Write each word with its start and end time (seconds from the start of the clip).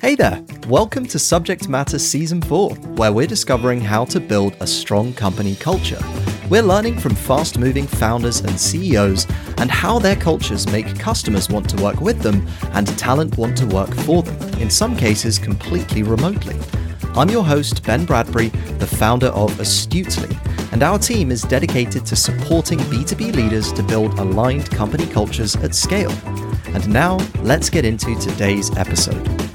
Hey 0.00 0.14
there! 0.14 0.44
Welcome 0.68 1.06
to 1.06 1.18
Subject 1.18 1.68
Matter 1.68 1.98
Season 1.98 2.40
4, 2.40 2.70
where 2.70 3.12
we're 3.12 3.26
discovering 3.26 3.80
how 3.80 4.04
to 4.04 4.20
build 4.20 4.54
a 4.60 4.66
strong 4.66 5.12
company 5.12 5.56
culture. 5.56 5.98
We're 6.48 6.62
learning 6.62 7.00
from 7.00 7.16
fast 7.16 7.58
moving 7.58 7.88
founders 7.88 8.38
and 8.38 8.60
CEOs 8.60 9.26
and 9.56 9.72
how 9.72 9.98
their 9.98 10.14
cultures 10.14 10.68
make 10.68 11.00
customers 11.00 11.48
want 11.48 11.68
to 11.70 11.82
work 11.82 12.00
with 12.00 12.20
them 12.20 12.46
and 12.74 12.86
talent 12.96 13.36
want 13.38 13.58
to 13.58 13.66
work 13.66 13.92
for 13.92 14.22
them, 14.22 14.60
in 14.60 14.70
some 14.70 14.96
cases 14.96 15.36
completely 15.36 16.04
remotely. 16.04 16.56
I'm 17.16 17.28
your 17.28 17.44
host, 17.44 17.82
Ben 17.82 18.04
Bradbury, 18.04 18.50
the 18.78 18.86
founder 18.86 19.28
of 19.28 19.58
Astutely, 19.58 20.38
and 20.70 20.84
our 20.84 21.00
team 21.00 21.32
is 21.32 21.42
dedicated 21.42 22.06
to 22.06 22.14
supporting 22.14 22.78
B2B 22.78 23.34
leaders 23.34 23.72
to 23.72 23.82
build 23.82 24.16
aligned 24.20 24.70
company 24.70 25.06
cultures 25.06 25.56
at 25.56 25.74
scale. 25.74 26.12
And 26.68 26.88
now, 26.88 27.16
let's 27.42 27.68
get 27.68 27.84
into 27.84 28.14
today's 28.20 28.70
episode. 28.76 29.47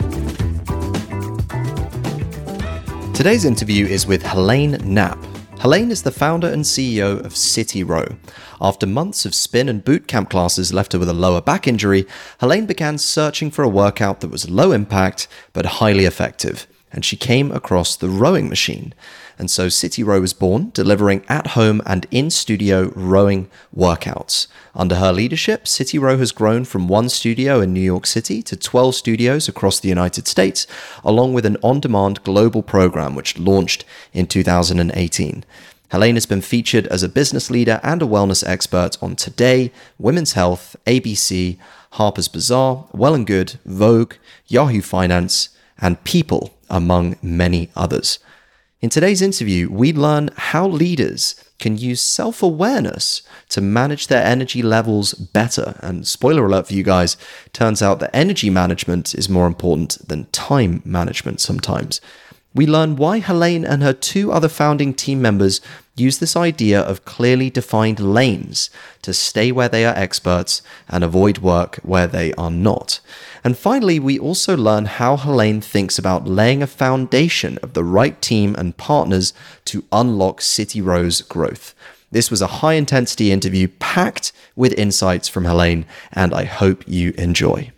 Today's 3.14 3.46
interview 3.46 3.86
is 3.86 4.08
with 4.08 4.24
Helaine 4.24 4.72
Knapp. 4.84 5.24
Helaine 5.60 5.92
is 5.92 6.02
the 6.02 6.12
founder 6.12 6.48
and 6.48 6.64
CEO 6.64 7.24
of 7.24 7.34
CITYROW. 7.34 8.18
After 8.60 8.88
months 8.88 9.24
of 9.24 9.36
spin 9.36 9.70
and 9.70 9.86
boot 9.86 10.08
camp 10.08 10.32
classes 10.32 10.74
left 10.74 10.94
her 10.94 11.00
with 11.00 11.08
a 11.08 11.14
lower 11.14 11.40
back 11.40 11.68
injury, 11.68 12.08
Helaine 12.40 12.66
began 12.66 12.98
searching 12.98 13.52
for 13.52 13.62
a 13.62 13.70
workout 13.70 14.22
that 14.22 14.32
was 14.32 14.50
low 14.50 14.72
impact 14.72 15.28
but 15.54 15.66
highly 15.78 16.06
effective, 16.06 16.66
and 16.92 17.06
she 17.06 17.16
came 17.16 17.52
across 17.52 17.96
the 17.96 18.10
rowing 18.10 18.50
machine. 18.50 18.96
And 19.38 19.50
so 19.50 19.68
CITYROW 19.68 20.22
was 20.22 20.34
born, 20.34 20.72
delivering 20.74 21.24
at 21.28 21.48
home 21.48 21.82
and 21.86 22.06
in 22.12 22.30
studio 22.30 22.92
rowing 22.96 23.50
workouts. 23.76 24.48
Under 24.76 24.96
her 24.96 25.12
leadership, 25.12 25.66
CITYROW 25.66 26.20
has 26.20 26.32
grown 26.32 26.66
from 26.66 26.88
one 26.88 27.10
studio 27.10 27.60
in 27.62 27.74
New 27.74 27.82
York 27.82 28.06
City 28.06 28.42
to 28.44 28.56
12 28.56 28.96
studios 28.96 29.48
across 29.48 29.80
the 29.80 29.90
United 29.90 30.28
States, 30.28 30.68
along 31.04 31.34
with 31.34 31.46
an 31.46 31.58
on 31.64 31.80
demand 31.80 32.24
global 32.24 32.64
program 32.64 33.16
which 33.16 33.38
launched 33.38 33.86
in 34.14 34.28
2018. 34.28 35.44
Helaine 35.94 36.16
has 36.16 36.26
been 36.26 36.42
featured 36.42 36.88
as 36.88 37.04
a 37.04 37.08
business 37.08 37.52
leader 37.52 37.80
and 37.84 38.02
a 38.02 38.06
wellness 38.06 38.44
expert 38.48 38.98
on 39.00 39.16
Today, 39.16 39.72
Women's 40.00 40.34
Health, 40.34 40.76
ABC, 40.88 41.58
Harper's 41.92 42.28
Bazaar, 42.28 42.88
Well 42.92 43.14
and 43.14 43.28
Good, 43.28 43.60
Vogue, 43.64 44.16
Yahoo 44.48 44.82
Finance, 44.82 45.50
and 45.78 46.04
People, 46.04 46.56
among 46.68 47.18
many 47.22 47.70
others. 47.76 48.18
In 48.84 48.90
today's 48.90 49.22
interview, 49.22 49.70
we 49.72 49.94
learn 49.94 50.30
how 50.36 50.68
leaders 50.68 51.42
can 51.58 51.78
use 51.78 52.02
self 52.02 52.44
awareness 52.44 53.22
to 53.48 53.62
manage 53.62 54.08
their 54.08 54.26
energy 54.26 54.62
levels 54.62 55.14
better. 55.14 55.80
And 55.80 56.06
spoiler 56.06 56.46
alert 56.46 56.68
for 56.68 56.74
you 56.74 56.84
guys, 56.84 57.16
turns 57.54 57.82
out 57.82 58.02
that 58.02 58.14
energy 58.14 58.50
management 58.50 59.16
is 59.16 59.30
more 59.30 59.48
important 59.48 60.06
than 60.06 60.26
time 60.34 60.82
management 60.84 61.40
sometimes. 61.40 62.02
We 62.56 62.68
learn 62.68 62.98
why 62.98 63.20
Helaine 63.20 63.66
and 63.66 63.82
her 63.82 63.94
two 63.94 64.32
other 64.32 64.48
founding 64.48 64.94
team 64.94 65.22
members 65.22 65.60
use 65.96 66.20
this 66.20 66.36
idea 66.36 66.80
of 66.80 67.06
clearly 67.06 67.50
defined 67.50 68.00
lanes 68.00 68.70
to 69.02 69.14
stay 69.14 69.52
where 69.52 69.70
they 69.70 69.86
are 69.86 69.96
experts 69.96 70.62
and 70.88 71.04
avoid 71.04 71.40
work 71.40 71.78
where 71.78 72.06
they 72.06 72.32
are 72.34 72.52
not. 72.52 73.00
And 73.44 73.58
finally, 73.58 74.00
we 74.00 74.20
also 74.20 74.56
learn 74.56 74.86
how 74.86 75.18
Helaine 75.18 75.62
thinks 75.62 75.98
about 75.98 76.28
laying 76.28 76.62
a 76.62 76.68
foundation 76.68 77.58
of 77.64 77.74
the 77.74 77.84
right 77.84 78.22
team 78.22 78.56
and 78.56 78.78
partners 78.78 79.34
to 79.66 79.84
unlock 79.92 80.40
CITYROW's 80.40 81.24
growth. 81.24 81.74
This 82.12 82.30
was 82.30 82.42
a 82.44 82.62
high 82.62 82.74
intensity 82.74 83.32
interview 83.32 83.68
packed 83.80 84.32
with 84.56 84.74
insights 84.74 85.28
from 85.28 85.46
Helaine, 85.46 85.86
and 86.12 86.34
I 86.34 86.44
hope 86.44 86.88
you 86.88 87.14
enjoy. 87.18 87.72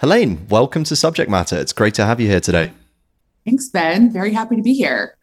Helaine, 0.00 0.46
welcome 0.48 0.84
to 0.84 0.96
Subject 0.96 1.30
Matter. 1.30 1.58
It's 1.58 1.74
great 1.74 1.92
to 1.94 2.06
have 2.06 2.20
you 2.20 2.28
here 2.28 2.40
today. 2.40 2.72
Thanks, 3.44 3.68
Ben. 3.68 4.10
Very 4.10 4.32
happy 4.32 4.56
to 4.56 4.62
be 4.62 4.74
here. 4.74 5.16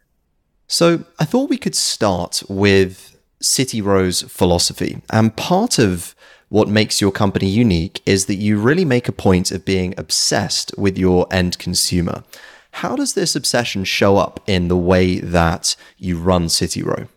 So, 0.67 1.03
I 1.19 1.25
thought 1.25 1.49
we 1.49 1.57
could 1.57 1.75
start 1.75 2.43
with 2.47 3.17
CITYROW's 3.41 4.21
philosophy. 4.23 5.01
And 5.09 5.35
part 5.35 5.79
of 5.79 6.15
what 6.49 6.67
makes 6.67 7.01
your 7.01 7.11
company 7.11 7.49
unique 7.49 8.01
is 8.05 8.25
that 8.25 8.35
you 8.35 8.57
really 8.57 8.85
make 8.85 9.07
a 9.07 9.13
point 9.13 9.51
of 9.51 9.65
being 9.65 9.93
obsessed 9.97 10.73
with 10.77 10.97
your 10.97 11.27
end 11.31 11.57
consumer. 11.59 12.23
How 12.71 12.95
does 12.95 13.13
this 13.13 13.35
obsession 13.35 13.83
show 13.83 14.17
up 14.17 14.41
in 14.47 14.67
the 14.67 14.77
way 14.77 15.19
that 15.19 15.75
you 15.97 16.17
run 16.17 16.45
CITYROW? 16.47 17.07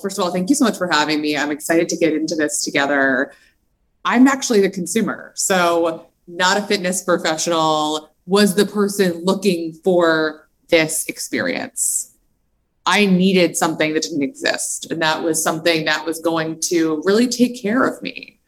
First 0.00 0.18
of 0.18 0.24
all, 0.24 0.32
thank 0.32 0.48
you 0.48 0.54
so 0.54 0.64
much 0.64 0.76
for 0.76 0.88
having 0.90 1.20
me. 1.20 1.36
I'm 1.36 1.50
excited 1.50 1.88
to 1.88 1.96
get 1.96 2.12
into 2.12 2.34
this 2.34 2.62
together. 2.62 3.32
I'm 4.04 4.26
actually 4.26 4.60
the 4.60 4.70
consumer. 4.70 5.32
So, 5.34 6.08
not 6.26 6.56
a 6.56 6.62
fitness 6.62 7.02
professional, 7.02 8.11
was 8.26 8.54
the 8.54 8.66
person 8.66 9.24
looking 9.24 9.72
for 9.84 10.48
this 10.68 11.06
experience. 11.06 12.14
I 12.86 13.06
needed 13.06 13.56
something 13.56 13.94
that 13.94 14.02
didn't 14.02 14.22
exist. 14.22 14.90
And 14.90 15.00
that 15.02 15.22
was 15.22 15.42
something 15.42 15.84
that 15.84 16.04
was 16.04 16.18
going 16.20 16.60
to 16.68 17.02
really 17.04 17.28
take 17.28 17.60
care 17.60 17.84
of 17.84 18.02
me 18.02 18.40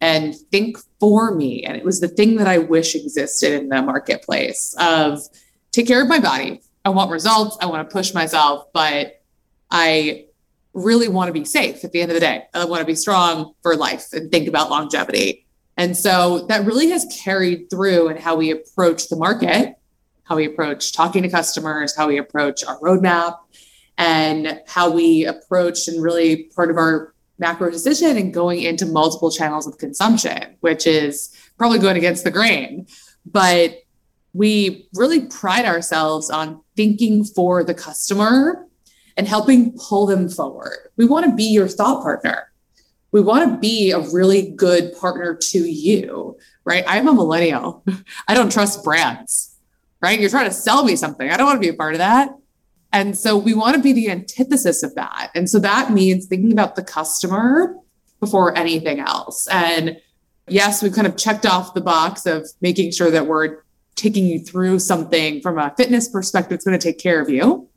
and 0.00 0.34
think 0.50 0.78
for 1.00 1.34
me. 1.34 1.64
And 1.64 1.76
it 1.76 1.84
was 1.84 2.00
the 2.00 2.08
thing 2.08 2.36
that 2.36 2.46
I 2.46 2.58
wish 2.58 2.94
existed 2.94 3.52
in 3.52 3.68
the 3.68 3.82
marketplace 3.82 4.74
of 4.78 5.20
take 5.72 5.86
care 5.86 6.02
of 6.02 6.08
my 6.08 6.18
body. 6.18 6.62
I 6.84 6.90
want 6.90 7.10
results. 7.10 7.56
I 7.60 7.66
want 7.66 7.88
to 7.88 7.92
push 7.92 8.14
myself, 8.14 8.66
but 8.72 9.22
I 9.70 10.26
really 10.74 11.08
want 11.08 11.28
to 11.28 11.32
be 11.32 11.44
safe 11.44 11.84
at 11.84 11.92
the 11.92 12.00
end 12.00 12.10
of 12.10 12.14
the 12.14 12.20
day. 12.20 12.44
I 12.52 12.64
want 12.64 12.80
to 12.80 12.86
be 12.86 12.94
strong 12.94 13.54
for 13.62 13.76
life 13.76 14.12
and 14.12 14.30
think 14.30 14.48
about 14.48 14.70
longevity. 14.70 15.43
And 15.76 15.96
so 15.96 16.46
that 16.46 16.64
really 16.64 16.90
has 16.90 17.06
carried 17.24 17.68
through 17.70 18.08
in 18.08 18.16
how 18.16 18.36
we 18.36 18.50
approach 18.50 19.08
the 19.08 19.16
market, 19.16 19.74
how 20.24 20.36
we 20.36 20.46
approach 20.46 20.92
talking 20.92 21.22
to 21.22 21.28
customers, 21.28 21.96
how 21.96 22.08
we 22.08 22.18
approach 22.18 22.64
our 22.64 22.78
roadmap, 22.80 23.38
and 23.98 24.60
how 24.66 24.90
we 24.90 25.24
approached 25.24 25.88
and 25.88 26.02
really 26.02 26.44
part 26.54 26.70
of 26.70 26.76
our 26.76 27.14
macro 27.38 27.70
decision 27.70 28.16
and 28.16 28.32
going 28.32 28.62
into 28.62 28.86
multiple 28.86 29.30
channels 29.30 29.66
of 29.66 29.78
consumption, 29.78 30.56
which 30.60 30.86
is 30.86 31.34
probably 31.58 31.78
going 31.78 31.96
against 31.96 32.24
the 32.24 32.30
grain. 32.30 32.86
But 33.26 33.78
we 34.32 34.88
really 34.94 35.26
pride 35.26 35.64
ourselves 35.64 36.30
on 36.30 36.60
thinking 36.76 37.24
for 37.24 37.64
the 37.64 37.74
customer 37.74 38.66
and 39.16 39.28
helping 39.28 39.76
pull 39.78 40.06
them 40.06 40.28
forward. 40.28 40.90
We 40.96 41.06
want 41.06 41.26
to 41.26 41.34
be 41.34 41.44
your 41.44 41.68
thought 41.68 42.02
partner. 42.02 42.52
We 43.14 43.20
want 43.20 43.48
to 43.48 43.58
be 43.60 43.92
a 43.92 44.00
really 44.00 44.50
good 44.50 44.92
partner 44.98 45.36
to 45.36 45.58
you, 45.60 46.36
right? 46.64 46.82
I'm 46.84 47.06
a 47.06 47.14
millennial. 47.14 47.84
I 48.28 48.34
don't 48.34 48.50
trust 48.50 48.82
brands, 48.82 49.56
right? 50.02 50.18
You're 50.18 50.30
trying 50.30 50.48
to 50.48 50.52
sell 50.52 50.82
me 50.82 50.96
something. 50.96 51.30
I 51.30 51.36
don't 51.36 51.46
want 51.46 51.62
to 51.62 51.64
be 51.64 51.72
a 51.72 51.78
part 51.78 51.94
of 51.94 51.98
that. 51.98 52.30
And 52.92 53.16
so 53.16 53.38
we 53.38 53.54
want 53.54 53.76
to 53.76 53.80
be 53.80 53.92
the 53.92 54.10
antithesis 54.10 54.82
of 54.82 54.96
that. 54.96 55.30
And 55.32 55.48
so 55.48 55.60
that 55.60 55.92
means 55.92 56.26
thinking 56.26 56.50
about 56.50 56.74
the 56.74 56.82
customer 56.82 57.76
before 58.18 58.58
anything 58.58 58.98
else. 58.98 59.46
And 59.46 59.96
yes, 60.48 60.82
we've 60.82 60.92
kind 60.92 61.06
of 61.06 61.16
checked 61.16 61.46
off 61.46 61.72
the 61.72 61.80
box 61.80 62.26
of 62.26 62.48
making 62.62 62.90
sure 62.90 63.12
that 63.12 63.28
we're 63.28 63.62
taking 63.94 64.26
you 64.26 64.40
through 64.40 64.80
something 64.80 65.40
from 65.40 65.56
a 65.56 65.72
fitness 65.76 66.08
perspective 66.08 66.50
that's 66.50 66.64
going 66.64 66.76
to 66.76 66.84
take 66.84 66.98
care 66.98 67.20
of 67.20 67.30
you. 67.30 67.68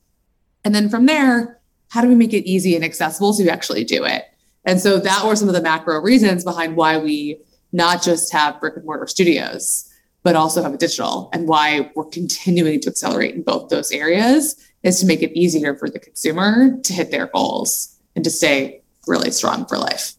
And 0.66 0.74
then 0.74 0.90
from 0.90 1.06
there, 1.06 1.60
how 1.90 2.02
do 2.02 2.08
we 2.08 2.16
make 2.16 2.34
it 2.34 2.50
easy 2.50 2.76
and 2.76 2.84
accessible 2.84 3.34
so 3.34 3.44
you 3.44 3.52
actually 3.52 3.84
do 3.84 4.04
it? 4.04 4.26
And 4.68 4.82
so 4.82 5.00
that 5.00 5.26
were 5.26 5.36
some 5.36 5.48
of 5.48 5.56
the 5.56 5.62
macro 5.62 6.00
reasons 6.02 6.44
behind 6.44 6.76
why 6.76 6.98
we 6.98 7.40
not 7.72 8.04
just 8.04 8.32
have 8.34 8.60
brick 8.60 8.76
and 8.76 8.86
mortar 8.86 9.08
studios, 9.08 9.90
but 10.24 10.36
also 10.36 10.62
have 10.62 10.74
a 10.74 10.78
digital 10.78 11.30
and 11.32 11.48
why 11.48 11.90
we're 11.96 12.06
continuing 12.06 12.82
to 12.82 12.90
accelerate 12.90 13.34
in 13.34 13.44
both 13.44 13.70
those 13.70 13.92
areas 13.92 14.58
is 14.84 15.00
to 15.00 15.06
make 15.06 15.24
it 15.24 15.32
easier 15.32 15.74
for 15.76 15.90
the 15.90 16.00
consumer 16.00 16.78
to 16.82 16.94
hit 16.94 17.12
their 17.12 17.28
goals 17.28 17.98
and 18.14 18.26
to 18.26 18.30
stay 18.30 18.82
really 19.08 19.32
strong 19.32 19.66
for 19.66 19.78
life. 19.78 20.16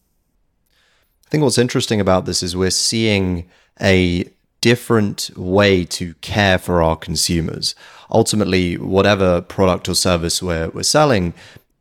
I 1.27 1.31
think 1.31 1.43
what's 1.43 1.59
interesting 1.59 2.01
about 2.01 2.25
this 2.25 2.43
is 2.43 2.57
we're 2.57 2.71
seeing 2.71 3.51
a 3.83 4.31
different 4.63 5.31
way 5.37 5.85
to 5.85 6.15
care 6.15 6.57
for 6.57 6.83
our 6.83 6.97
consumers. 6.97 7.75
Ultimately, 8.11 8.79
whatever 8.79 9.43
product 9.43 9.91
or 9.91 9.95
service 9.95 10.43
we're, 10.43 10.71
we're 10.71 10.85
selling, 10.85 11.35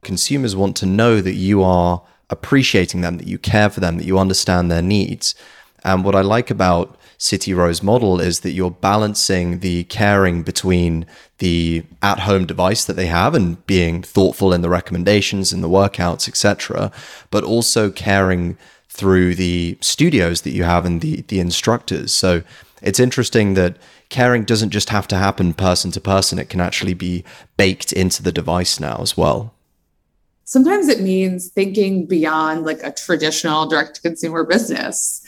consumers 0.04 0.54
want 0.54 0.76
to 0.78 0.86
know 0.86 1.22
that 1.22 1.36
you 1.36 1.64
are 1.64 2.02
appreciating 2.30 3.02
them, 3.02 3.18
that 3.18 3.28
you 3.28 3.38
care 3.38 3.70
for 3.70 3.80
them, 3.80 3.98
that 3.98 4.06
you 4.06 4.20
understand 4.20 4.70
their 4.70 4.82
needs. 4.82 5.36
And 5.84 6.04
what 6.04 6.16
I 6.16 6.22
like 6.22 6.50
about 6.50 6.98
CITYROW's 7.18 7.82
model 7.82 8.20
is 8.20 8.42
that 8.42 8.52
you're 8.52 8.72
balancing 8.72 9.60
the 9.60 9.86
caring 9.86 10.44
between 10.44 11.06
the 11.40 11.84
at-home 12.02 12.46
device 12.46 12.86
that 12.86 12.96
they 12.96 13.08
have 13.08 13.34
and 13.34 13.66
being 13.66 14.04
thoughtful 14.04 14.54
in 14.54 14.62
the 14.62 14.70
recommendations 14.70 15.52
and 15.52 15.64
the 15.64 15.70
workouts, 15.70 16.28
etc., 16.28 16.92
but 17.32 17.44
also 17.44 17.90
caring 17.90 18.58
through 18.90 19.36
the 19.36 19.78
studios 19.82 20.42
that 20.42 20.52
you 20.52 20.64
have 20.64 20.86
and 20.86 21.02
the 21.02 21.22
the 21.28 21.40
instructors. 21.40 22.12
So 22.12 22.44
it's 22.82 23.00
interesting 23.00 23.54
that 23.54 23.78
caring 24.10 24.44
doesn't 24.44 24.72
just 24.72 24.90
have 24.90 25.08
to 25.10 25.18
happen 25.18 25.54
person 25.54 25.92
to 25.92 26.02
person; 26.02 26.40
it 26.40 26.50
can 26.50 26.62
actually 26.62 26.94
be 26.94 27.24
baked 27.58 27.92
into 27.92 28.22
the 28.22 28.32
device 28.32 28.80
now 28.80 28.98
as 29.02 29.18
well. 29.18 29.54
Sometimes 30.48 30.88
it 30.88 31.02
means 31.02 31.50
thinking 31.50 32.06
beyond 32.06 32.64
like 32.64 32.82
a 32.82 32.94
traditional 32.94 33.68
direct 33.68 33.96
to 33.96 34.02
consumer 34.02 34.46
business 34.46 35.22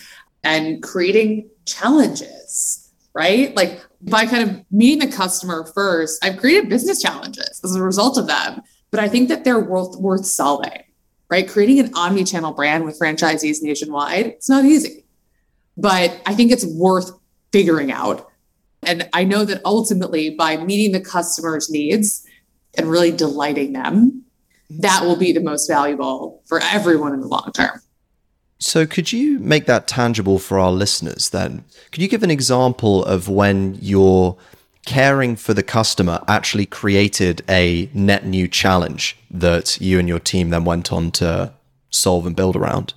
and 0.46 0.82
creating 0.82 1.50
challenges, 1.66 2.90
right? 3.14 3.54
Like 3.54 3.82
by 4.00 4.26
kind 4.26 4.50
of 4.50 4.66
meeting 4.72 5.00
the 5.00 5.14
customer 5.14 5.66
first, 5.76 6.24
I've 6.24 6.38
created 6.38 6.70
business 6.70 7.02
challenges 7.02 7.60
as 7.62 7.76
a 7.76 7.84
result 7.84 8.18
of 8.18 8.28
them, 8.28 8.62
but 8.92 9.02
I 9.02 9.10
think 9.10 9.28
that 9.28 9.44
they're 9.44 9.60
worth 9.60 9.98
worth 9.98 10.26
solving. 10.26 10.84
Right? 11.30 11.48
Creating 11.48 11.80
an 11.80 11.94
omni-channel 11.94 12.54
brand 12.54 12.86
with 12.86 12.98
franchisees 12.98 13.62
nationwide, 13.62 14.26
it's 14.26 14.50
not 14.50 14.66
easy. 14.66 15.06
But 15.78 16.20
I 16.26 16.34
think 16.34 16.52
it's 16.52 16.66
worth 16.66 17.12
figuring 17.52 17.92
out. 17.92 18.32
And 18.82 19.08
I 19.14 19.26
know 19.26 19.46
that 19.46 19.62
ultimately 19.64 20.32
by 20.32 20.58
meeting 20.58 20.92
the 20.92 21.02
customer's 21.02 21.70
needs 21.70 22.26
and 22.76 22.90
really 22.90 23.12
delighting 23.12 23.74
them, 23.74 24.24
that 24.70 25.04
will 25.04 25.16
be 25.16 25.32
the 25.32 25.42
most 25.42 25.68
valuable 25.68 26.42
for 26.46 26.60
everyone 26.62 27.14
in 27.14 27.22
the 27.22 27.28
long 27.28 27.52
term. 27.54 27.82
So, 28.60 28.86
could 28.86 29.14
you 29.14 29.40
make 29.40 29.66
that 29.68 29.88
tangible 29.88 30.38
for 30.38 30.60
our 30.60 30.72
listeners 30.72 31.30
then? 31.30 31.64
Could 31.92 32.02
you 32.02 32.10
give 32.10 32.24
an 32.24 32.32
example 32.32 33.06
of 33.06 33.30
when 33.30 33.78
your 33.82 34.38
caring 34.86 35.36
for 35.36 35.54
the 35.54 35.64
customer 35.64 36.22
actually 36.28 36.66
created 36.66 37.42
a 37.48 37.90
net 37.94 38.26
new 38.26 38.48
challenge 38.48 39.18
that 39.32 39.80
you 39.80 39.98
and 39.98 40.08
your 40.08 40.20
team 40.20 40.50
then 40.50 40.66
went 40.66 40.92
on 40.92 41.12
to 41.12 41.54
solve 41.90 42.26
and 42.26 42.36
build 42.36 42.56
around? 42.56 42.94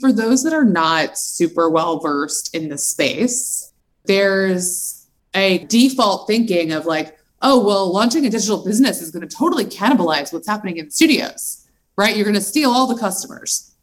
For 0.00 0.12
those 0.12 0.42
that 0.42 0.52
are 0.52 0.64
not 0.64 1.16
super 1.16 1.70
well 1.70 2.00
versed 2.00 2.54
in 2.54 2.68
the 2.68 2.78
space, 2.78 3.72
there's 4.06 5.06
a 5.34 5.58
default 5.66 6.26
thinking 6.26 6.72
of 6.72 6.84
like, 6.84 7.16
oh, 7.42 7.64
well, 7.64 7.92
launching 7.92 8.24
a 8.26 8.30
digital 8.30 8.64
business 8.64 9.02
is 9.02 9.10
going 9.10 9.26
to 9.26 9.36
totally 9.36 9.64
cannibalize 9.64 10.32
what's 10.32 10.48
happening 10.48 10.78
in 10.78 10.90
studios, 10.90 11.66
right? 11.96 12.16
You're 12.16 12.24
going 12.24 12.34
to 12.34 12.40
steal 12.40 12.70
all 12.70 12.86
the 12.86 12.98
customers 12.98 13.74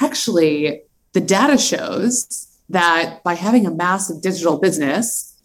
actually, 0.00 0.82
the 1.12 1.20
data 1.20 1.58
shows 1.58 2.48
that 2.68 3.22
by 3.22 3.34
having 3.34 3.66
a 3.66 3.70
massive 3.70 4.22
digital 4.22 4.58
business, 4.58 5.36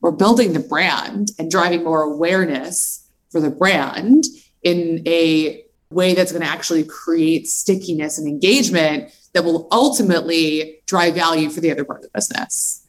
we're 0.00 0.10
building 0.10 0.52
the 0.52 0.60
brand 0.60 1.30
and 1.38 1.50
driving 1.50 1.84
more 1.84 2.02
awareness 2.02 3.08
for 3.30 3.40
the 3.40 3.50
brand 3.50 4.24
in 4.62 5.02
a 5.06 5.64
way 5.90 6.14
that's 6.14 6.32
going 6.32 6.42
to 6.42 6.48
actually 6.48 6.84
create 6.84 7.46
stickiness 7.46 8.18
and 8.18 8.28
engagement 8.28 9.10
that 9.32 9.44
will 9.44 9.66
ultimately 9.72 10.78
drive 10.86 11.14
value 11.14 11.48
for 11.48 11.60
the 11.60 11.70
other 11.70 11.84
part 11.84 12.00
of 12.00 12.04
the 12.04 12.10
business 12.14 12.83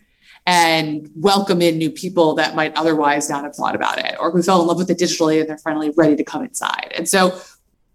and 0.46 1.10
welcome 1.16 1.62
in 1.62 1.78
new 1.78 1.90
people 1.90 2.36
that 2.36 2.56
might 2.56 2.76
otherwise 2.76 3.30
not 3.30 3.44
have 3.44 3.56
thought 3.56 3.76
about 3.76 3.98
it 3.98 4.16
or 4.20 4.32
who 4.32 4.44
fell 4.44 4.62
in 4.62 4.68
love 4.68 4.78
with 4.78 4.90
it 4.90 5.00
digitally 5.00 5.40
and 5.40 5.50
they're 5.50 5.58
finally 5.58 5.92
ready 5.98 6.16
to 6.16 6.24
come 6.24 6.44
inside. 6.44 6.94
And 6.96 7.10
so 7.10 7.40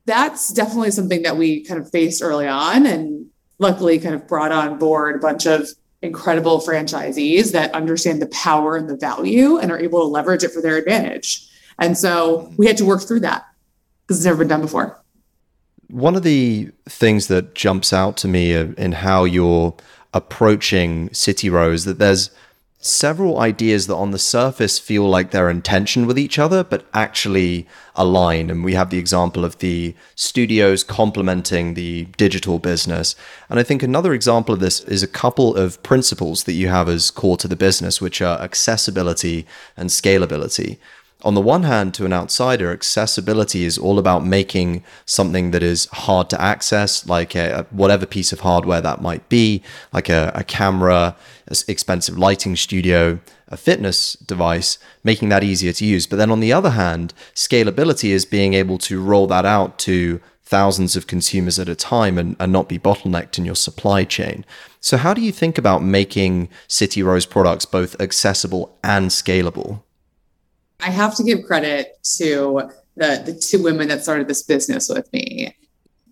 that's 0.07 0.53
definitely 0.53 0.91
something 0.91 1.23
that 1.23 1.37
we 1.37 1.65
kind 1.65 1.81
of 1.81 1.91
faced 1.91 2.23
early 2.23 2.49
on 2.49 2.87
and 2.87 3.27
luckily 3.59 3.99
kind 3.99 4.15
of 4.15 4.27
brought 4.27 4.51
on 4.51 4.79
board 4.79 5.17
a 5.17 5.19
bunch 5.19 5.47
of 5.47 5.69
incredible 6.03 6.61
franchisees 6.61 7.53
that 7.53 7.73
understand 7.75 8.21
the 8.21 8.27
power 8.29 8.77
and 8.77 8.89
the 8.89 8.97
value 8.97 9.59
and 9.59 9.71
are 9.71 9.79
able 9.79 10.01
to 10.01 10.07
leverage 10.07 10.43
it 10.43 10.51
for 10.51 10.63
their 10.63 10.77
advantage. 10.77 11.47
And 11.79 11.97
so 11.97 12.53
we 12.57 12.67
had 12.67 12.77
to 12.79 12.85
work 12.85 13.03
through 13.03 13.21
that 13.21 13.47
because 14.03 14.19
it's 14.19 14.25
never 14.25 14.39
been 14.39 14.49
done 14.49 14.63
before. 14.63 15.01
One 15.89 16.17
of 16.17 16.23
the 16.23 16.71
things 16.89 17.27
that 17.29 17.55
jumps 17.55 17.93
out 17.93 18.17
to 18.19 18.29
me 18.29 18.53
in 18.53 18.93
how 18.93 19.25
you're 19.25 19.75
approaching 20.13 21.13
City 21.13 21.49
is 21.49 21.85
that 21.85 21.99
there's 21.99 22.31
several 22.83 23.39
ideas 23.39 23.87
that 23.87 23.95
on 23.95 24.11
the 24.11 24.19
surface 24.19 24.79
feel 24.79 25.07
like 25.07 25.31
they're 25.31 25.51
in 25.51 25.61
tension 25.61 26.07
with 26.07 26.19
each 26.19 26.39
other, 26.39 26.65
but 26.65 26.87
actually 26.95 27.69
align. 27.95 28.49
And 28.49 28.65
we 28.65 28.73
have 28.73 28.89
the 28.89 28.99
example 28.99 29.45
of 29.45 29.59
the 29.59 29.95
studios 30.15 30.83
complementing 30.83 31.75
the 31.75 32.07
digital 32.17 32.59
business. 32.59 33.15
And 33.51 33.61
I 33.61 33.63
think 33.65 33.83
another 33.83 34.15
example 34.15 34.55
of 34.55 34.61
this 34.61 34.81
is 34.81 35.03
a 35.03 35.09
couple 35.09 35.55
of 35.55 35.83
principles 35.83 36.45
that 36.45 36.55
you 36.55 36.69
have 36.69 36.89
as 36.89 37.11
core 37.11 37.37
to 37.37 37.49
the 37.49 37.55
business, 37.57 38.01
which 38.01 38.23
are 38.23 38.41
accessibility 38.41 39.47
and 39.77 39.91
scalability 39.91 40.79
on 41.23 41.35
the 41.35 41.41
one 41.41 41.65
hand, 41.65 41.95
to 41.95 42.05
an 42.05 42.13
outsider, 42.13 42.73
accessibility 42.73 43.65
is 43.65 43.79
all 43.79 43.99
about 43.99 44.25
making 44.25 44.83
something 45.05 45.51
that 45.51 45.63
is 45.63 45.87
hard 45.87 46.31
to 46.31 46.41
access, 46.41 47.07
like 47.07 47.35
a, 47.35 47.67
whatever 47.71 48.07
piece 48.07 48.33
of 48.33 48.41
hardware 48.41 48.81
that 48.81 49.01
might 49.01 49.29
be, 49.29 49.63
like 49.93 50.09
a, 50.09 50.33
a 50.35 50.45
camera, 50.45 51.17
an 51.47 51.57
expensive 51.69 52.19
lighting 52.19 52.57
studio, 52.57 53.21
a 53.49 53.57
fitness 53.57 54.15
device, 54.15 54.79
making 55.05 55.29
that 55.29 55.45
easier 55.45 55.73
to 55.73 55.85
use. 55.85 56.07
But 56.07 56.17
then 56.17 56.31
on 56.31 56.41
the 56.41 56.53
other 56.53 56.71
hand, 56.71 57.13
scalability 57.35 58.11
is 58.11 58.25
being 58.25 58.55
able 58.55 58.79
to 58.79 59.03
roll 59.03 59.27
that 59.27 59.45
out 59.45 59.79
to 59.81 60.21
thousands 60.51 60.97
of 60.97 61.07
consumers 61.07 61.59
at 61.59 61.69
a 61.69 61.77
time 61.77 62.19
and, 62.19 62.35
and 62.41 62.53
not 62.53 62.69
be 62.69 62.79
bottlenecked 62.79 63.39
in 63.39 63.45
your 63.45 63.55
supply 63.55 64.05
chain. 64.05 64.45
So, 64.81 64.97
how 64.97 65.15
do 65.15 65.21
you 65.21 65.31
think 65.31 65.59
about 65.59 65.83
making 65.83 66.49
CITYROW's 66.69 67.27
products 67.27 67.67
both 67.67 68.01
accessible 68.01 68.77
and 68.83 69.11
scalable? 69.11 69.83
I 70.83 70.91
have 70.91 71.15
to 71.17 71.23
give 71.23 71.45
credit 71.45 71.99
to 72.17 72.71
the, 72.97 73.23
the 73.25 73.35
two 73.35 73.63
women 73.63 73.89
that 73.89 74.03
started 74.03 74.29
this 74.29 74.43
business 74.43 74.89
with 74.89 75.13
me. 75.13 75.57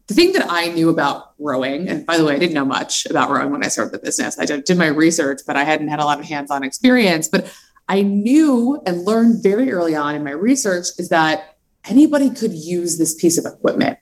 The 0.06 0.15
thing 0.15 0.32
that 0.32 0.47
I 0.49 0.69
knew 0.69 0.88
about 0.88 1.35
rowing, 1.38 1.87
and 1.88 2.06
by 2.06 2.17
the 2.17 2.25
way, 2.25 2.35
I 2.35 2.38
didn't 2.38 2.55
know 2.55 2.65
much 2.65 3.05
about 3.06 3.31
rowing 3.31 3.50
when 3.50 3.62
I 3.62 3.69
started 3.69 3.93
the 3.93 3.99
business. 3.99 4.38
I 4.38 4.47
did, 4.47 4.79
my 4.79 4.87
research, 4.87 5.41
but 5.47 5.56
I 5.56 5.65
hadn't 5.65 5.88
had 5.88 6.00
a 6.00 6.05
lot 6.05 6.19
of 6.19 6.25
hands 6.25 6.50
on 6.50 6.65
experience. 6.65 7.29
But 7.29 7.53
I 7.88 8.03
knew 8.03 8.81
and 8.87 9.05
learned 9.05 9.43
very 9.43 9.70
early 9.70 9.94
on 9.94 10.15
in 10.15 10.25
my 10.25 10.31
research 10.31 10.87
is 10.99 11.11
that 11.11 11.59
anybody 11.87 12.31
could 12.31 12.55
use 12.55 12.97
this 12.97 13.14
piece 13.14 13.37
of 13.37 13.44
equipment. 13.44 13.99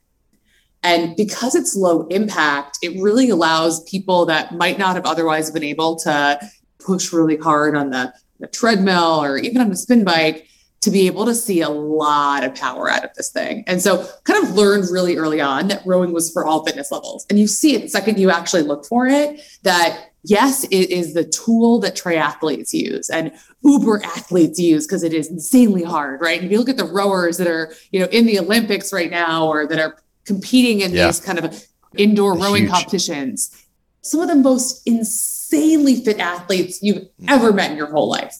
And 0.84 1.16
because 1.16 1.56
it's 1.56 1.74
low 1.74 2.06
impact, 2.06 2.78
it 2.82 3.00
really 3.02 3.28
allows 3.28 3.82
people 3.90 4.26
that 4.26 4.54
might 4.54 4.78
not 4.78 4.94
have 4.94 5.06
otherwise 5.06 5.50
been 5.50 5.64
able 5.64 5.96
to 5.96 6.38
push 6.78 7.12
really 7.12 7.36
hard 7.36 7.76
on 7.76 7.90
the, 7.90 8.14
the 8.38 8.46
treadmill 8.46 9.20
or 9.20 9.38
even 9.38 9.60
on 9.60 9.72
a 9.72 9.76
spin 9.76 10.04
bike 10.04 10.46
to 10.86 10.90
be 10.92 11.08
able 11.08 11.24
to 11.24 11.34
see 11.34 11.62
a 11.62 11.68
lot 11.68 12.44
of 12.44 12.54
power 12.54 12.88
out 12.88 13.04
of 13.04 13.12
this 13.14 13.28
thing. 13.28 13.64
And 13.66 13.82
so 13.82 14.08
kind 14.22 14.44
of 14.44 14.54
learned 14.54 14.84
really 14.88 15.16
early 15.16 15.40
on 15.40 15.66
that 15.66 15.82
rowing 15.84 16.12
was 16.12 16.30
for 16.30 16.46
all 16.46 16.64
fitness 16.64 16.92
levels. 16.92 17.26
And 17.28 17.40
you 17.40 17.48
see 17.48 17.74
it 17.74 17.82
the 17.82 17.88
second 17.88 18.20
you 18.20 18.30
actually 18.30 18.62
look 18.62 18.86
for 18.86 19.08
it 19.08 19.40
that 19.64 20.10
yes, 20.22 20.62
it 20.62 20.90
is 20.92 21.12
the 21.12 21.24
tool 21.24 21.80
that 21.80 21.96
triathletes 21.96 22.72
use 22.72 23.10
and 23.10 23.32
uber 23.64 24.00
athletes 24.04 24.60
use 24.60 24.86
because 24.86 25.02
it 25.02 25.12
is 25.12 25.28
insanely 25.28 25.82
hard, 25.82 26.20
right? 26.20 26.36
And 26.36 26.46
if 26.46 26.52
you 26.52 26.58
look 26.58 26.68
at 26.68 26.76
the 26.76 26.84
rowers 26.84 27.36
that 27.38 27.48
are, 27.48 27.74
you 27.90 27.98
know, 27.98 28.06
in 28.12 28.24
the 28.24 28.38
Olympics 28.38 28.92
right 28.92 29.10
now 29.10 29.48
or 29.48 29.66
that 29.66 29.80
are 29.80 29.98
competing 30.24 30.82
in 30.82 30.92
yeah. 30.92 31.06
these 31.06 31.18
kind 31.18 31.40
of 31.40 31.66
indoor 31.96 32.38
rowing 32.38 32.68
competitions, 32.68 33.66
some 34.02 34.20
of 34.20 34.28
the 34.28 34.36
most 34.36 34.86
insanely 34.86 35.96
fit 35.96 36.20
athletes 36.20 36.78
you've 36.80 36.98
mm. 36.98 37.08
ever 37.26 37.52
met 37.52 37.72
in 37.72 37.76
your 37.76 37.90
whole 37.90 38.08
life. 38.08 38.36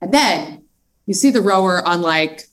And 0.00 0.14
then 0.14 0.62
you 1.08 1.14
see 1.14 1.30
the 1.30 1.40
rower 1.40 1.84
on 1.88 2.02
like, 2.02 2.40
if 2.40 2.48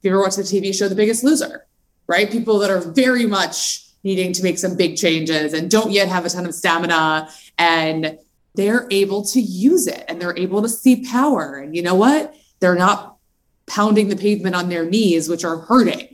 you 0.00 0.10
ever 0.10 0.20
watch 0.20 0.36
the 0.36 0.42
TV 0.42 0.74
show 0.74 0.88
The 0.88 0.94
Biggest 0.94 1.22
Loser, 1.22 1.66
right? 2.06 2.30
People 2.30 2.58
that 2.60 2.70
are 2.70 2.80
very 2.80 3.26
much 3.26 3.86
needing 4.02 4.32
to 4.32 4.42
make 4.42 4.58
some 4.58 4.74
big 4.74 4.96
changes 4.96 5.52
and 5.52 5.70
don't 5.70 5.90
yet 5.90 6.08
have 6.08 6.24
a 6.24 6.30
ton 6.30 6.46
of 6.46 6.54
stamina 6.54 7.28
and 7.58 8.18
they're 8.54 8.86
able 8.90 9.22
to 9.26 9.40
use 9.40 9.86
it 9.86 10.02
and 10.08 10.18
they're 10.18 10.36
able 10.38 10.62
to 10.62 10.68
see 10.68 11.04
power. 11.04 11.56
And 11.56 11.76
you 11.76 11.82
know 11.82 11.94
what? 11.94 12.34
They're 12.60 12.74
not 12.74 13.18
pounding 13.66 14.08
the 14.08 14.16
pavement 14.16 14.54
on 14.54 14.70
their 14.70 14.88
knees, 14.88 15.28
which 15.28 15.44
are 15.44 15.58
hurting. 15.58 16.13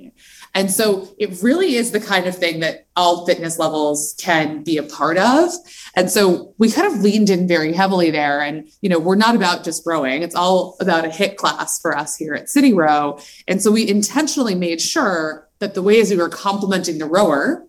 And 0.54 0.70
so 0.70 1.08
it 1.18 1.42
really 1.42 1.76
is 1.76 1.92
the 1.92 2.00
kind 2.00 2.26
of 2.26 2.36
thing 2.36 2.60
that 2.60 2.86
all 2.96 3.24
fitness 3.24 3.58
levels 3.58 4.14
can 4.18 4.64
be 4.64 4.78
a 4.78 4.82
part 4.82 5.16
of. 5.16 5.50
And 5.94 6.10
so 6.10 6.54
we 6.58 6.70
kind 6.70 6.92
of 6.92 7.00
leaned 7.00 7.30
in 7.30 7.46
very 7.46 7.72
heavily 7.72 8.10
there. 8.10 8.40
And, 8.40 8.68
you 8.80 8.88
know, 8.88 8.98
we're 8.98 9.14
not 9.14 9.36
about 9.36 9.64
just 9.64 9.86
rowing, 9.86 10.22
it's 10.22 10.34
all 10.34 10.76
about 10.80 11.04
a 11.04 11.08
HIIT 11.08 11.36
class 11.36 11.80
for 11.80 11.96
us 11.96 12.16
here 12.16 12.34
at 12.34 12.46
CITYROW. 12.46 13.24
And 13.46 13.62
so 13.62 13.70
we 13.70 13.88
intentionally 13.88 14.54
made 14.54 14.80
sure 14.80 15.48
that 15.60 15.74
the 15.74 15.82
ways 15.82 16.10
we 16.10 16.16
were 16.16 16.28
complementing 16.28 16.98
the 16.98 17.06
rower 17.06 17.66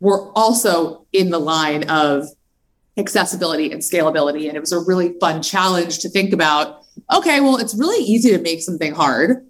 were 0.00 0.32
also 0.32 1.06
in 1.12 1.30
the 1.30 1.38
line 1.38 1.88
of 1.88 2.26
accessibility 2.96 3.70
and 3.70 3.80
scalability. 3.80 4.48
And 4.48 4.56
it 4.56 4.60
was 4.60 4.72
a 4.72 4.80
really 4.80 5.14
fun 5.20 5.42
challenge 5.42 6.00
to 6.00 6.08
think 6.08 6.32
about 6.32 6.80
okay, 7.10 7.40
well, 7.40 7.56
it's 7.56 7.74
really 7.74 8.04
easy 8.04 8.30
to 8.32 8.38
make 8.38 8.60
something 8.60 8.92
hard 8.92 9.46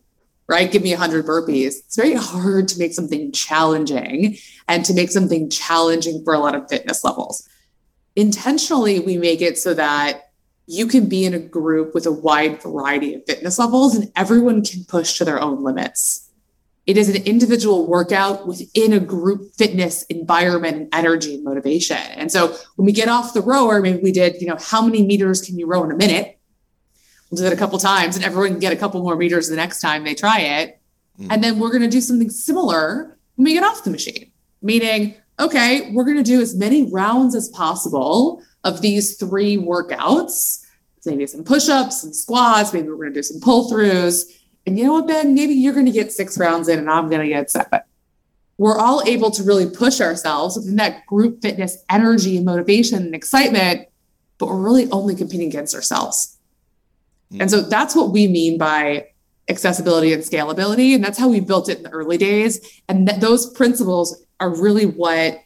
right? 0.53 0.71
Give 0.71 0.83
me 0.83 0.91
100 0.91 1.25
burpees. 1.25 1.79
It's 1.79 1.97
very 1.97 2.13
hard 2.13 2.69
to 2.69 2.79
make 2.79 2.93
something 2.93 3.33
challenging 3.33 4.37
and 4.69 4.85
to 4.85 4.93
make 4.93 5.11
something 5.11 5.49
challenging 5.49 6.23
for 6.23 6.35
a 6.35 6.39
lot 6.39 6.55
of 6.55 6.69
fitness 6.69 7.03
levels. 7.03 7.49
Intentionally, 8.17 9.01
we 9.01 9.17
make 9.17 9.41
it 9.41 9.59
so 9.59 9.73
that 9.73 10.31
you 10.67 10.87
can 10.87 11.09
be 11.09 11.25
in 11.25 11.33
a 11.33 11.39
group 11.39 11.95
with 11.95 12.05
a 12.05 12.13
wide 12.13 12.63
variety 12.63 13.15
of 13.15 13.25
fitness 13.27 13.59
levels 13.59 13.95
and 13.97 14.13
everyone 14.15 14.63
can 14.63 14.85
push 14.85 15.17
to 15.17 15.25
their 15.25 15.41
own 15.41 15.65
limits. 15.65 16.29
It 16.87 16.99
is 16.99 17.09
an 17.09 17.23
individual 17.25 17.87
workout 17.87 18.47
within 18.47 18.93
a 18.93 19.01
group 19.01 19.55
fitness 19.55 20.03
environment 20.05 20.77
and 20.77 20.89
energy 20.93 21.37
and 21.37 21.45
motivation. 21.45 21.97
And 21.97 22.31
so 22.31 22.55
when 22.77 22.85
we 22.85 22.93
get 22.93 23.09
off 23.09 23.33
the 23.33 23.41
rower, 23.41 23.81
maybe 23.81 24.03
we 24.03 24.13
did, 24.13 24.41
you 24.43 24.49
know, 24.49 24.59
how 24.61 24.85
many 24.85 25.07
meters 25.07 25.41
can 25.41 25.59
you 25.59 25.67
row 25.67 25.83
in 25.85 25.93
a 25.93 25.97
minute? 25.97 26.39
We'll 27.33 27.41
do 27.41 27.47
it 27.47 27.53
a 27.53 27.57
couple 27.57 27.79
times 27.79 28.15
and 28.15 28.25
everyone 28.25 28.51
can 28.51 28.59
get 28.61 28.73
a 28.73 28.77
couple 28.77 29.03
more 29.03 29.17
meters 29.17 29.49
the 29.49 29.57
next 29.57 29.81
time 29.81 30.05
they 30.05 30.15
try 30.15 30.39
it. 30.39 30.81
Mm. 31.19 31.29
And 31.31 31.43
then 31.43 31.59
we're 31.59 31.71
going 31.71 31.83
to 31.83 31.89
do 31.89 32.01
something 32.01 32.31
similar 32.31 33.17
when 33.35 33.47
we 33.47 33.55
get 33.55 33.65
off 33.65 33.83
the 33.83 33.91
machine, 33.91 34.31
meaning, 34.61 35.15
okay, 35.41 35.91
we're 35.93 36.05
going 36.05 36.19
to 36.19 36.23
do 36.23 36.41
as 36.41 36.55
many 36.55 36.85
rounds 36.93 37.35
as 37.35 37.49
possible 37.49 38.43
of 38.63 38.83
these 38.83 39.17
three 39.17 39.57
workouts 39.57 40.63
maybe 41.07 41.27
some 41.27 41.45
push-ups 41.45 42.05
and 42.05 42.15
squats, 42.15 42.73
maybe 42.73 42.89
we're 42.89 42.97
going 42.97 43.13
to 43.13 43.15
do 43.15 43.23
some 43.23 43.41
pull-throughs. 43.41 44.25
And 44.67 44.79
you 44.79 44.85
know 44.85 44.93
what, 44.93 45.09
Ben? 45.09 45.35
Maybe 45.35 45.55
you're 45.55 45.75
going 45.75 45.87
to 45.87 45.93
get 45.93 46.13
six 46.13 46.39
rounds 46.39 46.69
in 46.69 46.79
and 46.79 46.91
I'm 46.91 47.09
going 47.09 47.23
to 47.23 47.29
get 47.29 47.51
seven. 47.51 47.81
We're 48.59 48.79
all 48.79 49.03
able 49.07 49.31
to 49.33 49.43
really 49.43 49.69
push 49.69 50.01
ourselves 50.01 50.57
within 50.57 50.77
that 50.77 51.05
group 51.07 51.43
fitness 51.43 51.79
energy 51.91 52.37
and 52.37 52.47
motivation 52.47 53.03
and 53.03 53.15
excitement, 53.15 53.89
but 54.39 54.47
we're 54.47 54.61
really 54.61 54.89
only 54.91 55.17
competing 55.17 55.49
against 55.49 55.75
ourselves. 55.75 56.39
And 57.41 57.51
so 57.51 57.61
that's 57.63 57.95
what 57.95 58.11
we 58.11 58.27
mean 58.29 58.59
by 58.59 59.09
accessibility 59.49 60.13
and 60.13 60.23
scalability. 60.23 60.95
And 60.95 61.03
that's 61.03 61.19
how 61.19 61.29
we 61.29 61.41
built 61.41 61.69
it 61.69 61.79
in 61.79 61.83
the 61.85 61.91
early 61.91 62.19
days. 62.19 62.81
And 62.89 63.09
th- 63.09 63.21
those 63.21 63.51
principles 63.51 64.25
are 64.41 64.51
really 64.51 64.87
what 64.87 65.41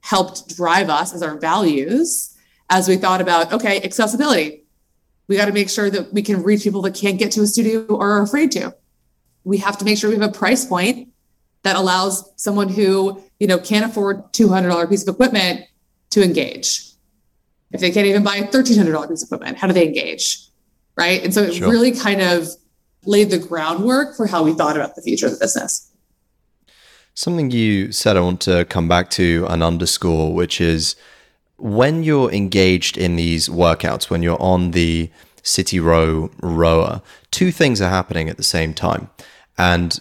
helped 0.00 0.54
drive 0.56 0.88
us 0.88 1.14
as 1.14 1.22
our 1.22 1.38
values 1.38 2.36
as 2.70 2.88
we 2.88 2.96
thought 2.96 3.20
about 3.20 3.52
okay, 3.52 3.80
accessibility. 3.82 4.64
We 5.28 5.36
got 5.36 5.46
to 5.46 5.52
make 5.52 5.70
sure 5.70 5.88
that 5.90 6.12
we 6.12 6.22
can 6.22 6.42
reach 6.42 6.62
people 6.62 6.82
that 6.82 6.94
can't 6.94 7.18
get 7.18 7.32
to 7.32 7.42
a 7.42 7.46
studio 7.46 7.84
or 7.86 8.10
are 8.12 8.22
afraid 8.22 8.50
to. 8.52 8.74
We 9.44 9.58
have 9.58 9.78
to 9.78 9.84
make 9.84 9.98
sure 9.98 10.10
we 10.10 10.16
have 10.16 10.28
a 10.28 10.32
price 10.32 10.64
point 10.64 11.08
that 11.62 11.76
allows 11.76 12.30
someone 12.36 12.68
who, 12.68 13.22
you 13.38 13.46
know, 13.46 13.58
can't 13.58 13.84
afford 13.84 14.32
$200 14.32 14.88
piece 14.88 15.06
of 15.06 15.14
equipment 15.14 15.66
to 16.10 16.22
engage. 16.22 16.88
If 17.70 17.80
they 17.80 17.90
can't 17.90 18.06
even 18.06 18.22
buy 18.22 18.36
a 18.36 18.48
$1,300 18.48 19.08
piece 19.08 19.22
of 19.22 19.28
equipment, 19.28 19.56
how 19.56 19.66
do 19.68 19.72
they 19.72 19.86
engage? 19.86 20.48
Right. 20.96 21.22
And 21.24 21.32
so 21.32 21.42
it 21.42 21.54
sure. 21.54 21.70
really 21.70 21.92
kind 21.92 22.20
of 22.20 22.48
laid 23.04 23.30
the 23.30 23.38
groundwork 23.38 24.16
for 24.16 24.26
how 24.26 24.42
we 24.42 24.52
thought 24.52 24.76
about 24.76 24.94
the 24.94 25.02
future 25.02 25.26
of 25.26 25.32
the 25.32 25.38
business. 25.38 25.90
Something 27.14 27.50
you 27.50 27.92
said 27.92 28.16
I 28.16 28.20
want 28.20 28.40
to 28.42 28.64
come 28.66 28.88
back 28.88 29.10
to 29.10 29.46
and 29.48 29.62
underscore, 29.62 30.32
which 30.32 30.60
is 30.60 30.96
when 31.56 32.02
you're 32.02 32.30
engaged 32.32 32.96
in 32.96 33.16
these 33.16 33.48
workouts, 33.48 34.10
when 34.10 34.22
you're 34.22 34.40
on 34.40 34.70
the 34.70 35.10
CITYROW 35.42 36.32
rower, 36.42 37.02
two 37.30 37.50
things 37.50 37.80
are 37.80 37.90
happening 37.90 38.28
at 38.28 38.36
the 38.36 38.42
same 38.42 38.74
time. 38.74 39.10
And 39.58 39.98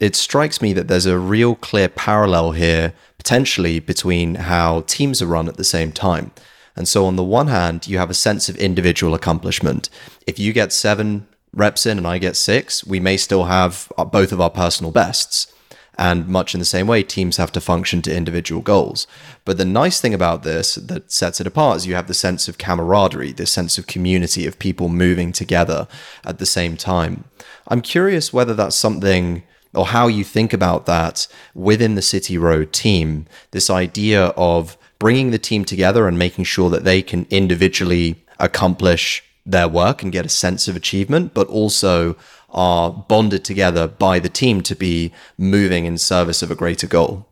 it 0.00 0.16
strikes 0.16 0.60
me 0.60 0.72
that 0.72 0.88
there's 0.88 1.06
a 1.06 1.18
real 1.18 1.54
clear 1.54 1.88
parallel 1.88 2.52
here, 2.52 2.92
potentially, 3.18 3.80
between 3.80 4.36
how 4.36 4.82
teams 4.82 5.22
are 5.22 5.26
run 5.26 5.48
at 5.48 5.56
the 5.56 5.64
same 5.64 5.92
time. 5.92 6.32
And 6.76 6.88
so, 6.88 7.06
on 7.06 7.16
the 7.16 7.24
one 7.24 7.46
hand, 7.46 7.86
you 7.86 7.98
have 7.98 8.10
a 8.10 8.14
sense 8.14 8.48
of 8.48 8.56
individual 8.56 9.14
accomplishment. 9.14 9.88
If 10.26 10.38
you 10.38 10.52
get 10.52 10.72
seven 10.72 11.26
reps 11.52 11.86
in 11.86 11.98
and 11.98 12.06
I 12.06 12.18
get 12.18 12.36
six, 12.36 12.84
we 12.84 13.00
may 13.00 13.16
still 13.16 13.44
have 13.44 13.92
uh, 13.96 14.04
both 14.04 14.32
of 14.32 14.40
our 14.40 14.50
personal 14.50 14.90
bests. 14.90 15.52
And 15.96 16.26
much 16.26 16.54
in 16.54 16.58
the 16.58 16.64
same 16.64 16.88
way, 16.88 17.04
teams 17.04 17.36
have 17.36 17.52
to 17.52 17.60
function 17.60 18.02
to 18.02 18.14
individual 18.14 18.60
goals. 18.60 19.06
But 19.44 19.58
the 19.58 19.64
nice 19.64 20.00
thing 20.00 20.12
about 20.12 20.42
this 20.42 20.74
that 20.74 21.12
sets 21.12 21.40
it 21.40 21.46
apart 21.46 21.76
is 21.76 21.86
you 21.86 21.94
have 21.94 22.08
the 22.08 22.14
sense 22.14 22.48
of 22.48 22.58
camaraderie, 22.58 23.30
this 23.30 23.52
sense 23.52 23.78
of 23.78 23.86
community 23.86 24.44
of 24.44 24.58
people 24.58 24.88
moving 24.88 25.30
together 25.30 25.86
at 26.24 26.38
the 26.38 26.46
same 26.46 26.76
time. 26.76 27.24
I'm 27.68 27.80
curious 27.80 28.32
whether 28.32 28.54
that's 28.54 28.74
something 28.74 29.44
or 29.72 29.86
how 29.86 30.08
you 30.08 30.24
think 30.24 30.52
about 30.52 30.86
that 30.86 31.26
within 31.54 31.94
the 31.94 32.00
CITYROW 32.00 32.72
team, 32.72 33.26
this 33.50 33.70
idea 33.70 34.26
of 34.36 34.76
bringing 35.04 35.32
the 35.32 35.38
team 35.38 35.66
together 35.66 36.08
and 36.08 36.18
making 36.18 36.44
sure 36.44 36.70
that 36.70 36.84
they 36.84 37.02
can 37.02 37.26
individually 37.28 38.24
accomplish 38.38 39.22
their 39.44 39.68
work 39.68 40.02
and 40.02 40.10
get 40.10 40.24
a 40.24 40.30
sense 40.30 40.66
of 40.66 40.74
achievement, 40.74 41.34
but 41.34 41.46
also 41.48 42.16
are 42.48 42.90
bonded 42.90 43.44
together 43.44 43.86
by 43.86 44.18
the 44.18 44.30
team 44.30 44.62
to 44.62 44.74
be 44.74 45.12
moving 45.36 45.84
in 45.84 45.98
service 45.98 46.42
of 46.42 46.50
a 46.50 46.54
greater 46.54 46.86
goal. 46.86 47.28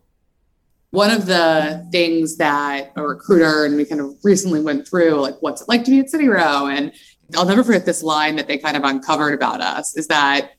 One 0.91 1.09
of 1.09 1.25
the 1.25 1.83
things 1.91 2.37
that 2.37 2.93
a 2.95 3.01
recruiter 3.01 3.65
and 3.65 3.75
we 3.75 3.85
kind 3.85 4.01
of 4.01 4.17
recently 4.23 4.61
went 4.61 4.87
through, 4.87 5.15
like 5.15 5.37
what's 5.39 5.63
it 5.63 5.67
like 5.67 5.83
to 5.85 5.89
be 5.89 5.99
at 5.99 6.11
CITYROW? 6.11 6.77
And 6.77 6.93
I'll 7.35 7.47
never 7.47 7.63
forget 7.63 7.87
this 7.87 8.03
line 8.03 8.35
that 8.35 8.47
they 8.47 8.59
kind 8.59 8.77
of 8.77 8.83
uncovered 8.83 9.33
about 9.33 9.61
us 9.61 9.97
is 9.97 10.05
that 10.09 10.51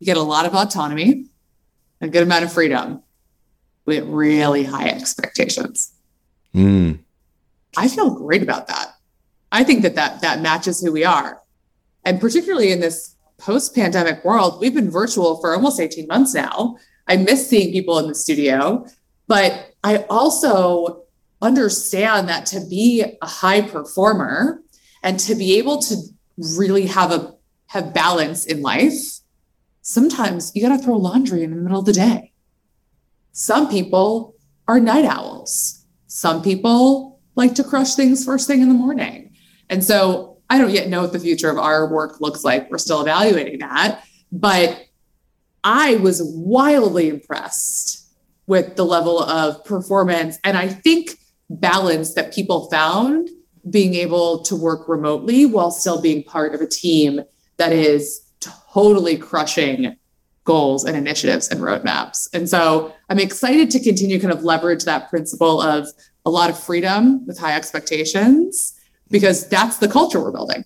you 0.00 0.04
get 0.04 0.18
a 0.18 0.22
lot 0.22 0.44
of 0.44 0.54
autonomy, 0.54 1.28
a 2.02 2.08
good 2.08 2.24
amount 2.24 2.44
of 2.44 2.52
freedom 2.52 3.02
with 3.86 4.04
really 4.04 4.64
high 4.64 4.90
expectations. 4.90 5.94
Mm. 6.54 7.00
I 7.76 7.88
feel 7.88 8.10
great 8.10 8.42
about 8.42 8.66
that. 8.68 8.94
I 9.52 9.64
think 9.64 9.82
that 9.82 9.94
that, 9.94 10.20
that 10.20 10.40
matches 10.40 10.80
who 10.80 10.92
we 10.92 11.04
are. 11.04 11.42
And 12.04 12.20
particularly 12.20 12.72
in 12.72 12.80
this 12.80 13.16
post 13.38 13.74
pandemic 13.74 14.24
world, 14.24 14.60
we've 14.60 14.74
been 14.74 14.90
virtual 14.90 15.40
for 15.40 15.54
almost 15.54 15.80
18 15.80 16.06
months 16.06 16.34
now. 16.34 16.76
I 17.06 17.16
miss 17.16 17.48
seeing 17.48 17.72
people 17.72 17.98
in 17.98 18.08
the 18.08 18.14
studio, 18.14 18.86
but 19.26 19.74
I 19.82 19.98
also 20.10 21.04
understand 21.40 22.28
that 22.28 22.46
to 22.46 22.60
be 22.68 23.04
a 23.22 23.26
high 23.26 23.62
performer 23.62 24.60
and 25.02 25.18
to 25.20 25.34
be 25.34 25.58
able 25.58 25.80
to 25.82 25.96
really 26.56 26.86
have 26.86 27.12
a 27.12 27.34
have 27.68 27.92
balance 27.92 28.46
in 28.46 28.62
life, 28.62 29.20
sometimes 29.82 30.52
you 30.54 30.62
got 30.62 30.76
to 30.76 30.82
throw 30.82 30.96
laundry 30.96 31.44
in 31.44 31.50
the 31.50 31.56
middle 31.56 31.80
of 31.80 31.84
the 31.84 31.92
day. 31.92 32.32
Some 33.32 33.68
people 33.68 34.34
are 34.66 34.80
night 34.80 35.04
owls. 35.04 35.77
Some 36.08 36.42
people 36.42 37.20
like 37.36 37.54
to 37.54 37.64
crush 37.64 37.94
things 37.94 38.24
first 38.24 38.46
thing 38.46 38.60
in 38.60 38.68
the 38.68 38.74
morning. 38.74 39.36
And 39.70 39.84
so 39.84 40.38
I 40.50 40.58
don't 40.58 40.70
yet 40.70 40.88
know 40.88 41.02
what 41.02 41.12
the 41.12 41.20
future 41.20 41.50
of 41.50 41.58
our 41.58 41.86
work 41.92 42.20
looks 42.20 42.42
like. 42.42 42.70
We're 42.70 42.78
still 42.78 43.00
evaluating 43.00 43.60
that. 43.60 44.02
But 44.32 44.86
I 45.62 45.96
was 45.96 46.22
wildly 46.22 47.08
impressed 47.08 48.06
with 48.46 48.76
the 48.76 48.84
level 48.84 49.22
of 49.22 49.62
performance 49.64 50.38
and 50.42 50.56
I 50.56 50.68
think 50.68 51.18
balance 51.50 52.14
that 52.14 52.32
people 52.32 52.70
found 52.70 53.28
being 53.68 53.94
able 53.94 54.42
to 54.44 54.56
work 54.56 54.88
remotely 54.88 55.44
while 55.44 55.70
still 55.70 56.00
being 56.00 56.22
part 56.22 56.54
of 56.54 56.62
a 56.62 56.66
team 56.66 57.20
that 57.58 57.72
is 57.72 58.22
totally 58.40 59.18
crushing 59.18 59.96
goals 60.48 60.82
and 60.82 60.96
initiatives 60.96 61.46
and 61.48 61.60
roadmaps. 61.60 62.26
And 62.32 62.48
so 62.48 62.94
I'm 63.10 63.18
excited 63.18 63.70
to 63.72 63.78
continue 63.78 64.18
kind 64.18 64.32
of 64.32 64.42
leverage 64.42 64.84
that 64.84 65.10
principle 65.10 65.60
of 65.60 65.86
a 66.24 66.30
lot 66.30 66.48
of 66.48 66.58
freedom 66.58 67.26
with 67.26 67.38
high 67.38 67.54
expectations 67.54 68.72
because 69.10 69.46
that's 69.48 69.76
the 69.76 69.88
culture 69.88 70.18
we're 70.18 70.32
building. 70.32 70.64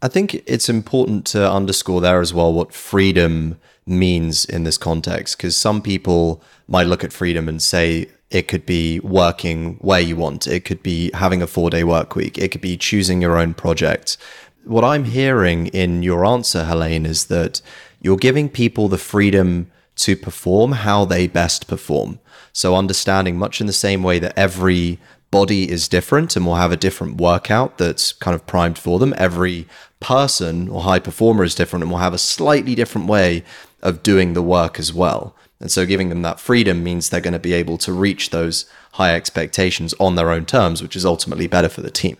I 0.00 0.08
think 0.08 0.42
it's 0.46 0.70
important 0.70 1.26
to 1.26 1.50
underscore 1.50 2.00
there 2.00 2.22
as 2.22 2.32
well 2.32 2.54
what 2.54 2.72
freedom 2.72 3.60
means 3.84 4.46
in 4.46 4.64
this 4.64 4.78
context 4.78 5.36
because 5.36 5.54
some 5.54 5.82
people 5.82 6.42
might 6.66 6.86
look 6.86 7.04
at 7.04 7.12
freedom 7.12 7.46
and 7.46 7.60
say 7.60 8.06
it 8.30 8.48
could 8.48 8.64
be 8.64 9.00
working 9.00 9.74
where 9.82 10.00
you 10.00 10.16
want, 10.16 10.46
it 10.46 10.64
could 10.64 10.82
be 10.82 11.10
having 11.12 11.42
a 11.42 11.46
four 11.46 11.68
day 11.68 11.84
work 11.84 12.16
week, 12.16 12.38
it 12.38 12.50
could 12.52 12.62
be 12.62 12.78
choosing 12.78 13.20
your 13.20 13.36
own 13.36 13.52
project. 13.52 14.16
What 14.64 14.82
I'm 14.82 15.04
hearing 15.04 15.66
in 15.68 16.02
your 16.02 16.24
answer, 16.24 16.64
Helaine, 16.64 17.04
is 17.04 17.26
that 17.26 17.60
you're 18.04 18.18
giving 18.18 18.50
people 18.50 18.88
the 18.88 18.98
freedom 18.98 19.70
to 19.96 20.14
perform 20.14 20.72
how 20.72 21.06
they 21.06 21.26
best 21.26 21.66
perform. 21.66 22.20
So, 22.52 22.76
understanding 22.76 23.38
much 23.38 23.60
in 23.62 23.66
the 23.66 23.72
same 23.72 24.02
way 24.02 24.18
that 24.18 24.38
every 24.38 24.98
body 25.30 25.68
is 25.68 25.88
different 25.88 26.36
and 26.36 26.46
will 26.46 26.56
have 26.56 26.70
a 26.70 26.76
different 26.76 27.16
workout 27.16 27.78
that's 27.78 28.12
kind 28.12 28.34
of 28.34 28.46
primed 28.46 28.78
for 28.78 28.98
them. 28.98 29.14
Every 29.16 29.66
person 30.00 30.68
or 30.68 30.82
high 30.82 30.98
performer 30.98 31.44
is 31.44 31.54
different 31.54 31.82
and 31.82 31.90
will 31.90 31.98
have 31.98 32.12
a 32.12 32.18
slightly 32.18 32.74
different 32.74 33.08
way 33.08 33.42
of 33.82 34.02
doing 34.02 34.34
the 34.34 34.42
work 34.42 34.78
as 34.78 34.92
well. 34.92 35.34
And 35.58 35.70
so 35.70 35.86
giving 35.86 36.10
them 36.10 36.22
that 36.22 36.38
freedom 36.38 36.84
means 36.84 37.08
they're 37.08 37.20
going 37.22 37.32
to 37.32 37.38
be 37.38 37.54
able 37.54 37.78
to 37.78 37.92
reach 37.92 38.30
those 38.30 38.66
high 38.92 39.14
expectations 39.14 39.94
on 39.98 40.14
their 40.14 40.30
own 40.30 40.44
terms, 40.44 40.82
which 40.82 40.94
is 40.94 41.06
ultimately 41.06 41.46
better 41.46 41.70
for 41.70 41.80
the 41.80 41.90
team. 41.90 42.18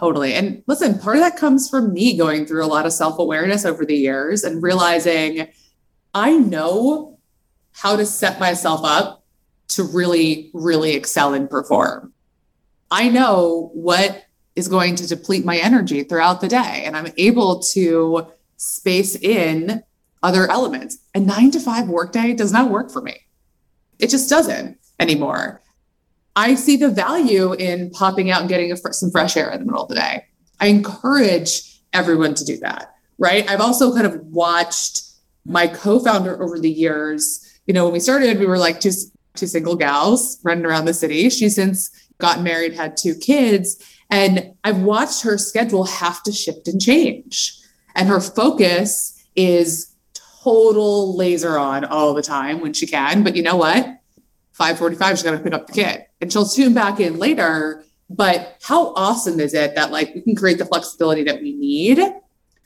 Totally. 0.00 0.32
And 0.32 0.62
listen, 0.66 0.98
part 0.98 1.16
of 1.18 1.22
that 1.22 1.36
comes 1.36 1.68
from 1.68 1.92
me 1.92 2.16
going 2.16 2.46
through 2.46 2.64
a 2.64 2.66
lot 2.66 2.86
of 2.86 2.92
self 2.94 3.18
awareness 3.18 3.66
over 3.66 3.84
the 3.84 3.94
years 3.94 4.44
and 4.44 4.62
realizing 4.62 5.48
I 6.14 6.38
know 6.38 7.18
how 7.72 7.96
to 7.96 8.06
set 8.06 8.40
myself 8.40 8.80
up 8.82 9.22
to 9.68 9.82
really, 9.82 10.50
really 10.54 10.92
excel 10.94 11.34
and 11.34 11.50
perform. 11.50 12.14
I 12.90 13.10
know 13.10 13.70
what 13.74 14.24
is 14.56 14.68
going 14.68 14.96
to 14.96 15.06
deplete 15.06 15.44
my 15.44 15.58
energy 15.58 16.02
throughout 16.02 16.40
the 16.40 16.48
day, 16.48 16.82
and 16.86 16.96
I'm 16.96 17.12
able 17.18 17.60
to 17.74 18.26
space 18.56 19.16
in 19.16 19.82
other 20.22 20.50
elements. 20.50 20.96
A 21.14 21.20
nine 21.20 21.50
to 21.50 21.60
five 21.60 21.88
workday 21.88 22.32
does 22.32 22.52
not 22.52 22.70
work 22.70 22.90
for 22.90 23.02
me. 23.02 23.16
It 23.98 24.08
just 24.08 24.30
doesn't 24.30 24.78
anymore. 24.98 25.60
I 26.36 26.54
see 26.54 26.76
the 26.76 26.88
value 26.88 27.52
in 27.54 27.90
popping 27.90 28.30
out 28.30 28.40
and 28.40 28.48
getting 28.48 28.74
fr- 28.76 28.92
some 28.92 29.10
fresh 29.10 29.36
air 29.36 29.50
in 29.50 29.60
the 29.60 29.66
middle 29.66 29.82
of 29.82 29.88
the 29.88 29.96
day. 29.96 30.24
I 30.60 30.66
encourage 30.66 31.80
everyone 31.92 32.34
to 32.34 32.44
do 32.44 32.56
that, 32.58 32.94
right? 33.18 33.48
I've 33.50 33.60
also 33.60 33.92
kind 33.92 34.06
of 34.06 34.20
watched 34.26 35.02
my 35.44 35.66
co 35.66 35.98
founder 35.98 36.40
over 36.42 36.58
the 36.58 36.70
years. 36.70 37.60
You 37.66 37.74
know, 37.74 37.84
when 37.84 37.94
we 37.94 38.00
started, 38.00 38.38
we 38.38 38.46
were 38.46 38.58
like 38.58 38.80
just 38.80 39.12
two 39.34 39.46
single 39.46 39.76
gals 39.76 40.38
running 40.44 40.66
around 40.66 40.84
the 40.84 40.94
city. 40.94 41.28
She's 41.30 41.56
since 41.56 41.90
gotten 42.18 42.44
married, 42.44 42.74
had 42.74 42.96
two 42.96 43.14
kids, 43.14 43.82
and 44.10 44.54
I've 44.64 44.82
watched 44.82 45.22
her 45.22 45.38
schedule 45.38 45.84
have 45.84 46.22
to 46.24 46.32
shift 46.32 46.68
and 46.68 46.80
change. 46.80 47.56
And 47.96 48.08
her 48.08 48.20
focus 48.20 49.24
is 49.34 49.94
total 50.42 51.16
laser 51.16 51.58
on 51.58 51.84
all 51.84 52.14
the 52.14 52.22
time 52.22 52.60
when 52.60 52.72
she 52.72 52.86
can. 52.86 53.24
But 53.24 53.36
you 53.36 53.42
know 53.42 53.56
what? 53.56 53.84
545, 54.52 55.16
she's 55.16 55.22
got 55.22 55.32
to 55.32 55.38
pick 55.38 55.54
up 55.54 55.66
the 55.66 55.72
kid 55.72 56.04
and 56.20 56.32
she'll 56.32 56.46
tune 56.46 56.74
back 56.74 57.00
in 57.00 57.18
later. 57.18 57.84
But 58.08 58.58
how 58.62 58.92
awesome 58.94 59.38
is 59.38 59.54
it 59.54 59.74
that 59.76 59.92
like 59.92 60.14
we 60.14 60.20
can 60.20 60.34
create 60.34 60.58
the 60.58 60.66
flexibility 60.66 61.22
that 61.24 61.40
we 61.40 61.52
need 61.54 61.98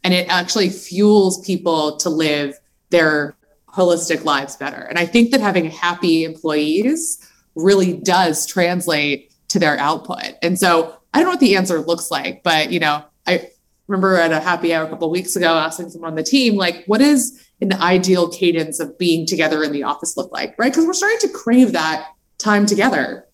and 0.04 0.14
it 0.14 0.28
actually 0.28 0.70
fuels 0.70 1.44
people 1.44 1.96
to 1.99 2.11
live 2.11 2.58
their 2.90 3.37
holistic 3.68 4.25
lives 4.25 4.56
better. 4.56 4.82
And 4.82 4.99
I 4.99 5.06
think 5.06 5.32
that 5.32 5.40
having 5.40 5.70
happy 5.70 6.25
employees 6.25 7.18
really 7.54 7.94
does 7.94 8.46
translate 8.46 9.32
to 9.49 9.58
their 9.58 9.78
output. 9.78 10.34
And 10.42 10.58
so 10.58 10.96
I 11.12 11.18
don't 11.18 11.26
know 11.26 11.30
what 11.30 11.40
the 11.40 11.56
answer 11.56 11.80
looks 11.80 12.11
like, 12.11 12.42
but 12.42 12.70
you 12.70 12.80
know, 12.80 13.04
I 13.26 13.50
remember 13.87 14.16
at 14.16 14.32
a 14.32 14.40
happy 14.40 14.75
hour 14.75 14.84
a 14.84 14.88
couple 14.88 15.11
weeks 15.11 15.37
ago 15.37 15.56
asking 15.56 15.90
someone 15.90 16.11
on 16.11 16.16
the 16.16 16.23
team, 16.23 16.56
like, 16.56 16.84
what 16.87 17.00
is 17.00 17.46
an 17.61 17.73
ideal 17.75 18.28
cadence 18.28 18.80
of 18.80 18.99
being 18.99 19.26
together 19.26 19.62
in 19.62 19.73
the 19.73 19.82
office 19.82 20.16
look 20.16 20.32
like? 20.32 20.54
Right. 20.58 20.73
Because 20.73 20.87
we're 20.87 20.92
starting 20.92 21.20
to 21.20 21.28
crave 21.28 21.73
that 21.73 22.08
time 22.38 22.66
together. 22.66 23.26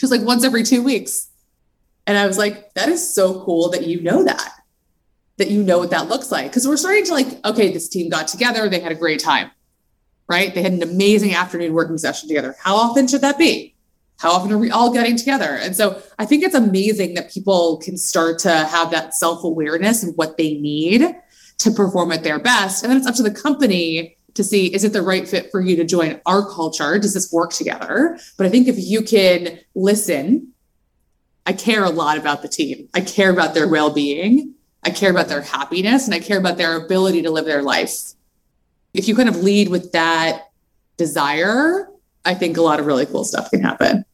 She's 0.00 0.10
like, 0.10 0.22
once 0.22 0.44
every 0.44 0.62
two 0.62 0.82
weeks. 0.82 1.28
And 2.06 2.16
I 2.16 2.26
was 2.26 2.38
like, 2.38 2.72
that 2.72 2.88
is 2.88 3.14
so 3.14 3.44
cool 3.44 3.68
that 3.68 3.86
you 3.86 4.00
know 4.00 4.24
that, 4.24 4.50
that 5.36 5.50
you 5.50 5.62
know 5.62 5.78
what 5.78 5.90
that 5.90 6.08
looks 6.08 6.32
like. 6.32 6.46
Because 6.46 6.66
we're 6.66 6.78
starting 6.78 7.04
to 7.04 7.12
like, 7.12 7.44
okay, 7.44 7.70
this 7.70 7.86
team 7.86 8.08
got 8.08 8.26
together, 8.26 8.66
they 8.66 8.80
had 8.80 8.92
a 8.92 8.94
great 8.94 9.20
time, 9.20 9.50
right? 10.26 10.54
They 10.54 10.62
had 10.62 10.72
an 10.72 10.82
amazing 10.82 11.34
afternoon 11.34 11.74
working 11.74 11.98
session 11.98 12.30
together. 12.30 12.56
How 12.58 12.76
often 12.76 13.08
should 13.08 13.20
that 13.20 13.36
be? 13.36 13.74
How 14.18 14.30
often 14.30 14.50
are 14.52 14.58
we 14.58 14.70
all 14.70 14.90
getting 14.90 15.18
together? 15.18 15.58
And 15.60 15.76
so 15.76 16.02
I 16.18 16.24
think 16.24 16.44
it's 16.44 16.54
amazing 16.54 17.12
that 17.12 17.30
people 17.30 17.76
can 17.76 17.98
start 17.98 18.38
to 18.38 18.50
have 18.50 18.90
that 18.92 19.14
self 19.14 19.44
awareness 19.44 20.02
of 20.02 20.14
what 20.14 20.38
they 20.38 20.54
need 20.54 21.14
to 21.58 21.70
perform 21.72 22.10
at 22.10 22.22
their 22.22 22.38
best. 22.38 22.82
And 22.82 22.90
then 22.90 22.96
it's 22.96 23.06
up 23.06 23.16
to 23.16 23.22
the 23.22 23.30
company 23.30 24.16
to 24.40 24.44
see 24.44 24.66
is 24.74 24.84
it 24.84 24.92
the 24.92 25.02
right 25.02 25.28
fit 25.28 25.50
for 25.50 25.60
you 25.60 25.76
to 25.76 25.84
join 25.84 26.20
our 26.26 26.44
culture? 26.48 26.98
Does 26.98 27.14
this 27.14 27.30
work 27.30 27.52
together? 27.52 28.18
But 28.36 28.46
I 28.46 28.48
think 28.48 28.68
if 28.68 28.76
you 28.78 29.02
can 29.02 29.58
listen, 29.74 30.52
I 31.46 31.52
care 31.52 31.84
a 31.84 31.90
lot 31.90 32.18
about 32.18 32.42
the 32.42 32.48
team. 32.48 32.88
I 32.94 33.00
care 33.02 33.30
about 33.30 33.54
their 33.54 33.68
well 33.68 33.90
being. 33.90 34.54
I 34.82 34.90
care 34.90 35.10
about 35.10 35.28
their 35.28 35.42
happiness 35.42 36.06
and 36.06 36.14
I 36.14 36.20
care 36.20 36.38
about 36.38 36.56
their 36.56 36.76
ability 36.76 37.22
to 37.22 37.30
live 37.30 37.44
their 37.44 37.62
life. 37.62 38.14
If 38.94 39.06
you 39.08 39.14
kind 39.14 39.28
of 39.28 39.36
lead 39.36 39.68
with 39.68 39.92
that 39.92 40.50
desire, 40.96 41.88
I 42.24 42.34
think 42.34 42.56
a 42.56 42.62
lot 42.62 42.80
of 42.80 42.86
really 42.86 43.06
cool 43.06 43.24
stuff 43.24 43.50
can 43.50 43.62
happen. 43.62 44.04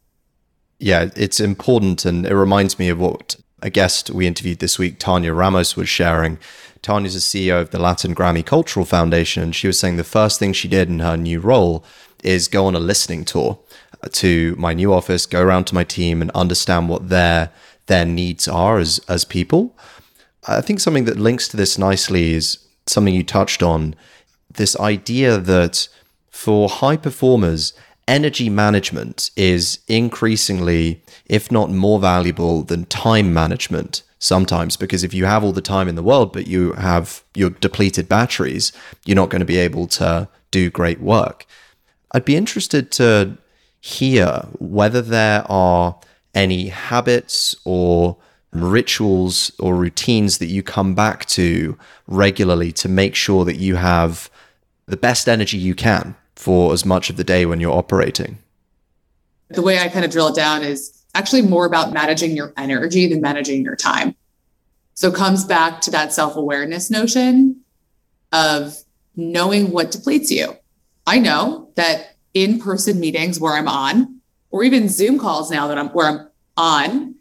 Yeah, 0.79 1.11
it's 1.15 1.41
important. 1.41 2.05
And 2.05 2.27
it 2.27 2.35
reminds 2.35 2.79
me 2.79 2.89
of 2.89 2.99
what 2.99 3.37
a 3.63 3.71
guest 3.71 4.11
we 4.11 4.27
interviewed 4.27 4.59
this 4.59 4.79
week, 4.79 4.99
Tanya 4.99 5.33
Ramos, 5.33 5.77
was 5.77 5.89
sharing. 5.89 6.39
Tanya's 6.83 7.15
the 7.15 7.21
CEO 7.21 7.61
of 7.61 7.71
the 7.71 7.79
Latin 7.79 8.15
Grammy 8.15 8.45
Cultural 8.45 8.87
Foundation. 8.87 9.43
And 9.43 9.55
she 9.55 9.67
was 9.67 9.79
saying 9.79 9.97
the 9.97 10.05
first 10.05 10.39
thing 10.39 10.53
she 10.53 10.69
did 10.69 10.89
in 10.89 11.01
her 11.01 11.17
new 11.17 11.41
role 11.41 11.85
is 12.23 12.49
go 12.49 12.67
on 12.67 12.75
a 12.75 12.81
listening 12.81 13.25
tour 13.25 13.59
to 14.13 14.55
my 14.57 14.73
new 14.73 14.93
office, 14.93 15.27
go 15.27 15.43
around 15.43 15.67
to 15.67 15.75
my 15.75 15.85
team 15.85 16.23
and 16.23 16.31
understand 16.33 16.89
what 16.89 17.09
their 17.09 17.51
their 17.87 18.05
needs 18.05 18.49
are 18.49 18.79
as 18.79 19.01
as 19.09 19.25
people. 19.25 19.77
I 20.49 20.61
think 20.61 20.81
something 20.81 21.05
that 21.05 21.19
links 21.19 21.49
to 21.49 21.57
this 21.57 21.79
nicely 21.79 22.33
is 22.33 22.59
something 22.87 23.15
you 23.15 23.25
touched 23.25 23.63
on 23.63 23.95
this 24.53 24.79
idea 24.79 25.39
that 25.39 25.89
for 26.31 26.69
high 26.69 26.97
performers, 26.97 27.73
energy 28.07 28.49
management 28.49 29.31
is 29.37 29.81
increasingly, 29.89 31.03
if 31.27 31.51
not 31.51 31.71
more 31.71 31.99
valuable 31.99 32.63
than 32.63 32.85
time 32.87 33.33
management 33.33 34.03
sometimes 34.19 34.77
because 34.77 35.05
if 35.05 35.13
you 35.13 35.25
have 35.25 35.45
all 35.45 35.53
the 35.53 35.61
time 35.61 35.89
in 35.89 35.95
the 35.95 36.03
world 36.03 36.33
but 36.33 36.47
you 36.47 36.73
have 36.73 37.23
your 37.35 37.51
depleted 37.51 38.09
batteries 38.09 38.73
you're 39.05 39.15
not 39.15 39.31
going 39.31 39.41
to 39.41 39.47
be 39.47 39.59
able 39.59 39.87
to 39.87 40.29
do 40.51 40.71
great 40.71 41.01
work 41.01 41.47
i'd 42.13 42.25
be 42.25 42.37
interested 42.37 42.91
to 42.91 43.37
hear 43.81 44.47
whether 44.59 45.03
there 45.03 45.45
are 45.51 45.99
any 46.35 46.69
habits 46.69 47.55
or 47.65 48.17
rituals 48.53 49.51
or 49.59 49.75
routines 49.75 50.39
that 50.39 50.47
you 50.47 50.63
come 50.63 50.95
back 50.95 51.25
to 51.27 51.79
regularly 52.07 52.73
to 52.73 52.89
make 52.89 53.15
sure 53.15 53.45
that 53.45 53.57
you 53.57 53.77
have 53.77 54.31
the 54.87 54.97
best 54.97 55.29
energy 55.29 55.59
you 55.59 55.75
can 55.75 56.15
for 56.35 56.73
as 56.73 56.85
much 56.85 57.11
of 57.11 57.17
the 57.17 57.25
day 57.25 57.47
when 57.47 57.61
you're 57.61 57.77
operating? 57.77 58.39
The 59.49 59.63
way 59.63 59.79
I 59.79 59.89
kind 59.89 60.05
of 60.05 60.11
drill 60.11 60.29
it 60.29 60.37
down 60.37 60.63
is 60.63 60.96
actually 61.17 61.43
more 61.43 61.65
about 61.65 61.93
managing 61.93 62.37
your 62.37 62.53
energy 62.57 63.07
than 63.07 63.21
managing 63.23 63.65
your 63.65 63.75
time. 63.75 64.15
So 64.95 65.09
it 65.09 65.15
comes 65.15 65.45
back 65.45 65.81
to 65.83 65.91
that 65.93 66.13
self 66.13 66.37
awareness 66.37 66.91
notion 66.91 67.63
of 68.33 68.77
knowing 69.17 69.71
what 69.71 69.91
depletes 69.91 70.31
you. 70.31 70.55
I 71.07 71.19
know 71.19 71.71
that 71.77 72.17
in 72.35 72.61
person 72.61 73.01
meetings 73.01 73.41
where 73.41 73.55
I'm 73.55 73.69
on, 73.69 74.21
or 74.51 74.63
even 74.63 74.89
Zoom 74.89 75.19
calls 75.19 75.51
now 75.51 75.69
that 75.69 75.79
I'm 75.79 75.89
where 75.89 76.07
I'm 76.07 76.29
on, 76.57 77.15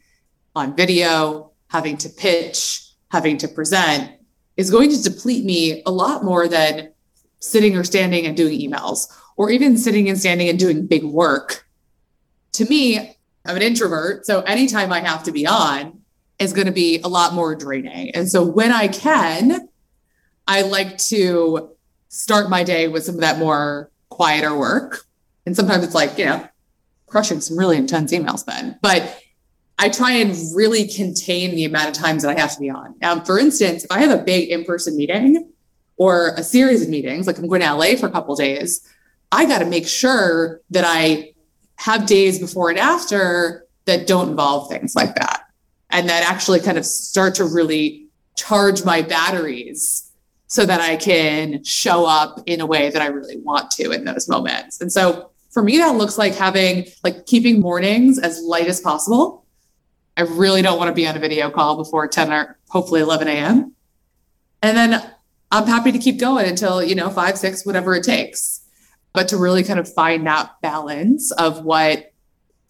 on 0.55 0.75
video, 0.75 1.51
having 1.67 1.97
to 1.97 2.09
pitch, 2.09 2.89
having 3.11 3.37
to 3.37 3.47
present, 3.47 4.11
is 4.57 4.71
going 4.71 4.89
to 4.89 5.01
deplete 5.01 5.45
me 5.45 5.83
a 5.85 5.91
lot 5.91 6.23
more 6.23 6.47
than 6.47 6.91
sitting 7.39 7.77
or 7.77 7.83
standing 7.83 8.25
and 8.25 8.35
doing 8.35 8.59
emails, 8.59 9.07
or 9.37 9.49
even 9.49 9.77
sitting 9.77 10.09
and 10.09 10.19
standing 10.19 10.49
and 10.49 10.59
doing 10.59 10.85
big 10.85 11.03
work. 11.03 11.65
To 12.53 12.65
me, 12.65 13.14
I'm 13.45 13.55
an 13.55 13.61
introvert. 13.61 14.25
So 14.25 14.41
anytime 14.41 14.91
I 14.91 14.99
have 15.01 15.23
to 15.23 15.31
be 15.31 15.45
on 15.45 16.01
is 16.39 16.53
going 16.53 16.67
to 16.67 16.73
be 16.73 16.99
a 17.01 17.07
lot 17.07 17.33
more 17.33 17.55
draining. 17.55 18.11
And 18.11 18.29
so 18.29 18.43
when 18.43 18.71
I 18.71 18.87
can, 18.87 19.69
I 20.47 20.63
like 20.63 20.97
to 21.09 21.71
start 22.09 22.49
my 22.49 22.63
day 22.63 22.87
with 22.87 23.03
some 23.03 23.15
of 23.15 23.21
that 23.21 23.39
more 23.39 23.91
quieter 24.09 24.55
work. 24.57 25.05
And 25.45 25.55
sometimes 25.55 25.83
it's 25.83 25.95
like, 25.95 26.17
you 26.17 26.25
know, 26.25 26.47
crushing 27.07 27.39
some 27.39 27.57
really 27.57 27.77
intense 27.77 28.11
emails 28.11 28.45
then. 28.45 28.79
But 28.81 29.21
I 29.77 29.89
try 29.89 30.13
and 30.13 30.35
really 30.55 30.87
contain 30.87 31.55
the 31.55 31.65
amount 31.65 31.89
of 31.89 31.93
times 31.93 32.23
that 32.23 32.35
I 32.35 32.39
have 32.39 32.53
to 32.53 32.59
be 32.59 32.69
on. 32.69 32.95
Now, 33.01 33.19
for 33.21 33.37
instance, 33.37 33.83
if 33.83 33.91
I 33.91 33.99
have 33.99 34.17
a 34.17 34.23
big 34.23 34.49
in 34.49 34.63
person 34.63 34.97
meeting, 34.97 35.51
or 35.97 36.33
a 36.35 36.43
series 36.43 36.81
of 36.81 36.89
meetings, 36.89 37.27
like 37.27 37.37
I'm 37.37 37.47
going 37.47 37.61
to 37.61 37.73
LA 37.73 37.95
for 37.95 38.07
a 38.07 38.11
couple 38.11 38.35
days, 38.35 38.81
I 39.31 39.45
got 39.45 39.59
to 39.59 39.65
make 39.65 39.87
sure 39.87 40.61
that 40.71 40.83
I 40.85 41.33
have 41.77 42.05
days 42.05 42.39
before 42.39 42.69
and 42.69 42.79
after 42.79 43.65
that 43.85 44.07
don't 44.07 44.29
involve 44.29 44.69
things 44.69 44.95
like 44.95 45.15
that. 45.15 45.43
And 45.89 46.09
that 46.09 46.29
actually 46.29 46.59
kind 46.59 46.77
of 46.77 46.85
start 46.85 47.35
to 47.35 47.45
really 47.45 48.07
charge 48.35 48.83
my 48.83 49.01
batteries 49.01 50.11
so 50.47 50.65
that 50.65 50.81
I 50.81 50.95
can 50.95 51.63
show 51.63 52.05
up 52.05 52.41
in 52.45 52.61
a 52.61 52.65
way 52.65 52.89
that 52.89 53.01
I 53.01 53.07
really 53.07 53.37
want 53.37 53.71
to 53.71 53.91
in 53.91 54.05
those 54.05 54.27
moments. 54.27 54.81
And 54.81 54.91
so 54.91 55.31
for 55.51 55.63
me, 55.63 55.77
that 55.77 55.95
looks 55.95 56.17
like 56.17 56.35
having, 56.35 56.85
like, 57.03 57.25
keeping 57.25 57.61
mornings 57.61 58.19
as 58.19 58.41
light 58.41 58.67
as 58.67 58.81
possible. 58.81 59.45
I 60.17 60.21
really 60.21 60.61
don't 60.61 60.77
want 60.77 60.89
to 60.89 60.93
be 60.93 61.07
on 61.07 61.15
a 61.15 61.19
video 61.19 61.49
call 61.49 61.77
before 61.77 62.07
10 62.07 62.31
or 62.31 62.57
hopefully 62.69 63.01
11 63.01 63.27
a.m. 63.27 63.73
And 64.61 64.77
then 64.77 65.11
I'm 65.51 65.65
happy 65.65 65.91
to 65.91 65.99
keep 65.99 66.19
going 66.19 66.45
until, 66.45 66.83
you 66.83 66.95
know, 66.95 67.09
five, 67.09 67.37
six, 67.37 67.65
whatever 67.65 67.95
it 67.95 68.03
takes. 68.03 68.64
But 69.15 69.27
to 69.29 69.37
really 69.37 69.63
kind 69.63 69.79
of 69.79 69.91
find 69.91 70.27
that 70.27 70.51
balance 70.61 71.31
of 71.31 71.63
what 71.63 72.11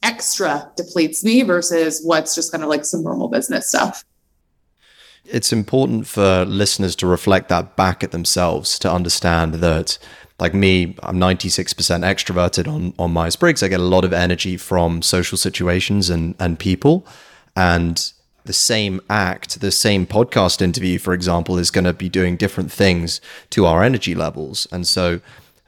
extra 0.03 0.71
depletes 0.77 1.23
me 1.23 1.41
versus 1.41 2.01
what's 2.03 2.35
just 2.35 2.51
kind 2.51 2.63
of 2.63 2.69
like 2.69 2.85
some 2.85 3.03
normal 3.03 3.27
business 3.27 3.67
stuff. 3.67 4.05
It's 5.25 5.51
important 5.51 6.05
for 6.05 6.45
listeners 6.45 6.95
to 6.97 7.07
reflect 7.07 7.49
that 7.49 7.75
back 7.75 8.03
at 8.03 8.11
themselves 8.11 8.77
to 8.79 8.91
understand 8.91 9.55
that 9.55 9.97
like 10.39 10.53
me, 10.53 10.95
I'm 11.01 11.17
96% 11.17 11.65
extroverted 11.73 12.67
on, 12.71 12.93
on 12.99 13.13
Myers 13.13 13.35
Briggs. 13.35 13.63
I 13.63 13.69
get 13.69 13.79
a 13.79 13.83
lot 13.83 14.03
of 14.03 14.13
energy 14.13 14.57
from 14.57 15.01
social 15.01 15.37
situations 15.37 16.09
and, 16.09 16.35
and 16.39 16.59
people. 16.59 17.07
And 17.55 18.11
the 18.43 18.53
same 18.53 19.01
act, 19.09 19.61
the 19.61 19.71
same 19.71 20.05
podcast 20.05 20.61
interview, 20.61 20.99
for 20.99 21.13
example, 21.13 21.57
is 21.57 21.71
going 21.71 21.85
to 21.85 21.93
be 21.93 22.09
doing 22.09 22.35
different 22.35 22.71
things 22.71 23.21
to 23.51 23.65
our 23.65 23.81
energy 23.81 24.13
levels. 24.13 24.67
And 24.71 24.85
so 24.85 25.21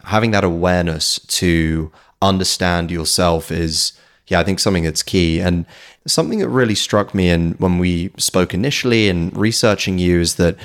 having 0.08 0.32
that 0.32 0.44
awareness 0.44 1.20
to 1.20 1.92
understand 2.22 2.90
yourself 2.90 3.52
is, 3.52 3.92
yeah, 4.28 4.40
I 4.40 4.44
think 4.44 4.60
something 4.60 4.84
that's 4.84 5.04
key. 5.04 5.42
And 5.42 5.66
something 6.06 6.40
that 6.40 6.50
really 6.50 6.76
struck 6.76 7.14
me 7.14 7.30
in 7.30 7.52
when 7.54 7.78
we 7.78 8.12
spoke 8.18 8.54
initially 8.54 9.10
and 9.10 9.36
researching 9.36 10.00
you 10.00 10.22
is 10.22 10.36
that 10.36 10.56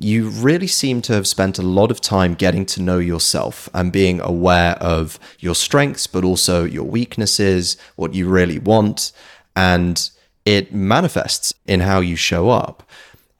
you 0.00 0.28
really 0.28 0.66
seem 0.66 1.00
to 1.02 1.12
have 1.12 1.28
spent 1.28 1.58
a 1.58 1.62
lot 1.62 1.90
of 1.92 2.00
time 2.00 2.34
getting 2.34 2.66
to 2.66 2.82
know 2.82 2.98
yourself 2.98 3.68
and 3.72 3.92
being 3.92 4.20
aware 4.20 4.74
of 4.80 5.18
your 5.38 5.54
strengths, 5.54 6.08
but 6.08 6.24
also 6.24 6.64
your 6.64 6.84
weaknesses, 6.84 7.76
what 7.94 8.14
you 8.14 8.28
really 8.28 8.58
want. 8.58 9.12
And 9.54 10.10
it 10.44 10.72
manifests 10.72 11.52
in 11.66 11.80
how 11.80 12.00
you 12.00 12.16
show 12.16 12.50
up. 12.50 12.82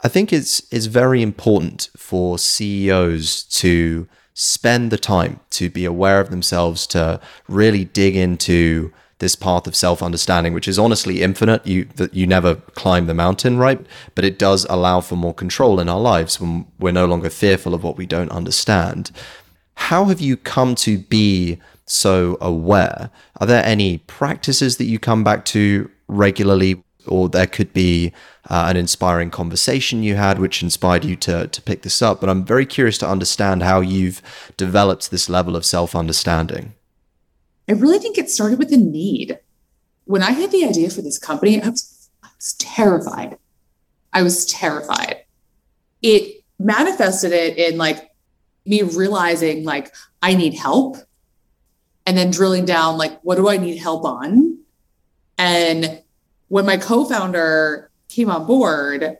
I 0.04 0.08
think 0.08 0.32
it's 0.32 0.62
it's 0.72 0.86
very 0.86 1.20
important 1.20 1.90
for 1.96 2.38
CEOs 2.38 3.42
to 3.44 4.06
spend 4.40 4.92
the 4.92 4.96
time 4.96 5.40
to 5.50 5.68
be 5.68 5.84
aware 5.84 6.20
of 6.20 6.30
themselves 6.30 6.86
to 6.86 7.20
really 7.48 7.84
dig 7.84 8.14
into 8.14 8.92
this 9.18 9.34
path 9.34 9.66
of 9.66 9.74
self-understanding 9.74 10.52
which 10.52 10.68
is 10.68 10.78
honestly 10.78 11.22
infinite. 11.22 11.66
You 11.66 11.86
that 11.96 12.14
you 12.14 12.24
never 12.24 12.54
climb 12.54 13.06
the 13.06 13.14
mountain 13.14 13.58
right? 13.58 13.84
But 14.14 14.24
it 14.24 14.38
does 14.38 14.64
allow 14.70 15.00
for 15.00 15.16
more 15.16 15.34
control 15.34 15.80
in 15.80 15.88
our 15.88 15.98
lives 15.98 16.40
when 16.40 16.68
we're 16.78 16.92
no 16.92 17.06
longer 17.06 17.30
fearful 17.30 17.74
of 17.74 17.82
what 17.82 17.96
we 17.96 18.06
don't 18.06 18.30
understand. 18.30 19.10
How 19.74 20.04
have 20.04 20.20
you 20.20 20.36
come 20.36 20.76
to 20.76 20.98
be 20.98 21.58
so 21.84 22.38
aware? 22.40 23.10
Are 23.40 23.46
there 23.46 23.64
any 23.64 23.98
practices 23.98 24.76
that 24.76 24.84
you 24.84 25.00
come 25.00 25.24
back 25.24 25.44
to 25.46 25.90
regularly 26.06 26.84
or 27.08 27.28
there 27.28 27.46
could 27.46 27.72
be 27.72 28.12
uh, 28.48 28.66
an 28.68 28.76
inspiring 28.76 29.30
conversation 29.30 30.02
you 30.02 30.16
had 30.16 30.38
which 30.38 30.62
inspired 30.62 31.04
you 31.04 31.16
to, 31.16 31.46
to 31.48 31.62
pick 31.62 31.82
this 31.82 32.00
up. 32.02 32.20
But 32.20 32.30
I'm 32.30 32.44
very 32.44 32.66
curious 32.66 32.98
to 32.98 33.08
understand 33.08 33.62
how 33.62 33.80
you've 33.80 34.22
developed 34.56 35.10
this 35.10 35.28
level 35.28 35.56
of 35.56 35.64
self 35.64 35.94
understanding. 35.94 36.74
I 37.68 37.72
really 37.72 37.98
think 37.98 38.16
it 38.16 38.30
started 38.30 38.58
with 38.58 38.72
a 38.72 38.76
need. 38.76 39.38
When 40.06 40.22
I 40.22 40.30
had 40.30 40.50
the 40.50 40.64
idea 40.64 40.88
for 40.88 41.02
this 41.02 41.18
company, 41.18 41.60
I 41.62 41.68
was, 41.68 42.08
I 42.22 42.28
was 42.36 42.54
terrified. 42.54 43.36
I 44.12 44.22
was 44.22 44.46
terrified. 44.46 45.24
It 46.00 46.44
manifested 46.58 47.32
it 47.32 47.58
in 47.58 47.76
like 47.76 48.10
me 48.64 48.82
realizing 48.82 49.64
like 49.64 49.94
I 50.22 50.34
need 50.34 50.54
help 50.54 50.96
and 52.06 52.16
then 52.16 52.30
drilling 52.30 52.64
down 52.64 52.96
like 52.96 53.20
what 53.20 53.36
do 53.36 53.48
I 53.48 53.58
need 53.58 53.76
help 53.76 54.04
on? 54.04 54.58
And 55.36 56.02
when 56.48 56.66
my 56.66 56.76
co-founder 56.76 57.90
came 58.08 58.30
on 58.30 58.46
board, 58.46 59.18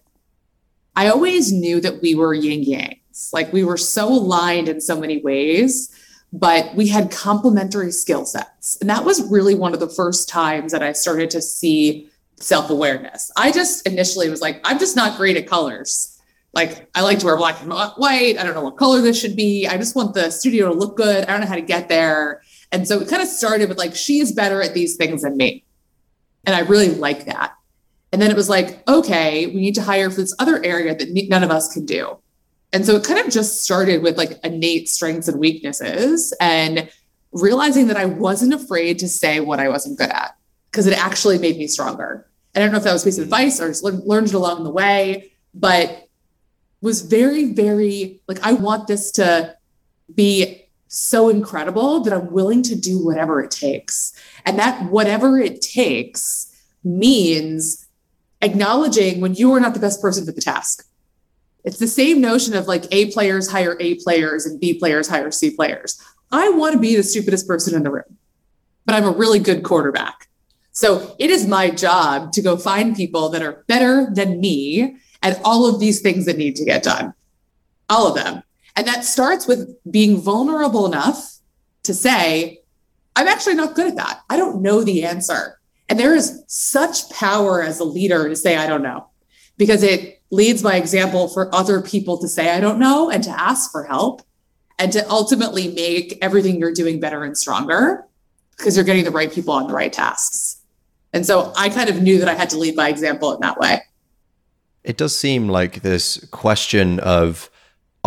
I 0.96 1.08
always 1.08 1.52
knew 1.52 1.80
that 1.80 2.02
we 2.02 2.14
were 2.14 2.34
yin 2.34 2.64
yangs. 2.64 3.32
Like 3.32 3.52
we 3.52 3.64
were 3.64 3.76
so 3.76 4.08
aligned 4.08 4.68
in 4.68 4.80
so 4.80 4.98
many 4.98 5.20
ways 5.20 5.94
but 6.32 6.74
we 6.74 6.88
had 6.88 7.10
complementary 7.10 7.90
skill 7.90 8.24
sets. 8.26 8.76
And 8.80 8.90
that 8.90 9.04
was 9.04 9.30
really 9.30 9.54
one 9.54 9.72
of 9.72 9.80
the 9.80 9.88
first 9.88 10.28
times 10.28 10.72
that 10.72 10.82
I 10.82 10.92
started 10.92 11.30
to 11.30 11.42
see 11.42 12.08
self 12.36 12.70
awareness. 12.70 13.30
I 13.36 13.50
just 13.50 13.86
initially 13.86 14.28
was 14.28 14.40
like, 14.40 14.60
I'm 14.64 14.78
just 14.78 14.96
not 14.96 15.16
great 15.16 15.36
at 15.36 15.46
colors. 15.46 16.14
Like, 16.54 16.88
I 16.94 17.02
like 17.02 17.18
to 17.20 17.26
wear 17.26 17.36
black 17.36 17.60
and 17.60 17.70
white. 17.70 18.36
I 18.38 18.42
don't 18.42 18.54
know 18.54 18.62
what 18.62 18.76
color 18.76 19.00
this 19.00 19.20
should 19.20 19.36
be. 19.36 19.66
I 19.66 19.76
just 19.76 19.94
want 19.94 20.14
the 20.14 20.30
studio 20.30 20.68
to 20.68 20.74
look 20.74 20.96
good. 20.96 21.24
I 21.24 21.32
don't 21.32 21.40
know 21.40 21.46
how 21.46 21.54
to 21.54 21.60
get 21.60 21.88
there. 21.88 22.42
And 22.72 22.86
so 22.86 23.00
it 23.00 23.08
kind 23.08 23.22
of 23.22 23.28
started 23.28 23.68
with 23.68 23.78
like, 23.78 23.94
she 23.94 24.18
is 24.18 24.32
better 24.32 24.62
at 24.62 24.74
these 24.74 24.96
things 24.96 25.22
than 25.22 25.36
me. 25.36 25.64
And 26.48 26.56
I 26.56 26.60
really 26.60 26.88
like 26.88 27.26
that. 27.26 27.52
And 28.10 28.22
then 28.22 28.30
it 28.30 28.34
was 28.34 28.48
like, 28.48 28.82
okay, 28.88 29.48
we 29.48 29.60
need 29.60 29.74
to 29.74 29.82
hire 29.82 30.08
for 30.08 30.22
this 30.22 30.34
other 30.38 30.64
area 30.64 30.96
that 30.96 31.28
none 31.28 31.44
of 31.44 31.50
us 31.50 31.70
can 31.70 31.84
do. 31.84 32.16
And 32.72 32.86
so 32.86 32.96
it 32.96 33.04
kind 33.04 33.20
of 33.20 33.30
just 33.30 33.62
started 33.62 34.02
with 34.02 34.16
like 34.16 34.42
innate 34.42 34.88
strengths 34.88 35.28
and 35.28 35.38
weaknesses 35.38 36.34
and 36.40 36.88
realizing 37.32 37.88
that 37.88 37.98
I 37.98 38.06
wasn't 38.06 38.54
afraid 38.54 38.98
to 39.00 39.08
say 39.08 39.40
what 39.40 39.60
I 39.60 39.68
wasn't 39.68 39.98
good 39.98 40.08
at 40.08 40.38
because 40.70 40.86
it 40.86 40.96
actually 40.96 41.36
made 41.36 41.58
me 41.58 41.66
stronger. 41.66 42.26
I 42.54 42.60
don't 42.60 42.72
know 42.72 42.78
if 42.78 42.84
that 42.84 42.94
was 42.94 43.02
a 43.02 43.04
piece 43.04 43.18
of 43.18 43.24
mm-hmm. 43.24 43.34
advice 43.34 43.60
or 43.60 43.68
just 43.68 43.84
learned 43.84 44.28
it 44.28 44.34
along 44.34 44.64
the 44.64 44.70
way, 44.70 45.32
but 45.52 46.08
was 46.80 47.02
very, 47.02 47.52
very 47.52 48.22
like, 48.26 48.40
I 48.42 48.54
want 48.54 48.86
this 48.86 49.10
to 49.12 49.54
be 50.14 50.64
so 50.88 51.28
incredible 51.28 52.00
that 52.00 52.12
I'm 52.12 52.32
willing 52.32 52.62
to 52.64 52.74
do 52.74 53.04
whatever 53.04 53.40
it 53.42 53.50
takes. 53.50 54.12
And 54.44 54.58
that 54.58 54.90
whatever 54.90 55.38
it 55.38 55.60
takes 55.60 56.52
means 56.82 57.86
acknowledging 58.40 59.20
when 59.20 59.34
you 59.34 59.52
are 59.52 59.60
not 59.60 59.74
the 59.74 59.80
best 59.80 60.00
person 60.00 60.24
for 60.24 60.32
the 60.32 60.40
task 60.40 60.88
it's 61.68 61.78
the 61.78 61.86
same 61.86 62.20
notion 62.20 62.54
of 62.54 62.66
like 62.66 62.84
A 62.92 63.10
players 63.12 63.50
hire 63.50 63.76
A 63.78 63.96
players 63.96 64.46
and 64.46 64.58
B 64.58 64.78
players 64.78 65.08
hire 65.08 65.30
C 65.30 65.50
players. 65.50 66.00
I 66.32 66.48
want 66.48 66.72
to 66.72 66.78
be 66.78 66.96
the 66.96 67.02
stupidest 67.02 67.46
person 67.46 67.74
in 67.74 67.82
the 67.82 67.90
room, 67.90 68.16
but 68.86 68.94
I'm 68.94 69.04
a 69.04 69.10
really 69.10 69.38
good 69.38 69.64
quarterback. 69.64 70.28
So 70.72 71.14
it 71.18 71.28
is 71.28 71.46
my 71.46 71.70
job 71.70 72.32
to 72.32 72.42
go 72.42 72.56
find 72.56 72.96
people 72.96 73.28
that 73.30 73.42
are 73.42 73.64
better 73.66 74.08
than 74.12 74.40
me 74.40 74.96
at 75.22 75.40
all 75.44 75.66
of 75.66 75.78
these 75.78 76.00
things 76.00 76.26
that 76.26 76.38
need 76.38 76.56
to 76.56 76.64
get 76.64 76.84
done, 76.84 77.12
all 77.90 78.06
of 78.06 78.14
them. 78.14 78.42
And 78.78 78.86
that 78.86 79.04
starts 79.04 79.48
with 79.48 79.76
being 79.90 80.20
vulnerable 80.20 80.86
enough 80.86 81.38
to 81.82 81.92
say, 81.92 82.60
I'm 83.16 83.26
actually 83.26 83.56
not 83.56 83.74
good 83.74 83.88
at 83.88 83.96
that. 83.96 84.20
I 84.30 84.36
don't 84.36 84.62
know 84.62 84.84
the 84.84 85.02
answer. 85.02 85.58
And 85.88 85.98
there 85.98 86.14
is 86.14 86.44
such 86.46 87.10
power 87.10 87.60
as 87.60 87.80
a 87.80 87.84
leader 87.84 88.28
to 88.28 88.36
say, 88.36 88.56
I 88.56 88.68
don't 88.68 88.84
know, 88.84 89.08
because 89.56 89.82
it 89.82 90.22
leads 90.30 90.62
by 90.62 90.76
example 90.76 91.26
for 91.26 91.52
other 91.52 91.82
people 91.82 92.18
to 92.18 92.28
say, 92.28 92.50
I 92.50 92.60
don't 92.60 92.78
know, 92.78 93.10
and 93.10 93.24
to 93.24 93.30
ask 93.30 93.72
for 93.72 93.82
help, 93.82 94.22
and 94.78 94.92
to 94.92 95.04
ultimately 95.10 95.74
make 95.74 96.16
everything 96.22 96.60
you're 96.60 96.72
doing 96.72 97.00
better 97.00 97.24
and 97.24 97.36
stronger 97.36 98.06
because 98.56 98.76
you're 98.76 98.84
getting 98.84 99.04
the 99.04 99.10
right 99.10 99.32
people 99.32 99.54
on 99.54 99.66
the 99.66 99.74
right 99.74 99.92
tasks. 99.92 100.60
And 101.12 101.26
so 101.26 101.52
I 101.56 101.68
kind 101.68 101.90
of 101.90 102.00
knew 102.00 102.20
that 102.20 102.28
I 102.28 102.34
had 102.34 102.50
to 102.50 102.58
lead 102.58 102.76
by 102.76 102.90
example 102.90 103.34
in 103.34 103.40
that 103.40 103.58
way. 103.58 103.80
It 104.84 104.96
does 104.96 105.18
seem 105.18 105.48
like 105.48 105.82
this 105.82 106.24
question 106.30 107.00
of, 107.00 107.50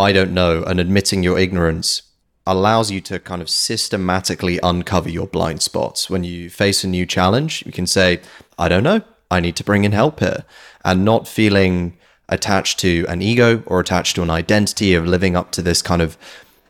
I 0.02 0.10
don't 0.10 0.34
know, 0.34 0.64
and 0.64 0.80
admitting 0.80 1.22
your 1.22 1.38
ignorance 1.38 2.02
allows 2.44 2.90
you 2.90 3.00
to 3.02 3.20
kind 3.20 3.40
of 3.40 3.48
systematically 3.48 4.58
uncover 4.60 5.08
your 5.08 5.28
blind 5.28 5.62
spots. 5.62 6.10
When 6.10 6.24
you 6.24 6.50
face 6.50 6.82
a 6.82 6.88
new 6.88 7.06
challenge, 7.06 7.62
you 7.64 7.70
can 7.70 7.86
say, 7.86 8.20
I 8.58 8.68
don't 8.68 8.82
know, 8.82 9.02
I 9.30 9.38
need 9.38 9.54
to 9.56 9.64
bring 9.64 9.84
in 9.84 9.92
help 9.92 10.18
here, 10.18 10.44
and 10.84 11.04
not 11.04 11.28
feeling 11.28 11.96
attached 12.28 12.80
to 12.80 13.06
an 13.08 13.22
ego 13.22 13.62
or 13.66 13.78
attached 13.78 14.16
to 14.16 14.22
an 14.22 14.30
identity 14.30 14.92
of 14.94 15.06
living 15.06 15.36
up 15.36 15.52
to 15.52 15.62
this 15.62 15.82
kind 15.82 16.02
of 16.02 16.18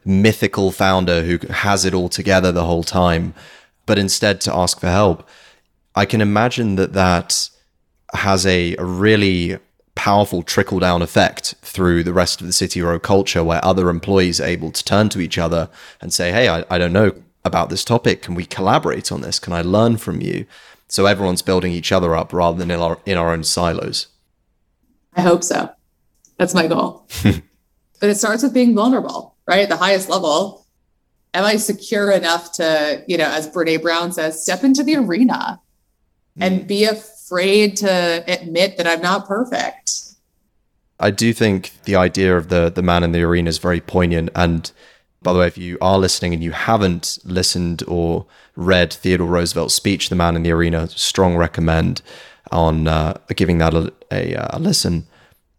mythical 0.04 0.70
founder 0.70 1.22
who 1.22 1.38
has 1.48 1.86
it 1.86 1.94
all 1.94 2.10
together 2.10 2.52
the 2.52 2.66
whole 2.66 2.84
time, 2.84 3.32
but 3.86 3.98
instead 3.98 4.42
to 4.42 4.54
ask 4.54 4.78
for 4.78 4.88
help. 4.88 5.26
I 5.94 6.04
can 6.04 6.20
imagine 6.20 6.76
that 6.76 6.92
that 6.92 7.48
has 8.12 8.44
a, 8.44 8.76
a 8.76 8.84
really 8.84 9.56
powerful 9.94 10.42
trickle 10.42 10.78
down 10.78 11.02
effect 11.02 11.54
through 11.62 12.02
the 12.02 12.12
rest 12.12 12.40
of 12.40 12.46
the 12.46 12.52
CITYROW 12.52 13.02
culture 13.02 13.44
where 13.44 13.64
other 13.64 13.88
employees 13.90 14.40
are 14.40 14.46
able 14.46 14.70
to 14.70 14.84
turn 14.84 15.08
to 15.10 15.20
each 15.20 15.38
other 15.38 15.68
and 16.00 16.12
say, 16.12 16.32
Hey, 16.32 16.48
I, 16.48 16.64
I 16.70 16.78
don't 16.78 16.92
know 16.92 17.12
about 17.44 17.70
this 17.70 17.84
topic. 17.84 18.22
Can 18.22 18.34
we 18.34 18.44
collaborate 18.44 19.12
on 19.12 19.20
this? 19.20 19.38
Can 19.38 19.52
I 19.52 19.62
learn 19.62 19.96
from 19.96 20.20
you? 20.20 20.46
So 20.88 21.06
everyone's 21.06 21.42
building 21.42 21.72
each 21.72 21.92
other 21.92 22.14
up 22.14 22.32
rather 22.32 22.58
than 22.58 22.70
in 22.70 22.80
our, 22.80 22.98
in 23.06 23.18
our 23.18 23.32
own 23.32 23.44
silos. 23.44 24.08
I 25.14 25.22
hope 25.22 25.42
so. 25.42 25.70
That's 26.38 26.54
my 26.54 26.66
goal. 26.66 27.06
but 27.22 28.10
it 28.10 28.16
starts 28.16 28.42
with 28.42 28.54
being 28.54 28.74
vulnerable, 28.74 29.36
right? 29.46 29.60
At 29.60 29.68
the 29.68 29.76
highest 29.76 30.08
level. 30.08 30.66
Am 31.34 31.44
I 31.44 31.56
secure 31.56 32.10
enough 32.10 32.52
to, 32.54 33.02
you 33.08 33.16
know, 33.16 33.28
as 33.28 33.48
Brene 33.48 33.80
Brown 33.80 34.12
says, 34.12 34.42
step 34.42 34.64
into 34.64 34.82
the 34.82 34.96
arena 34.96 35.60
mm. 36.38 36.44
and 36.44 36.66
be 36.66 36.84
afraid 37.32 37.78
to 37.78 38.24
admit 38.28 38.76
that 38.76 38.86
I'm 38.86 39.00
not 39.00 39.26
perfect? 39.26 40.14
I 41.00 41.10
do 41.10 41.32
think 41.32 41.72
the 41.84 41.96
idea 41.96 42.36
of 42.36 42.48
the 42.48 42.70
the 42.70 42.82
man 42.82 43.02
in 43.02 43.12
the 43.12 43.22
arena 43.22 43.48
is 43.48 43.58
very 43.58 43.80
poignant. 43.80 44.30
And 44.34 44.70
by 45.22 45.32
the 45.32 45.38
way, 45.38 45.46
if 45.46 45.56
you 45.56 45.78
are 45.80 45.98
listening 45.98 46.34
and 46.34 46.42
you 46.42 46.52
haven't 46.52 47.18
listened 47.24 47.82
or 47.88 48.26
read 48.54 48.92
Theodore 48.92 49.26
Roosevelt's 49.26 49.74
speech, 49.74 50.10
"The 50.10 50.14
Man 50.14 50.36
in 50.36 50.42
the 50.42 50.52
Arena," 50.52 50.88
strong 50.88 51.36
recommend 51.36 52.02
on 52.50 52.86
uh, 52.86 53.16
giving 53.34 53.58
that 53.58 53.72
a, 53.72 53.92
a, 54.10 54.34
a 54.50 54.58
listen. 54.58 55.06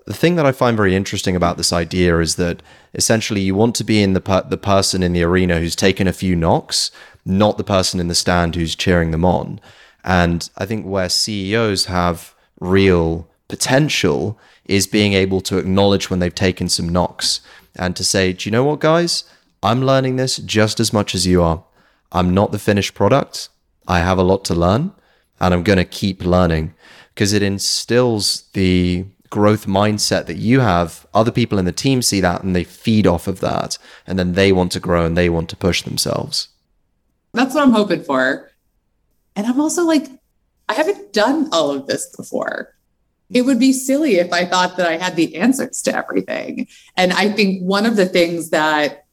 The 0.05 0.13
thing 0.13 0.35
that 0.35 0.45
I 0.45 0.51
find 0.51 0.77
very 0.77 0.95
interesting 0.95 1.35
about 1.35 1.57
this 1.57 1.73
idea 1.73 2.19
is 2.19 2.35
that 2.35 2.61
essentially 2.93 3.41
you 3.41 3.55
want 3.55 3.73
to 3.75 3.83
be 3.83 4.03
in 4.03 4.13
the 4.13 4.21
per- 4.21 4.43
the 4.47 4.57
person 4.57 5.01
in 5.01 5.13
the 5.13 5.23
arena 5.23 5.59
who's 5.59 5.75
taken 5.75 6.07
a 6.07 6.13
few 6.13 6.35
knocks, 6.35 6.91
not 7.25 7.57
the 7.57 7.63
person 7.63 7.99
in 7.99 8.09
the 8.09 8.15
stand 8.15 8.55
who's 8.55 8.75
cheering 8.75 9.11
them 9.11 9.25
on. 9.25 9.59
And 10.03 10.49
I 10.57 10.65
think 10.65 10.85
where 10.85 11.09
CEOs 11.09 11.85
have 11.85 12.35
real 12.59 13.27
potential 13.47 14.39
is 14.65 14.87
being 14.87 15.13
able 15.13 15.41
to 15.41 15.57
acknowledge 15.57 16.09
when 16.09 16.19
they've 16.19 16.33
taken 16.33 16.69
some 16.69 16.89
knocks 16.89 17.41
and 17.75 17.95
to 17.95 18.03
say, 18.03 18.33
do 18.33 18.47
you 18.47 18.51
know 18.51 18.63
what, 18.63 18.79
guys? 18.79 19.23
I'm 19.61 19.81
learning 19.81 20.15
this 20.15 20.37
just 20.37 20.79
as 20.79 20.93
much 20.93 21.15
as 21.15 21.25
you 21.25 21.41
are. 21.41 21.63
I'm 22.11 22.33
not 22.33 22.51
the 22.51 22.59
finished 22.59 22.93
product. 22.93 23.49
I 23.87 23.99
have 23.99 24.17
a 24.17 24.23
lot 24.23 24.45
to 24.45 24.55
learn 24.55 24.93
and 25.39 25.53
I'm 25.53 25.63
going 25.63 25.77
to 25.77 25.85
keep 25.85 26.23
learning 26.23 26.73
because 27.13 27.33
it 27.33 27.43
instills 27.43 28.43
the 28.53 29.05
growth 29.29 29.65
mindset 29.65 30.27
that 30.27 30.37
you 30.37 30.59
have. 30.59 31.05
Other 31.13 31.31
people 31.31 31.57
in 31.57 31.65
the 31.65 31.71
team 31.71 32.01
see 32.01 32.21
that 32.21 32.43
and 32.43 32.55
they 32.55 32.63
feed 32.63 33.07
off 33.07 33.27
of 33.27 33.39
that. 33.39 33.77
And 34.05 34.19
then 34.19 34.33
they 34.33 34.51
want 34.51 34.71
to 34.73 34.79
grow 34.79 35.05
and 35.05 35.17
they 35.17 35.29
want 35.29 35.49
to 35.49 35.55
push 35.55 35.81
themselves. 35.81 36.49
That's 37.33 37.55
what 37.55 37.63
I'm 37.63 37.71
hoping 37.71 38.03
for. 38.03 38.51
And 39.35 39.47
I'm 39.47 39.59
also 39.59 39.83
like, 39.83 40.07
I 40.69 40.73
haven't 40.73 41.13
done 41.13 41.49
all 41.51 41.71
of 41.71 41.87
this 41.87 42.15
before. 42.15 42.75
It 43.29 43.43
would 43.43 43.59
be 43.59 43.73
silly 43.73 44.15
if 44.15 44.31
I 44.31 44.45
thought 44.45 44.77
that 44.77 44.87
I 44.87 44.97
had 44.97 45.15
the 45.15 45.35
answers 45.37 45.81
to 45.83 45.95
everything. 45.95 46.67
And 46.95 47.13
I 47.13 47.31
think 47.31 47.63
one 47.63 47.85
of 47.85 47.95
the 47.95 48.05
things 48.05 48.51
that 48.51 49.05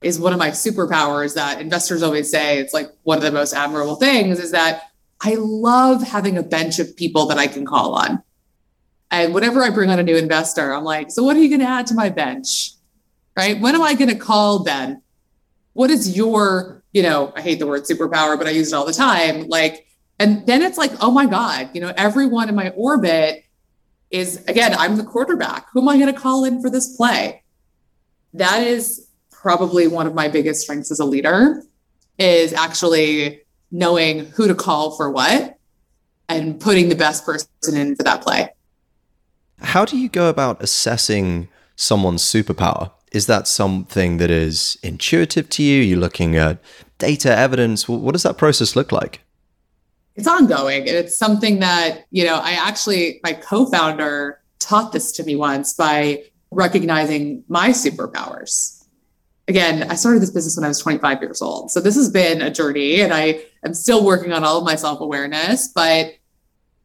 is 0.00 0.20
one 0.20 0.32
of 0.32 0.38
my 0.38 0.50
superpowers 0.50 1.34
that 1.34 1.60
investors 1.60 2.02
always 2.02 2.30
say 2.30 2.58
it's 2.58 2.74
like 2.74 2.90
one 3.02 3.18
of 3.18 3.24
the 3.24 3.32
most 3.32 3.54
admirable 3.54 3.96
things 3.96 4.38
is 4.38 4.50
that 4.52 4.90
I 5.20 5.36
love 5.38 6.02
having 6.02 6.36
a 6.36 6.42
bench 6.42 6.78
of 6.78 6.94
people 6.96 7.26
that 7.26 7.38
I 7.38 7.46
can 7.46 7.64
call 7.64 7.94
on. 7.94 8.22
And 9.10 9.32
whenever 9.32 9.62
I 9.62 9.70
bring 9.70 9.90
on 9.90 9.98
a 9.98 10.02
new 10.02 10.16
investor, 10.16 10.74
I'm 10.74 10.84
like, 10.84 11.10
so 11.10 11.22
what 11.22 11.36
are 11.36 11.40
you 11.40 11.48
going 11.48 11.60
to 11.60 11.66
add 11.66 11.86
to 11.88 11.94
my 11.94 12.10
bench? 12.10 12.72
Right? 13.36 13.58
When 13.60 13.74
am 13.74 13.82
I 13.82 13.94
going 13.94 14.10
to 14.10 14.16
call 14.16 14.62
Ben? 14.62 15.02
What 15.72 15.90
is 15.90 16.16
your, 16.16 16.83
you 16.94 17.02
know, 17.02 17.32
I 17.36 17.42
hate 17.42 17.58
the 17.58 17.66
word 17.66 17.82
superpower, 17.82 18.38
but 18.38 18.46
I 18.46 18.50
use 18.50 18.72
it 18.72 18.76
all 18.76 18.86
the 18.86 18.92
time. 18.92 19.48
Like, 19.48 19.86
and 20.18 20.46
then 20.46 20.62
it's 20.62 20.78
like, 20.78 20.92
oh 21.00 21.10
my 21.10 21.26
God, 21.26 21.68
you 21.74 21.80
know, 21.80 21.92
everyone 21.96 22.48
in 22.48 22.54
my 22.54 22.70
orbit 22.70 23.44
is, 24.10 24.42
again, 24.46 24.74
I'm 24.78 24.96
the 24.96 25.04
quarterback. 25.04 25.66
Who 25.72 25.82
am 25.82 25.88
I 25.88 25.98
going 25.98 26.14
to 26.14 26.18
call 26.18 26.44
in 26.44 26.62
for 26.62 26.70
this 26.70 26.96
play? 26.96 27.42
That 28.32 28.62
is 28.62 29.08
probably 29.32 29.88
one 29.88 30.06
of 30.06 30.14
my 30.14 30.28
biggest 30.28 30.62
strengths 30.62 30.92
as 30.92 31.00
a 31.00 31.04
leader 31.04 31.62
is 32.16 32.52
actually 32.52 33.42
knowing 33.72 34.26
who 34.26 34.46
to 34.46 34.54
call 34.54 34.96
for 34.96 35.10
what 35.10 35.58
and 36.28 36.60
putting 36.60 36.88
the 36.88 36.94
best 36.94 37.26
person 37.26 37.48
in 37.76 37.96
for 37.96 38.04
that 38.04 38.22
play. 38.22 38.48
How 39.60 39.84
do 39.84 39.98
you 39.98 40.08
go 40.08 40.28
about 40.28 40.62
assessing 40.62 41.48
someone's 41.74 42.22
superpower? 42.22 42.92
Is 43.14 43.26
that 43.26 43.46
something 43.46 44.16
that 44.16 44.30
is 44.30 44.76
intuitive 44.82 45.48
to 45.50 45.62
you? 45.62 45.80
You're 45.82 46.00
looking 46.00 46.34
at 46.34 46.58
data, 46.98 47.34
evidence. 47.34 47.88
What 47.88 48.10
does 48.10 48.24
that 48.24 48.36
process 48.36 48.74
look 48.74 48.90
like? 48.90 49.20
It's 50.16 50.26
ongoing. 50.26 50.88
It's 50.88 51.16
something 51.16 51.60
that, 51.60 52.06
you 52.10 52.24
know, 52.24 52.40
I 52.42 52.52
actually, 52.52 53.20
my 53.22 53.32
co 53.32 53.66
founder 53.66 54.40
taught 54.58 54.90
this 54.90 55.12
to 55.12 55.22
me 55.22 55.36
once 55.36 55.74
by 55.74 56.24
recognizing 56.50 57.44
my 57.46 57.68
superpowers. 57.68 58.84
Again, 59.46 59.88
I 59.88 59.94
started 59.94 60.20
this 60.20 60.30
business 60.30 60.56
when 60.56 60.64
I 60.64 60.68
was 60.68 60.80
25 60.80 61.22
years 61.22 61.40
old. 61.40 61.70
So 61.70 61.80
this 61.80 61.94
has 61.94 62.10
been 62.10 62.42
a 62.42 62.50
journey 62.50 63.00
and 63.00 63.14
I 63.14 63.44
am 63.64 63.74
still 63.74 64.04
working 64.04 64.32
on 64.32 64.42
all 64.42 64.58
of 64.58 64.64
my 64.64 64.74
self 64.74 65.00
awareness. 65.00 65.68
But 65.68 66.14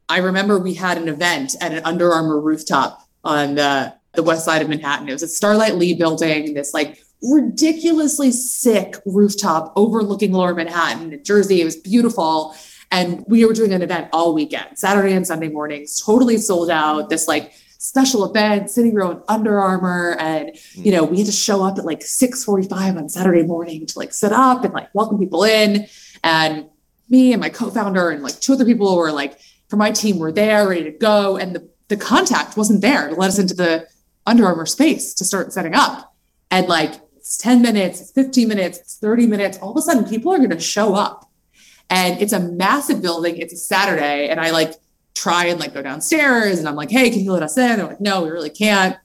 I 0.09 0.19
remember 0.19 0.59
we 0.59 0.75
had 0.75 0.99
an 0.99 1.07
event 1.07 1.55
at 1.59 1.71
an 1.71 1.83
Under 1.85 2.11
Armour 2.11 2.39
rooftop 2.39 3.07
on 3.23 3.55
the, 3.55 3.98
the 4.19 4.23
west 4.23 4.43
side 4.43 4.61
of 4.61 4.67
Manhattan. 4.67 5.07
It 5.07 5.13
was 5.13 5.23
at 5.23 5.29
Starrett-Lehigh 5.29 5.97
building, 5.97 6.53
this 6.53 6.73
like 6.73 7.01
ridiculously 7.21 8.31
sick 8.31 8.95
rooftop 9.05 9.71
overlooking 9.77 10.33
lower 10.33 10.53
Manhattan 10.53 11.13
in 11.13 11.23
Jersey. 11.23 11.61
It 11.61 11.65
was 11.65 11.77
beautiful. 11.77 12.53
And 12.91 13.23
we 13.27 13.45
were 13.45 13.53
doing 13.53 13.71
an 13.71 13.81
event 13.81 14.09
all 14.11 14.33
weekend, 14.33 14.77
Saturday 14.77 15.13
and 15.13 15.25
Sunday 15.25 15.47
mornings, 15.47 16.01
totally 16.01 16.37
sold 16.37 16.69
out. 16.69 17.09
This 17.09 17.29
like 17.29 17.53
special 17.77 18.29
event, 18.29 18.67
CITYROW 18.67 19.23
Under 19.29 19.57
Armour. 19.57 20.17
And, 20.19 20.51
hmm. 20.75 20.83
you 20.83 20.91
know, 20.91 21.05
we 21.05 21.17
had 21.17 21.27
to 21.27 21.31
show 21.31 21.63
up 21.63 21.77
at 21.77 21.85
like 21.85 22.01
645 22.01 22.97
on 22.97 23.07
Saturday 23.07 23.43
morning 23.43 23.85
to 23.85 23.99
like 23.99 24.13
set 24.13 24.33
up 24.33 24.65
and 24.65 24.73
like 24.73 24.93
welcome 24.93 25.17
people 25.17 25.45
in. 25.45 25.87
And 26.25 26.65
me 27.09 27.31
and 27.31 27.39
my 27.39 27.49
co-founder 27.49 28.09
and 28.09 28.21
like 28.21 28.37
two 28.41 28.51
other 28.51 28.65
people 28.65 28.97
were 28.97 29.13
like 29.13 29.39
from 29.69 29.79
my 29.79 29.91
team 29.91 30.19
were 30.19 30.31
there, 30.31 30.67
ready 30.67 30.83
to 30.83 30.91
go. 30.91 31.37
And 31.37 31.55
the, 31.55 31.69
the 31.87 31.97
contact 31.97 32.57
wasn't 32.57 32.81
there 32.81 33.07
to 33.07 33.15
let 33.15 33.29
us 33.29 33.39
into 33.39 33.53
the 33.53 33.87
Under 34.29 34.45
Armour 34.45 34.65
space 34.65 35.13
to 35.15 35.25
start 35.25 35.51
setting 35.51 35.73
up. 35.73 36.15
And 36.51 36.67
like 36.67 36.93
it's 37.17 37.37
10 37.37 37.61
minutes, 37.61 37.99
it's 37.99 38.11
15 38.11 38.47
minutes, 38.47 38.77
it's 38.77 38.97
30 38.97 39.27
minutes. 39.27 39.57
All 39.57 39.71
of 39.71 39.77
a 39.77 39.81
sudden 39.81 40.05
people 40.05 40.31
are 40.31 40.37
going 40.37 40.51
to 40.51 40.59
show 40.59 40.93
up 40.95 41.29
and 41.89 42.21
it's 42.21 42.33
a 42.33 42.39
massive 42.39 43.01
building. 43.01 43.37
It's 43.37 43.53
a 43.53 43.57
Saturday. 43.57 44.29
And 44.29 44.39
I 44.39 44.51
like 44.51 44.75
try 45.15 45.45
and 45.45 45.59
like 45.59 45.73
go 45.73 45.81
downstairs 45.81 46.59
and 46.59 46.67
I'm 46.67 46.75
like, 46.75 46.91
hey, 46.91 47.09
can 47.09 47.21
you 47.21 47.31
let 47.31 47.43
us 47.43 47.57
in? 47.57 47.77
They're 47.77 47.87
like, 47.87 48.01
no, 48.01 48.23
we 48.23 48.29
really 48.29 48.49
can't. 48.49 48.97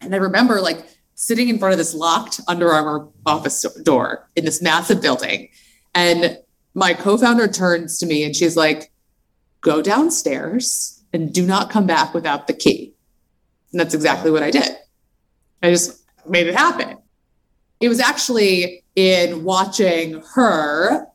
And 0.00 0.14
I 0.14 0.18
remember 0.18 0.60
like 0.60 0.86
sitting 1.14 1.48
in 1.48 1.58
front 1.58 1.72
of 1.72 1.78
this 1.78 1.94
locked 1.94 2.40
Under 2.46 2.70
Armour 2.70 3.08
office 3.24 3.62
door 3.82 4.28
in 4.36 4.44
this 4.44 4.60
massive 4.60 5.00
building. 5.00 5.48
And 5.94 6.38
my 6.74 6.92
co 6.92 7.16
founder 7.16 7.48
turns 7.48 7.98
to 7.98 8.06
me 8.06 8.24
and 8.24 8.36
she's 8.36 8.56
like, 8.56 8.92
go 9.60 9.80
downstairs 9.80 11.02
and 11.12 11.32
do 11.32 11.46
not 11.46 11.70
come 11.70 11.86
back 11.86 12.12
without 12.12 12.46
the 12.46 12.52
key. 12.52 12.93
And 13.74 13.80
that's 13.80 13.92
exactly 13.92 14.30
what 14.30 14.44
I 14.44 14.52
did. 14.52 14.70
I 15.60 15.70
just 15.70 16.04
made 16.28 16.46
it 16.46 16.54
happen. 16.54 16.96
It 17.80 17.88
was 17.88 17.98
actually 17.98 18.84
in 18.94 19.42
watching 19.42 20.22
her 20.34 21.08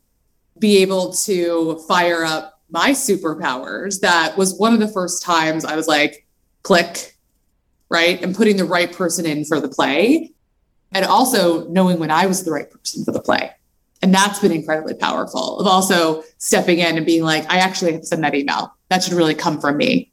be 0.59 0.79
able 0.79 1.13
to 1.13 1.81
fire 1.87 2.25
up 2.25 2.59
my 2.69 2.91
superpowers 2.91 4.01
that 4.01 4.37
was 4.37 4.59
one 4.59 4.73
of 4.73 4.81
the 4.81 4.89
first 4.89 5.23
times 5.23 5.63
I 5.63 5.77
was 5.77 5.87
like, 5.87 6.27
click, 6.63 7.15
right? 7.87 8.21
And 8.21 8.35
putting 8.35 8.57
the 8.57 8.65
right 8.65 8.91
person 8.91 9.25
in 9.25 9.45
for 9.45 9.61
the 9.61 9.69
play. 9.69 10.33
And 10.91 11.05
also 11.05 11.65
knowing 11.69 11.97
when 11.97 12.11
I 12.11 12.25
was 12.25 12.43
the 12.43 12.51
right 12.51 12.69
person 12.69 13.05
for 13.05 13.13
the 13.13 13.21
play. 13.21 13.51
And 14.01 14.13
that's 14.13 14.39
been 14.39 14.51
incredibly 14.51 14.95
powerful 14.95 15.59
of 15.59 15.65
also 15.65 16.23
stepping 16.39 16.79
in 16.79 16.97
and 16.97 17.05
being 17.05 17.23
like, 17.23 17.49
I 17.49 17.59
actually 17.59 17.93
have 17.93 18.01
to 18.01 18.07
send 18.07 18.21
that 18.25 18.35
email. 18.35 18.75
That 18.89 19.01
should 19.01 19.13
really 19.13 19.33
come 19.33 19.61
from 19.61 19.77
me. 19.77 20.11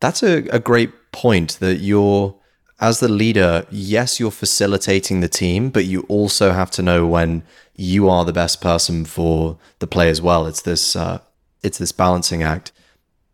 That's 0.00 0.22
a, 0.22 0.46
a 0.48 0.58
great 0.58 0.90
point 1.12 1.58
that 1.60 1.76
you're, 1.76 2.34
as 2.80 3.00
the 3.00 3.08
leader, 3.08 3.66
yes, 3.70 4.18
you're 4.18 4.30
facilitating 4.30 5.20
the 5.20 5.28
team, 5.28 5.70
but 5.70 5.84
you 5.84 6.02
also 6.08 6.52
have 6.52 6.70
to 6.72 6.82
know 6.82 7.06
when 7.06 7.42
you 7.74 8.08
are 8.08 8.24
the 8.24 8.32
best 8.32 8.60
person 8.60 9.04
for 9.04 9.58
the 9.78 9.86
play 9.86 10.10
as 10.10 10.20
well. 10.20 10.46
It's 10.46 10.62
this 10.62 10.94
uh, 10.94 11.20
it's 11.62 11.78
this 11.78 11.92
balancing 11.92 12.42
act. 12.42 12.72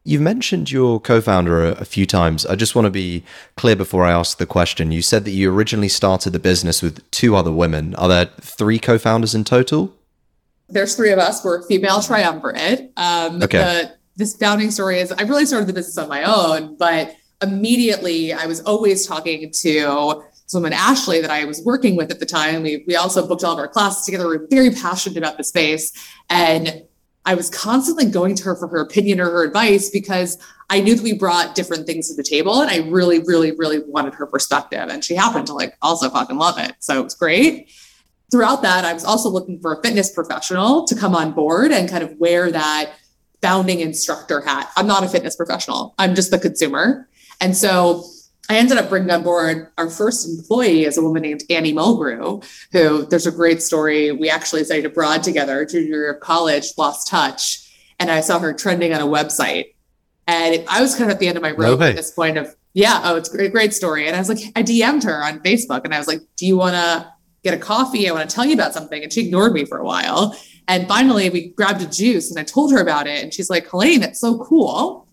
You've 0.04 0.22
mentioned 0.22 0.70
your 0.70 1.00
co-founder 1.00 1.64
a, 1.64 1.72
a, 1.72 1.84
few 1.84 2.06
times. 2.06 2.46
I 2.46 2.54
just 2.54 2.76
want 2.76 2.86
to 2.86 2.92
be 2.92 3.24
clear 3.56 3.74
before 3.74 4.04
I 4.04 4.12
ask 4.12 4.38
the 4.38 4.46
question. 4.46 4.92
You 4.92 5.02
said 5.02 5.24
that 5.24 5.32
you 5.32 5.52
originally 5.52 5.88
started 5.88 6.30
the 6.30 6.38
business 6.38 6.80
with 6.80 7.08
two 7.10 7.34
other 7.34 7.50
women. 7.50 7.96
Are 7.96 8.06
there 8.06 8.26
three 8.40 8.78
co-founders 8.78 9.34
in 9.34 9.42
total? 9.42 9.92
There's 10.68 10.94
three 10.94 11.10
of 11.10 11.18
us. 11.18 11.44
We're 11.44 11.62
female 11.66 12.00
triumvirate. 12.02 12.92
Um, 12.96 13.42
okay. 13.42 13.58
The, 13.58 13.96
this 14.16 14.36
founding 14.36 14.70
story 14.70 15.00
is 15.00 15.10
I 15.10 15.22
really 15.22 15.44
started 15.44 15.66
the 15.66 15.72
business 15.72 15.98
on 15.98 16.08
my 16.08 16.22
own, 16.22 16.76
but 16.76 17.14
immediately 17.42 18.32
I 18.32 18.46
was 18.46 18.60
always 18.62 19.06
talking 19.06 19.50
to 19.50 20.22
this 20.46 20.54
woman 20.54 20.72
Ashley 20.72 21.20
that 21.20 21.30
I 21.30 21.44
was 21.44 21.62
working 21.64 21.96
with 21.96 22.10
at 22.10 22.20
the 22.20 22.26
time. 22.26 22.62
We 22.62 22.84
we 22.86 22.96
also 22.96 23.26
booked 23.26 23.44
all 23.44 23.52
of 23.52 23.58
our 23.58 23.68
classes 23.68 24.04
together. 24.04 24.28
We 24.28 24.36
are 24.36 24.46
very 24.50 24.70
passionate 24.70 25.18
about 25.18 25.36
the 25.36 25.44
space, 25.44 25.92
and 26.30 26.82
I 27.24 27.34
was 27.34 27.50
constantly 27.50 28.06
going 28.06 28.36
to 28.36 28.44
her 28.44 28.56
for 28.56 28.68
her 28.68 28.80
opinion 28.80 29.20
or 29.20 29.30
her 29.30 29.44
advice 29.44 29.90
because 29.90 30.38
I 30.70 30.80
knew 30.80 30.94
that 30.94 31.02
we 31.02 31.12
brought 31.12 31.54
different 31.54 31.86
things 31.86 32.08
to 32.08 32.14
the 32.14 32.22
table, 32.22 32.60
and 32.60 32.70
I 32.70 32.88
really, 32.88 33.20
really, 33.20 33.52
really 33.52 33.80
wanted 33.80 34.14
her 34.14 34.26
perspective. 34.26 34.88
And 34.88 35.04
she 35.04 35.14
happened 35.14 35.46
to 35.48 35.54
like 35.54 35.76
also 35.82 36.08
fucking 36.10 36.38
love 36.38 36.58
it, 36.58 36.74
so 36.78 36.98
it 36.98 37.04
was 37.04 37.14
great. 37.14 37.70
Throughout 38.30 38.62
that, 38.62 38.84
I 38.84 38.92
was 38.92 39.04
also 39.04 39.28
looking 39.28 39.60
for 39.60 39.74
a 39.74 39.82
fitness 39.82 40.10
professional 40.10 40.84
to 40.86 40.96
come 40.96 41.14
on 41.14 41.32
board 41.32 41.70
and 41.70 41.88
kind 41.88 42.02
of 42.02 42.16
wear 42.18 42.50
that 42.50 42.92
founding 43.40 43.80
instructor 43.80 44.40
hat. 44.40 44.70
I'm 44.76 44.86
not 44.86 45.04
a 45.04 45.08
fitness 45.08 45.36
professional. 45.36 45.94
I'm 45.98 46.14
just 46.14 46.32
the 46.32 46.38
consumer. 46.38 47.08
And 47.40 47.56
so 47.56 48.04
I 48.48 48.56
ended 48.58 48.78
up 48.78 48.88
bringing 48.88 49.10
on 49.10 49.22
board 49.22 49.68
our 49.76 49.90
first 49.90 50.28
employee 50.28 50.86
as 50.86 50.96
a 50.96 51.02
woman 51.02 51.22
named 51.22 51.42
Annie 51.50 51.74
Mulgrew, 51.74 52.44
who 52.72 53.06
there's 53.06 53.26
a 53.26 53.32
great 53.32 53.60
story. 53.60 54.12
We 54.12 54.30
actually 54.30 54.64
studied 54.64 54.86
abroad 54.86 55.22
together, 55.22 55.64
junior 55.64 55.88
year 55.88 56.12
of 56.12 56.20
college, 56.20 56.66
lost 56.78 57.08
touch. 57.08 57.62
And 57.98 58.10
I 58.10 58.20
saw 58.20 58.38
her 58.38 58.52
trending 58.52 58.92
on 58.92 59.00
a 59.00 59.06
website. 59.06 59.74
And 60.28 60.64
I 60.68 60.80
was 60.80 60.94
kind 60.94 61.10
of 61.10 61.14
at 61.14 61.20
the 61.20 61.28
end 61.28 61.36
of 61.36 61.42
my 61.42 61.52
rope 61.52 61.80
no 61.80 61.86
at 61.86 61.96
this 61.96 62.10
point 62.10 62.36
of, 62.36 62.54
yeah, 62.72 63.00
oh, 63.04 63.16
it's 63.16 63.32
a 63.32 63.36
great, 63.36 63.52
great 63.52 63.74
story. 63.74 64.06
And 64.06 64.14
I 64.14 64.18
was 64.18 64.28
like, 64.28 64.38
I 64.54 64.62
DM'd 64.62 65.04
her 65.04 65.24
on 65.24 65.40
Facebook 65.40 65.84
and 65.84 65.94
I 65.94 65.98
was 65.98 66.08
like, 66.08 66.20
do 66.36 66.46
you 66.46 66.56
want 66.56 66.74
to 66.74 67.12
get 67.42 67.54
a 67.54 67.58
coffee? 67.58 68.08
I 68.08 68.12
want 68.12 68.28
to 68.28 68.34
tell 68.34 68.44
you 68.44 68.54
about 68.54 68.74
something. 68.74 69.02
And 69.02 69.12
she 69.12 69.24
ignored 69.26 69.52
me 69.52 69.64
for 69.64 69.78
a 69.78 69.84
while. 69.84 70.36
And 70.68 70.86
finally, 70.88 71.30
we 71.30 71.48
grabbed 71.48 71.82
a 71.82 71.86
juice 71.86 72.30
and 72.30 72.38
I 72.38 72.44
told 72.44 72.72
her 72.72 72.80
about 72.80 73.06
it. 73.06 73.22
And 73.22 73.32
she's 73.32 73.48
like, 73.48 73.68
Helaine, 73.68 74.02
it's 74.02 74.20
so 74.20 74.38
cool 74.44 75.05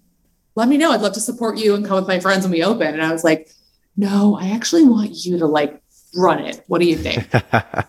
let 0.56 0.68
me 0.68 0.78
know. 0.78 0.92
I'd 0.92 1.02
love 1.02 1.14
to 1.14 1.20
support 1.20 1.58
you 1.58 1.76
and 1.76 1.86
come 1.86 1.96
with 1.96 2.08
my 2.08 2.20
friends 2.20 2.44
when 2.44 2.52
we 2.52 2.64
open. 2.64 2.88
And 2.88 3.02
I 3.02 3.12
was 3.12 3.24
like, 3.24 3.50
no, 3.98 4.38
I 4.40 4.50
actually 4.50 4.86
want 4.86 5.26
you 5.26 5.38
to 5.40 5.46
like 5.46 5.82
run 6.16 6.40
it. 6.40 6.64
What 6.68 6.80
do 6.80 6.86
you 6.86 6.96
think? 6.96 7.28
a 7.34 7.88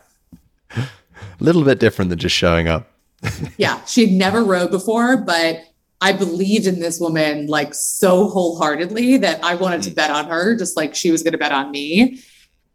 little 1.40 1.64
bit 1.64 1.80
different 1.80 2.08
than 2.10 2.18
just 2.18 2.34
showing 2.34 2.68
up. 2.68 2.90
yeah. 3.56 3.82
She 3.84 4.06
had 4.06 4.14
never 4.14 4.44
rode 4.44 4.70
before, 4.70 5.16
but 5.16 5.62
I 6.00 6.12
believed 6.12 6.66
in 6.66 6.80
this 6.80 7.00
woman 7.00 7.46
like 7.46 7.74
so 7.74 8.28
wholeheartedly 8.28 9.18
that 9.18 9.42
I 9.42 9.54
wanted 9.54 9.82
to 9.84 9.90
mm. 9.90 9.94
bet 9.94 10.10
on 10.10 10.26
her, 10.26 10.56
just 10.56 10.76
like 10.76 10.94
she 10.94 11.10
was 11.10 11.22
going 11.22 11.32
to 11.32 11.38
bet 11.38 11.52
on 11.52 11.70
me. 11.70 12.20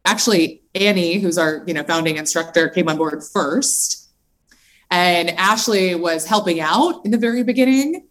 Actually, 0.06 0.64
Annie, 0.74 1.20
who's 1.20 1.38
our 1.38 1.64
you 1.68 1.74
know 1.76 1.84
founding 1.84 2.18
instructor, 2.18 2.70
came 2.70 2.90
on 2.90 2.98
board 2.98 3.22
first, 3.24 4.10
and 4.90 5.30
Ashley 5.32 5.94
was 5.94 6.26
helping 6.26 6.60
out 6.60 7.06
in 7.06 7.12
the 7.12 7.18
very 7.18 7.44
beginning. 7.44 8.09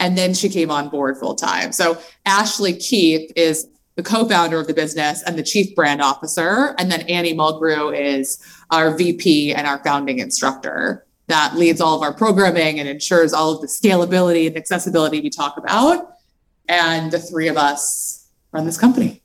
And 0.00 0.18
then 0.18 0.34
she 0.34 0.48
came 0.48 0.70
on 0.70 0.88
board 0.88 1.16
full 1.18 1.36
time. 1.36 1.70
So 1.72 1.98
Ashley 2.26 2.72
Keith 2.72 3.30
is 3.36 3.68
the 3.94 4.02
co-founder 4.02 4.58
of 4.58 4.66
the 4.66 4.74
business 4.74 5.22
and 5.22 5.38
the 5.38 5.42
chief 5.42 5.74
brand 5.76 6.00
officer. 6.00 6.74
And 6.78 6.90
then 6.90 7.02
Annie 7.02 7.34
Mulgrew 7.34 7.96
is 7.96 8.42
our 8.70 8.96
VP 8.96 9.54
and 9.54 9.66
our 9.66 9.78
founding 9.84 10.18
instructor 10.18 11.06
that 11.26 11.54
leads 11.54 11.80
all 11.80 11.96
of 11.96 12.02
our 12.02 12.12
programming 12.12 12.80
and 12.80 12.88
ensures 12.88 13.32
all 13.32 13.54
of 13.54 13.60
the 13.60 13.68
scalability 13.68 14.48
and 14.48 14.56
accessibility 14.56 15.20
we 15.20 15.30
talk 15.30 15.56
about. 15.56 16.14
And 16.68 17.12
the 17.12 17.20
three 17.20 17.46
of 17.46 17.56
us 17.56 18.28
run 18.52 18.66
this 18.66 18.78
company. 18.78 19.22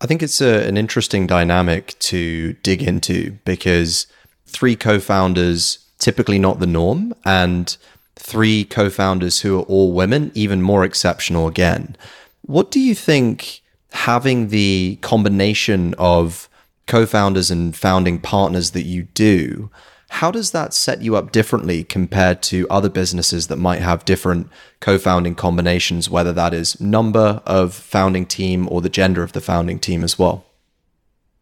I 0.00 0.06
think 0.06 0.22
it's 0.22 0.40
a, 0.40 0.66
an 0.66 0.76
interesting 0.76 1.26
dynamic 1.26 1.96
to 2.00 2.54
dig 2.54 2.82
into 2.82 3.38
because 3.44 4.06
three 4.46 4.74
co-founders 4.74 5.78
typically 5.98 6.38
not 6.38 6.58
the 6.58 6.66
norm 6.66 7.14
and 7.24 7.76
three 8.20 8.64
co 8.64 8.90
founders 8.90 9.40
who 9.40 9.58
are 9.58 9.62
all 9.62 9.92
women, 9.92 10.30
even 10.34 10.62
more 10.62 10.84
exceptional 10.84 11.48
again. 11.48 11.96
What 12.42 12.70
do 12.70 12.78
you 12.78 12.94
think 12.94 13.62
having 13.92 14.48
the 14.48 14.98
combination 15.00 15.94
of 15.98 16.48
co 16.86 17.06
founders 17.06 17.50
and 17.50 17.74
founding 17.74 18.20
partners 18.20 18.72
that 18.72 18.82
you 18.82 19.04
do? 19.14 19.70
How 20.10 20.30
does 20.30 20.50
that 20.50 20.74
set 20.74 21.02
you 21.02 21.14
up 21.14 21.30
differently 21.30 21.84
compared 21.84 22.42
to 22.44 22.66
other 22.68 22.88
businesses 22.88 23.46
that 23.46 23.56
might 23.56 23.80
have 23.80 24.04
different 24.04 24.48
co 24.80 24.98
founding 24.98 25.34
combinations, 25.34 26.10
whether 26.10 26.32
that 26.32 26.52
is 26.52 26.80
number 26.80 27.40
of 27.46 27.74
founding 27.74 28.26
team 28.26 28.68
or 28.70 28.80
the 28.80 28.88
gender 28.88 29.22
of 29.22 29.32
the 29.32 29.40
founding 29.40 29.78
team 29.78 30.04
as 30.04 30.18
well? 30.18 30.44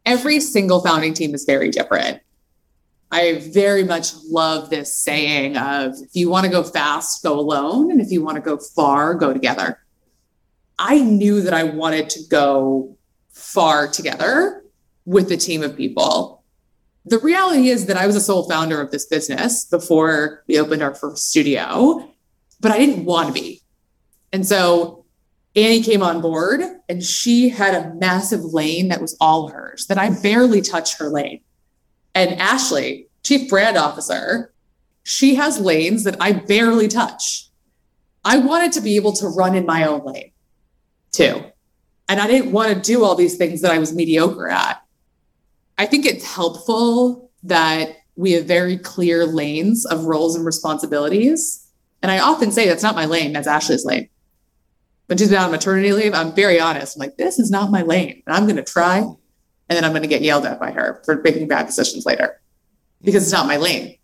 Every 0.05 0.39
single 0.39 0.81
founding 0.81 1.13
team 1.13 1.35
is 1.35 1.43
very 1.45 1.69
different 1.69 2.21
I 3.11 3.41
very 3.51 3.83
much 3.83 4.13
love 4.27 4.69
this 4.69 4.93
saying 4.93 5.57
of 5.57 5.95
if 6.01 6.15
you 6.15 6.29
want 6.29 6.45
to 6.45 6.51
go 6.51 6.63
fast, 6.63 7.23
go 7.23 7.39
alone. 7.39 7.91
And 7.91 7.99
if 7.99 8.11
you 8.11 8.23
want 8.23 8.35
to 8.35 8.41
go 8.41 8.57
far, 8.57 9.15
go 9.15 9.33
together. 9.33 9.79
I 10.77 10.99
knew 10.99 11.41
that 11.41 11.53
I 11.53 11.63
wanted 11.63 12.09
to 12.11 12.19
go 12.29 12.95
far 13.31 13.87
together 13.87 14.63
with 15.05 15.31
a 15.31 15.37
team 15.37 15.63
of 15.63 15.75
people. 15.75 16.43
The 17.05 17.17
reality 17.19 17.69
is 17.69 17.87
that 17.87 17.97
I 17.97 18.05
was 18.05 18.15
a 18.15 18.21
sole 18.21 18.47
founder 18.47 18.79
of 18.79 18.91
this 18.91 19.05
business 19.05 19.65
before 19.65 20.43
we 20.47 20.59
opened 20.59 20.83
our 20.83 20.93
first 20.93 21.29
studio, 21.29 22.07
but 22.59 22.71
I 22.71 22.77
didn't 22.77 23.05
want 23.05 23.27
to 23.27 23.33
be. 23.33 23.61
And 24.31 24.45
so 24.45 25.05
Annie 25.55 25.81
came 25.81 26.03
on 26.03 26.21
board 26.21 26.61
and 26.87 27.03
she 27.03 27.49
had 27.49 27.73
a 27.73 27.93
massive 27.95 28.41
lane 28.43 28.89
that 28.89 29.01
was 29.01 29.17
all 29.19 29.47
hers, 29.47 29.87
that 29.87 29.97
I 29.97 30.11
barely 30.21 30.61
touched 30.61 30.99
her 30.99 31.09
lane. 31.09 31.41
And 32.15 32.39
Ashley, 32.39 33.07
chief 33.23 33.49
brand 33.49 33.77
officer, 33.77 34.53
she 35.03 35.35
has 35.35 35.59
lanes 35.59 36.03
that 36.03 36.17
I 36.19 36.33
barely 36.33 36.87
touch. 36.87 37.47
I 38.25 38.37
wanted 38.37 38.73
to 38.73 38.81
be 38.81 38.95
able 38.95 39.13
to 39.13 39.27
run 39.27 39.55
in 39.55 39.65
my 39.65 39.85
own 39.85 40.05
lane 40.05 40.31
too. 41.11 41.43
And 42.07 42.19
I 42.19 42.27
didn't 42.27 42.51
want 42.51 42.73
to 42.73 42.79
do 42.79 43.03
all 43.03 43.15
these 43.15 43.37
things 43.37 43.61
that 43.61 43.71
I 43.71 43.79
was 43.79 43.93
mediocre 43.93 44.49
at. 44.49 44.81
I 45.77 45.85
think 45.85 46.05
it's 46.05 46.25
helpful 46.25 47.31
that 47.43 47.97
we 48.15 48.33
have 48.33 48.45
very 48.45 48.77
clear 48.77 49.25
lanes 49.25 49.85
of 49.85 50.05
roles 50.05 50.35
and 50.35 50.45
responsibilities. 50.45 51.67
And 52.01 52.11
I 52.11 52.19
often 52.19 52.51
say 52.51 52.67
that's 52.67 52.83
not 52.83 52.95
my 52.95 53.05
lane, 53.05 53.33
that's 53.33 53.47
Ashley's 53.47 53.85
lane. 53.85 54.09
When 55.07 55.17
she's 55.17 55.29
been 55.29 55.39
on 55.39 55.51
maternity 55.51 55.93
leave, 55.93 56.13
I'm 56.13 56.33
very 56.33 56.59
honest. 56.59 56.95
I'm 56.95 56.99
like, 56.99 57.17
this 57.17 57.39
is 57.39 57.49
not 57.49 57.71
my 57.71 57.81
lane. 57.81 58.21
And 58.27 58.35
I'm 58.35 58.43
going 58.43 58.57
to 58.57 58.63
try 58.63 59.03
and 59.69 59.77
then 59.77 59.85
I'm 59.85 59.91
going 59.91 60.01
to 60.01 60.07
get 60.07 60.21
yelled 60.21 60.45
at 60.45 60.59
by 60.59 60.71
her 60.71 61.01
for 61.05 61.21
making 61.21 61.47
bad 61.47 61.67
decisions 61.67 62.05
later 62.05 62.41
because 63.03 63.23
it's 63.23 63.31
not 63.31 63.47
my 63.47 63.57
lane. 63.57 63.97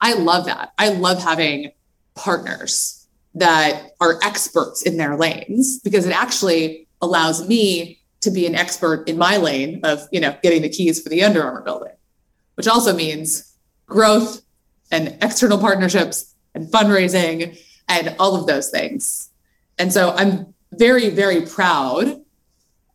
I 0.00 0.14
love 0.14 0.44
that. 0.46 0.72
I 0.78 0.90
love 0.90 1.22
having 1.22 1.72
partners 2.14 3.06
that 3.34 3.92
are 4.00 4.18
experts 4.22 4.82
in 4.82 4.96
their 4.96 5.16
lanes 5.16 5.80
because 5.80 6.06
it 6.06 6.12
actually 6.12 6.86
allows 7.00 7.46
me 7.48 8.00
to 8.20 8.30
be 8.30 8.46
an 8.46 8.54
expert 8.54 9.08
in 9.08 9.18
my 9.18 9.36
lane 9.36 9.80
of, 9.84 10.06
you 10.10 10.20
know, 10.20 10.36
getting 10.42 10.62
the 10.62 10.68
keys 10.68 11.02
for 11.02 11.08
the 11.08 11.22
Under 11.22 11.42
Armour 11.42 11.62
building, 11.62 11.92
which 12.54 12.66
also 12.66 12.94
means 12.94 13.54
growth 13.86 14.42
and 14.90 15.16
external 15.22 15.58
partnerships 15.58 16.34
and 16.54 16.66
fundraising 16.68 17.58
and 17.88 18.14
all 18.18 18.36
of 18.36 18.46
those 18.46 18.70
things. 18.70 19.30
And 19.78 19.92
so 19.92 20.10
I'm 20.10 20.54
very, 20.72 21.10
very 21.10 21.42
proud 21.42 22.22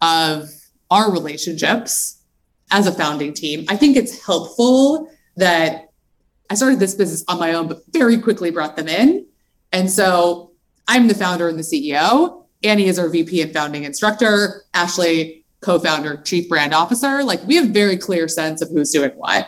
of 0.01 0.49
our 0.91 1.11
relationships 1.11 2.21
as 2.69 2.85
a 2.85 2.91
founding 2.91 3.33
team. 3.33 3.65
I 3.69 3.77
think 3.77 3.97
it's 3.97 4.23
helpful 4.23 5.09
that 5.37 5.89
I 6.49 6.55
started 6.55 6.79
this 6.79 6.93
business 6.93 7.23
on 7.27 7.39
my 7.39 7.53
own, 7.53 7.67
but 7.67 7.81
very 7.91 8.17
quickly 8.17 8.51
brought 8.51 8.75
them 8.75 8.89
in. 8.89 9.25
And 9.71 9.89
so 9.89 10.51
I'm 10.87 11.07
the 11.07 11.15
founder 11.15 11.47
and 11.47 11.57
the 11.57 11.63
CEO. 11.63 12.45
Annie 12.63 12.87
is 12.87 12.99
our 12.99 13.09
VP 13.09 13.41
and 13.41 13.53
founding 13.53 13.85
instructor. 13.85 14.63
Ashley, 14.73 15.45
co-founder, 15.61 16.17
chief 16.23 16.49
brand 16.49 16.73
officer. 16.73 17.23
Like 17.23 17.41
we 17.45 17.55
have 17.55 17.69
very 17.69 17.97
clear 17.97 18.27
sense 18.27 18.61
of 18.61 18.69
who's 18.69 18.91
doing 18.91 19.11
what. 19.11 19.47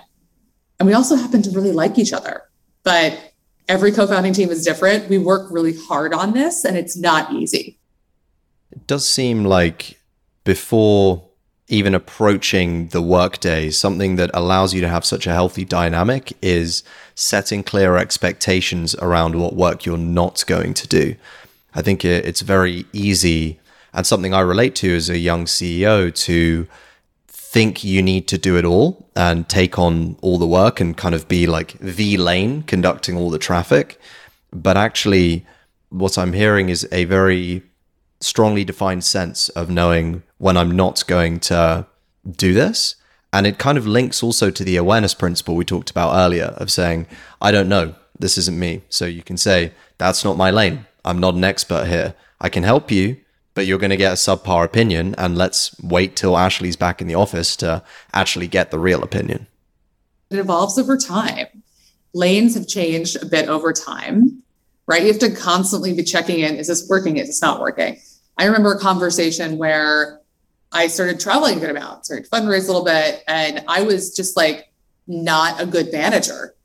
And 0.79 0.87
we 0.87 0.93
also 0.93 1.15
happen 1.15 1.41
to 1.43 1.51
really 1.51 1.71
like 1.71 1.99
each 1.99 2.13
other. 2.13 2.43
But 2.83 3.33
every 3.67 3.91
co-founding 3.91 4.33
team 4.33 4.49
is 4.49 4.63
different. 4.63 5.09
We 5.09 5.17
work 5.17 5.51
really 5.51 5.75
hard 5.77 6.13
on 6.13 6.33
this 6.33 6.63
and 6.63 6.77
it's 6.77 6.97
not 6.97 7.33
easy. 7.33 7.79
It 8.71 8.87
does 8.87 9.07
seem 9.07 9.43
like 9.43 9.99
before 10.43 11.29
even 11.67 11.95
approaching 11.95 12.87
the 12.89 13.01
workday, 13.01 13.69
something 13.69 14.15
that 14.17 14.29
allows 14.33 14.73
you 14.73 14.81
to 14.81 14.87
have 14.87 15.05
such 15.05 15.25
a 15.25 15.33
healthy 15.33 15.65
dynamic 15.65 16.33
is 16.41 16.83
setting 17.15 17.63
clear 17.63 17.97
expectations 17.97 18.95
around 18.95 19.35
what 19.35 19.55
work 19.55 19.85
you're 19.85 19.97
not 19.97 20.43
going 20.45 20.73
to 20.73 20.87
do. 20.87 21.15
I 21.73 21.81
think 21.81 22.03
it's 22.05 22.41
very 22.41 22.85
easy 22.93 23.59
and 23.93 24.05
something 24.05 24.33
I 24.33 24.41
relate 24.41 24.75
to 24.77 24.95
as 24.95 25.09
a 25.09 25.17
young 25.17 25.45
CEO 25.45 26.13
to 26.25 26.67
think 27.27 27.83
you 27.83 28.01
need 28.01 28.27
to 28.27 28.37
do 28.37 28.57
it 28.57 28.65
all 28.65 29.07
and 29.15 29.47
take 29.47 29.77
on 29.77 30.17
all 30.21 30.37
the 30.37 30.47
work 30.47 30.79
and 30.79 30.97
kind 30.97 31.13
of 31.13 31.27
be 31.27 31.45
like 31.45 31.77
the 31.79 32.17
lane 32.17 32.63
conducting 32.63 33.15
all 33.15 33.29
the 33.29 33.39
traffic. 33.39 33.99
But 34.51 34.75
actually, 34.75 35.45
what 35.89 36.17
I'm 36.17 36.33
hearing 36.33 36.69
is 36.69 36.87
a 36.91 37.05
very 37.05 37.61
strongly 38.23 38.63
defined 38.63 39.03
sense 39.03 39.49
of 39.49 39.69
knowing 39.69 40.23
when 40.37 40.57
I'm 40.57 40.75
not 40.75 41.05
going 41.07 41.39
to 41.41 41.85
do 42.29 42.53
this. 42.53 42.95
And 43.31 43.47
it 43.47 43.57
kind 43.57 43.77
of 43.77 43.87
links 43.87 44.21
also 44.21 44.51
to 44.51 44.63
the 44.63 44.77
awareness 44.77 45.13
principle 45.13 45.55
we 45.55 45.65
talked 45.65 45.89
about 45.89 46.15
earlier 46.15 46.53
of 46.57 46.71
saying, 46.71 47.07
I 47.41 47.51
don't 47.51 47.67
know, 47.67 47.95
this 48.17 48.37
isn't 48.37 48.57
me. 48.57 48.83
So 48.89 49.05
you 49.05 49.23
can 49.23 49.37
say, 49.37 49.73
that's 49.97 50.23
not 50.23 50.37
my 50.37 50.51
lane. 50.51 50.85
I'm 51.03 51.19
not 51.19 51.33
an 51.33 51.43
expert 51.43 51.87
here. 51.87 52.13
I 52.39 52.49
can 52.49 52.63
help 52.63 52.91
you, 52.91 53.17
but 53.55 53.65
you're 53.65 53.79
going 53.79 53.89
to 53.89 53.97
get 53.97 54.13
a 54.13 54.15
subpar 54.15 54.63
opinion. 54.63 55.15
And 55.17 55.37
let's 55.37 55.79
wait 55.81 56.15
till 56.15 56.37
Ashley's 56.37 56.75
back 56.75 57.01
in 57.01 57.07
the 57.07 57.15
office 57.15 57.55
to 57.57 57.83
actually 58.13 58.47
get 58.47 58.71
the 58.71 58.79
real 58.79 59.03
opinion. 59.03 59.47
It 60.29 60.37
evolves 60.37 60.77
over 60.77 60.95
time. 60.95 61.47
Lanes 62.13 62.53
have 62.53 62.67
changed 62.67 63.21
a 63.21 63.25
bit 63.25 63.49
over 63.49 63.73
time, 63.73 64.43
right? 64.85 65.01
You 65.01 65.07
have 65.07 65.19
to 65.19 65.31
constantly 65.31 65.93
be 65.93 66.03
checking 66.03 66.39
in 66.39 66.55
is 66.55 66.67
this 66.67 66.87
working? 66.87 67.17
Is 67.17 67.27
this 67.27 67.41
not 67.41 67.59
working? 67.59 67.99
I 68.37 68.45
remember 68.45 68.73
a 68.73 68.79
conversation 68.79 69.57
where 69.57 70.19
I 70.71 70.87
started 70.87 71.19
traveling 71.19 71.57
a 71.57 71.59
good 71.59 71.69
amount, 71.69 72.05
started 72.05 72.29
fundraise 72.29 72.63
a 72.63 72.67
little 72.67 72.83
bit, 72.83 73.23
and 73.27 73.63
I 73.67 73.83
was 73.83 74.15
just 74.15 74.35
like 74.35 74.71
not 75.07 75.61
a 75.61 75.65
good 75.65 75.91
manager 75.91 76.55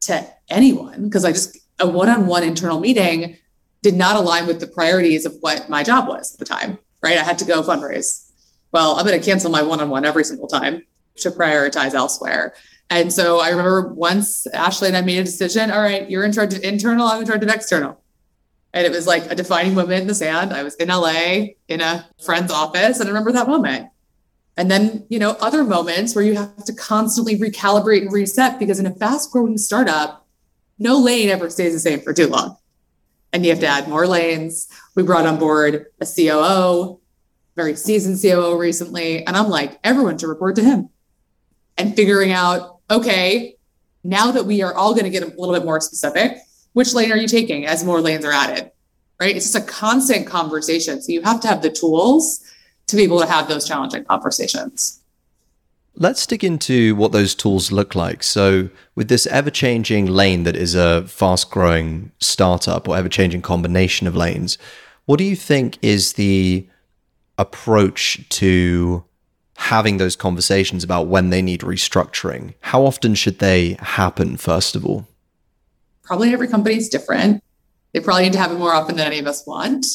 to 0.00 0.26
anyone 0.48 1.04
because 1.04 1.24
I 1.24 1.32
just 1.32 1.56
a 1.78 1.86
one-on-one 1.86 2.42
internal 2.42 2.80
meeting 2.80 3.36
did 3.82 3.94
not 3.94 4.16
align 4.16 4.46
with 4.46 4.60
the 4.60 4.66
priorities 4.66 5.26
of 5.26 5.36
what 5.40 5.68
my 5.68 5.82
job 5.82 6.08
was 6.08 6.32
at 6.32 6.38
the 6.38 6.44
time. 6.44 6.78
Right, 7.02 7.18
I 7.18 7.22
had 7.22 7.38
to 7.38 7.44
go 7.44 7.62
fundraise. 7.62 8.30
Well, 8.72 8.96
I'm 8.96 9.06
going 9.06 9.18
to 9.20 9.24
cancel 9.24 9.50
my 9.50 9.62
one-on-one 9.62 10.04
every 10.04 10.24
single 10.24 10.48
time 10.48 10.82
to 11.18 11.30
prioritize 11.30 11.94
elsewhere. 11.94 12.54
And 12.90 13.12
so 13.12 13.38
I 13.38 13.50
remember 13.50 13.92
once 13.92 14.46
Ashley 14.48 14.88
and 14.88 14.96
I 14.96 15.02
made 15.02 15.18
a 15.18 15.24
decision. 15.24 15.70
All 15.70 15.80
right, 15.80 16.08
you're 16.10 16.24
in 16.24 16.32
charge 16.32 16.54
of 16.54 16.62
internal. 16.62 17.06
I'm 17.06 17.20
in 17.20 17.26
charge 17.26 17.42
of 17.42 17.48
external. 17.48 18.00
And 18.76 18.84
it 18.84 18.92
was 18.92 19.06
like 19.06 19.32
a 19.32 19.34
defining 19.34 19.74
moment 19.74 20.02
in 20.02 20.06
the 20.06 20.14
sand. 20.14 20.52
I 20.52 20.62
was 20.62 20.74
in 20.74 20.88
LA 20.88 21.54
in 21.66 21.80
a 21.80 22.06
friend's 22.22 22.52
office 22.52 23.00
and 23.00 23.08
I 23.08 23.10
remember 23.10 23.32
that 23.32 23.48
moment. 23.48 23.88
And 24.58 24.70
then, 24.70 25.06
you 25.08 25.18
know, 25.18 25.30
other 25.40 25.64
moments 25.64 26.14
where 26.14 26.22
you 26.22 26.34
have 26.34 26.62
to 26.66 26.74
constantly 26.74 27.38
recalibrate 27.38 28.02
and 28.02 28.12
reset 28.12 28.58
because 28.58 28.78
in 28.78 28.84
a 28.84 28.94
fast 28.94 29.32
growing 29.32 29.56
startup, 29.56 30.26
no 30.78 30.98
lane 30.98 31.30
ever 31.30 31.48
stays 31.48 31.72
the 31.72 31.80
same 31.80 32.00
for 32.00 32.12
too 32.12 32.26
long. 32.26 32.58
And 33.32 33.46
you 33.46 33.50
have 33.50 33.60
to 33.60 33.66
add 33.66 33.88
more 33.88 34.06
lanes. 34.06 34.68
We 34.94 35.02
brought 35.02 35.24
on 35.24 35.38
board 35.38 35.86
a 36.02 36.06
COO, 36.06 37.00
very 37.56 37.76
seasoned 37.76 38.20
COO 38.20 38.58
recently. 38.58 39.26
And 39.26 39.38
I'm 39.38 39.48
like, 39.48 39.80
everyone 39.84 40.18
to 40.18 40.28
report 40.28 40.54
to 40.56 40.62
him 40.62 40.90
and 41.78 41.96
figuring 41.96 42.30
out, 42.30 42.80
okay, 42.90 43.56
now 44.04 44.32
that 44.32 44.44
we 44.44 44.60
are 44.60 44.74
all 44.74 44.92
going 44.92 45.04
to 45.04 45.10
get 45.10 45.22
a 45.22 45.34
little 45.40 45.54
bit 45.54 45.64
more 45.64 45.80
specific, 45.80 46.36
which 46.76 46.92
lane 46.92 47.10
are 47.10 47.16
you 47.16 47.26
taking 47.26 47.64
as 47.64 47.82
more 47.82 48.02
lanes 48.02 48.22
are 48.22 48.32
added? 48.32 48.70
Right? 49.18 49.34
It's 49.34 49.50
just 49.50 49.64
a 49.64 49.66
constant 49.66 50.26
conversation. 50.26 51.00
So 51.00 51.10
you 51.10 51.22
have 51.22 51.40
to 51.40 51.48
have 51.48 51.62
the 51.62 51.70
tools 51.70 52.44
to 52.88 52.96
be 52.96 53.02
able 53.04 53.18
to 53.20 53.26
have 53.26 53.48
those 53.48 53.66
challenging 53.66 54.04
conversations. 54.04 55.00
Let's 55.94 56.26
dig 56.26 56.44
into 56.44 56.94
what 56.94 57.12
those 57.12 57.34
tools 57.34 57.72
look 57.72 57.94
like. 57.94 58.22
So, 58.22 58.68
with 58.94 59.08
this 59.08 59.26
ever 59.28 59.48
changing 59.48 60.04
lane 60.04 60.42
that 60.42 60.54
is 60.54 60.74
a 60.74 61.06
fast 61.08 61.50
growing 61.50 62.12
startup 62.20 62.86
or 62.86 62.94
ever 62.94 63.08
changing 63.08 63.40
combination 63.40 64.06
of 64.06 64.14
lanes, 64.14 64.58
what 65.06 65.16
do 65.16 65.24
you 65.24 65.34
think 65.34 65.78
is 65.80 66.12
the 66.12 66.68
approach 67.38 68.28
to 68.28 69.02
having 69.56 69.96
those 69.96 70.14
conversations 70.14 70.84
about 70.84 71.06
when 71.06 71.30
they 71.30 71.40
need 71.40 71.62
restructuring? 71.62 72.52
How 72.60 72.84
often 72.84 73.14
should 73.14 73.38
they 73.38 73.78
happen, 73.80 74.36
first 74.36 74.76
of 74.76 74.84
all? 74.84 75.06
Probably 76.06 76.32
every 76.32 76.48
company 76.48 76.76
is 76.76 76.88
different. 76.88 77.42
They 77.92 78.00
probably 78.00 78.24
need 78.24 78.32
to 78.32 78.38
have 78.38 78.52
it 78.52 78.58
more 78.58 78.72
often 78.72 78.96
than 78.96 79.06
any 79.06 79.18
of 79.18 79.26
us 79.26 79.46
want. 79.46 79.86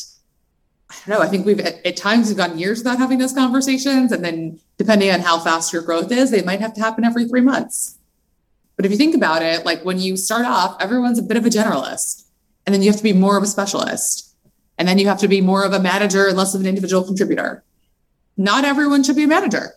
I 0.90 0.96
don't 1.08 1.20
know. 1.20 1.26
I 1.26 1.28
think 1.28 1.46
we've 1.46 1.60
at, 1.60 1.86
at 1.86 1.96
times 1.96 2.28
we've 2.28 2.38
gone 2.38 2.60
years 2.60 2.80
without 2.80 2.98
having 2.98 3.18
those 3.18 3.34
conversations. 3.34 4.12
And 4.12 4.24
then 4.24 4.60
depending 4.78 5.10
on 5.12 5.22
how 5.22 5.40
fast 5.40 5.72
your 5.72 5.82
growth 5.82 6.12
is, 6.12 6.32
they 6.32 6.42
might 6.44 6.60
have 6.60 6.74
to 6.74 6.82
happen 6.82 7.06
every 7.06 7.28
three 7.28 7.42
months. 7.42 7.98
But 8.76 8.86
if 8.86 8.92
you 8.92 8.98
think 8.98 9.16
about 9.16 9.42
it, 9.42 9.66
like 9.66 9.86
when 9.86 10.00
you 10.00 10.18
start 10.18 10.46
off, 10.46 10.76
everyone's 10.82 11.20
a 11.20 11.24
bit 11.24 11.38
of 11.38 11.46
a 11.46 11.50
generalist. 11.50 12.26
And 12.66 12.74
then 12.74 12.82
you 12.82 12.90
have 12.90 12.98
to 12.98 13.04
be 13.04 13.14
more 13.14 13.38
of 13.38 13.44
a 13.44 13.48
specialist. 13.48 14.36
And 14.78 14.88
then 14.88 14.98
you 14.98 15.08
have 15.08 15.20
to 15.20 15.28
be 15.28 15.42
more 15.42 15.64
of 15.64 15.74
a 15.74 15.80
manager 15.80 16.28
and 16.28 16.36
less 16.36 16.56
of 16.56 16.62
an 16.62 16.68
individual 16.68 17.04
contributor. 17.04 17.64
Not 18.36 18.66
everyone 18.66 19.04
should 19.04 19.16
be 19.16 19.24
a 19.24 19.28
manager. 19.28 19.74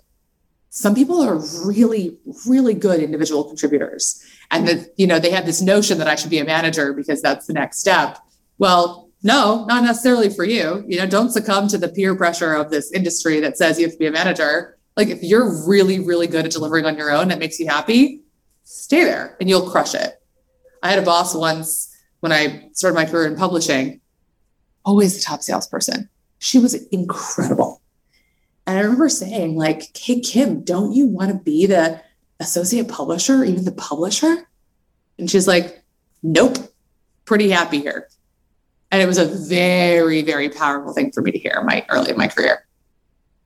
Some 0.76 0.94
people 0.94 1.22
are 1.22 1.38
really, 1.64 2.18
really 2.46 2.74
good 2.74 3.00
individual 3.00 3.44
contributors 3.44 4.22
and 4.50 4.66
that 4.68 4.92
you 4.96 5.06
know 5.06 5.18
they 5.18 5.30
had 5.30 5.46
this 5.46 5.62
notion 5.62 5.96
that 5.96 6.06
i 6.06 6.14
should 6.14 6.28
be 6.28 6.38
a 6.38 6.44
manager 6.44 6.92
because 6.92 7.22
that's 7.22 7.46
the 7.46 7.52
next 7.54 7.78
step 7.78 8.18
well 8.58 9.08
no 9.22 9.64
not 9.64 9.82
necessarily 9.82 10.28
for 10.28 10.44
you 10.44 10.84
you 10.86 10.98
know 10.98 11.06
don't 11.06 11.30
succumb 11.30 11.66
to 11.66 11.78
the 11.78 11.88
peer 11.88 12.14
pressure 12.14 12.52
of 12.52 12.70
this 12.70 12.92
industry 12.92 13.40
that 13.40 13.56
says 13.56 13.78
you 13.78 13.86
have 13.86 13.92
to 13.94 13.98
be 13.98 14.06
a 14.06 14.12
manager 14.12 14.76
like 14.98 15.08
if 15.08 15.22
you're 15.22 15.66
really 15.66 15.98
really 15.98 16.26
good 16.26 16.44
at 16.44 16.50
delivering 16.50 16.84
on 16.84 16.94
your 16.94 17.10
own 17.10 17.28
that 17.28 17.38
makes 17.38 17.58
you 17.58 17.66
happy 17.66 18.22
stay 18.64 19.04
there 19.04 19.36
and 19.38 19.48
you'll 19.48 19.70
crush 19.70 19.94
it. 19.94 20.20
I 20.82 20.90
had 20.90 20.98
a 20.98 21.02
boss 21.02 21.34
once 21.34 21.94
when 22.20 22.32
I 22.32 22.68
started 22.72 22.96
my 22.96 23.04
career 23.04 23.26
in 23.26 23.36
publishing, 23.36 24.00
always 24.84 25.16
the 25.16 25.22
top 25.22 25.42
salesperson. 25.42 26.08
She 26.38 26.58
was 26.58 26.74
incredible. 26.88 27.73
And 28.66 28.78
I 28.78 28.82
remember 28.82 29.08
saying, 29.08 29.56
like, 29.56 29.96
hey, 29.96 30.20
Kim, 30.20 30.62
don't 30.62 30.92
you 30.92 31.06
want 31.06 31.30
to 31.30 31.36
be 31.36 31.66
the 31.66 32.00
associate 32.40 32.88
publisher, 32.88 33.44
even 33.44 33.64
the 33.64 33.72
publisher? 33.72 34.48
And 35.18 35.30
she's 35.30 35.46
like, 35.46 35.82
nope, 36.22 36.56
pretty 37.24 37.50
happy 37.50 37.80
here. 37.80 38.08
And 38.90 39.02
it 39.02 39.06
was 39.06 39.18
a 39.18 39.26
very, 39.26 40.22
very 40.22 40.48
powerful 40.48 40.92
thing 40.92 41.12
for 41.12 41.20
me 41.20 41.32
to 41.32 41.38
hear 41.38 41.62
my 41.64 41.84
early 41.88 42.12
in 42.12 42.16
my 42.16 42.28
career. 42.28 42.64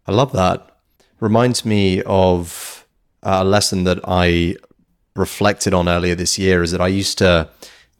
I 0.06 0.12
love 0.12 0.32
that. 0.32 0.78
Reminds 1.20 1.64
me 1.64 2.02
of 2.04 2.86
a 3.22 3.44
lesson 3.44 3.84
that 3.84 3.98
I 4.04 4.56
reflected 5.16 5.74
on 5.74 5.88
earlier 5.88 6.14
this 6.14 6.38
year 6.38 6.62
is 6.62 6.70
that 6.70 6.80
I 6.80 6.88
used 6.88 7.18
to, 7.18 7.48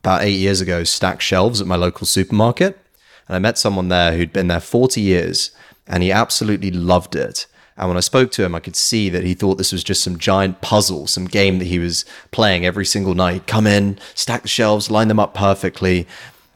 about 0.01 0.23
eight 0.23 0.39
years 0.39 0.61
ago, 0.61 0.85
stack 0.85 1.21
shelves 1.21 1.61
at 1.61 1.67
my 1.67 1.77
local 1.77 2.07
supermarket. 2.07 2.79
And 3.27 3.35
I 3.37 3.39
met 3.41 3.59
someone 3.59 3.89
there 3.89 4.17
who'd 4.17 4.33
been 4.33 4.49
there 4.49 4.61
40 4.61 5.01
years 5.01 5.51
and 5.89 6.03
he 6.03 6.13
absolutely 6.13 6.71
loved 6.71 7.17
it. 7.17 7.47
And 7.77 7.89
when 7.89 7.97
I 7.97 8.01
spoke 8.01 8.33
to 8.33 8.45
him, 8.45 8.55
I 8.55 8.61
could 8.61 8.77
see 8.77 9.09
that 9.09 9.23
he 9.23 9.35
thought 9.35 9.57
this 9.57 9.73
was 9.73 9.85
just 9.85 10.03
some 10.03 10.19
giant 10.19 10.61
puzzle, 10.61 11.07
some 11.07 11.27
game 11.27 11.59
that 11.61 11.67
he 11.67 11.79
was 11.79 12.05
playing 12.33 12.67
every 12.67 12.85
single 12.85 13.15
night. 13.15 13.47
Come 13.47 13.69
in, 13.69 13.99
stack 14.15 14.43
the 14.43 14.49
shelves, 14.49 14.91
line 14.91 15.07
them 15.07 15.21
up 15.21 15.33
perfectly. 15.33 16.07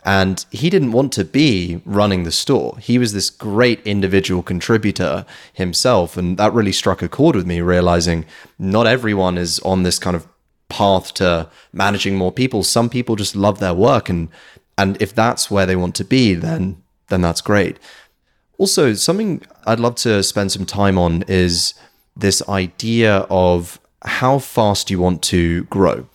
And 0.05 0.45
he 0.51 0.69
didn't 0.69 0.91
want 0.91 1.13
to 1.13 1.25
be 1.25 1.81
running 1.85 2.25
the 2.25 2.33
store. 2.33 2.77
He 2.81 2.99
was 2.99 3.13
this 3.13 3.31
great 3.31 3.81
individual 3.87 4.43
contributor 4.43 5.25
himself. 5.53 6.17
And 6.17 6.37
that 6.39 6.53
really 6.53 6.73
struck 6.73 7.03
a 7.03 7.09
chord 7.09 7.37
with 7.37 7.47
me, 7.47 7.61
realizing 7.61 8.25
not 8.59 8.89
everyone 8.89 9.39
is 9.39 9.61
on 9.61 9.85
this 9.85 10.01
kind 10.01 10.17
of 10.17 10.27
path 10.69 11.15
to 11.15 11.49
managing 11.73 12.17
more 12.17 12.33
people. 12.33 12.65
Some 12.65 12.91
people 12.91 13.15
just 13.15 13.37
love 13.37 13.61
their 13.61 13.75
work. 13.75 14.09
And 14.09 14.29
and 14.77 15.01
if 15.01 15.15
that's 15.15 15.51
where 15.51 15.67
they 15.67 15.77
want 15.77 15.95
to 15.97 16.05
be, 16.05 16.35
then 16.35 16.83
then 17.09 17.21
that's 17.21 17.43
great. 17.43 17.79
Also, 18.63 18.95
something 18.95 19.43
I'd 19.67 19.81
love 19.81 19.97
to 20.07 20.23
spend 20.23 20.53
some 20.53 20.65
time 20.65 20.97
on 20.97 21.25
is 21.27 21.75
this 22.15 22.49
idea 22.49 23.27
of 23.29 23.81
how 24.05 24.39
fast 24.39 24.89
you 24.89 25.01
want 25.01 25.21
to 25.35 25.65
grow. 25.65 26.07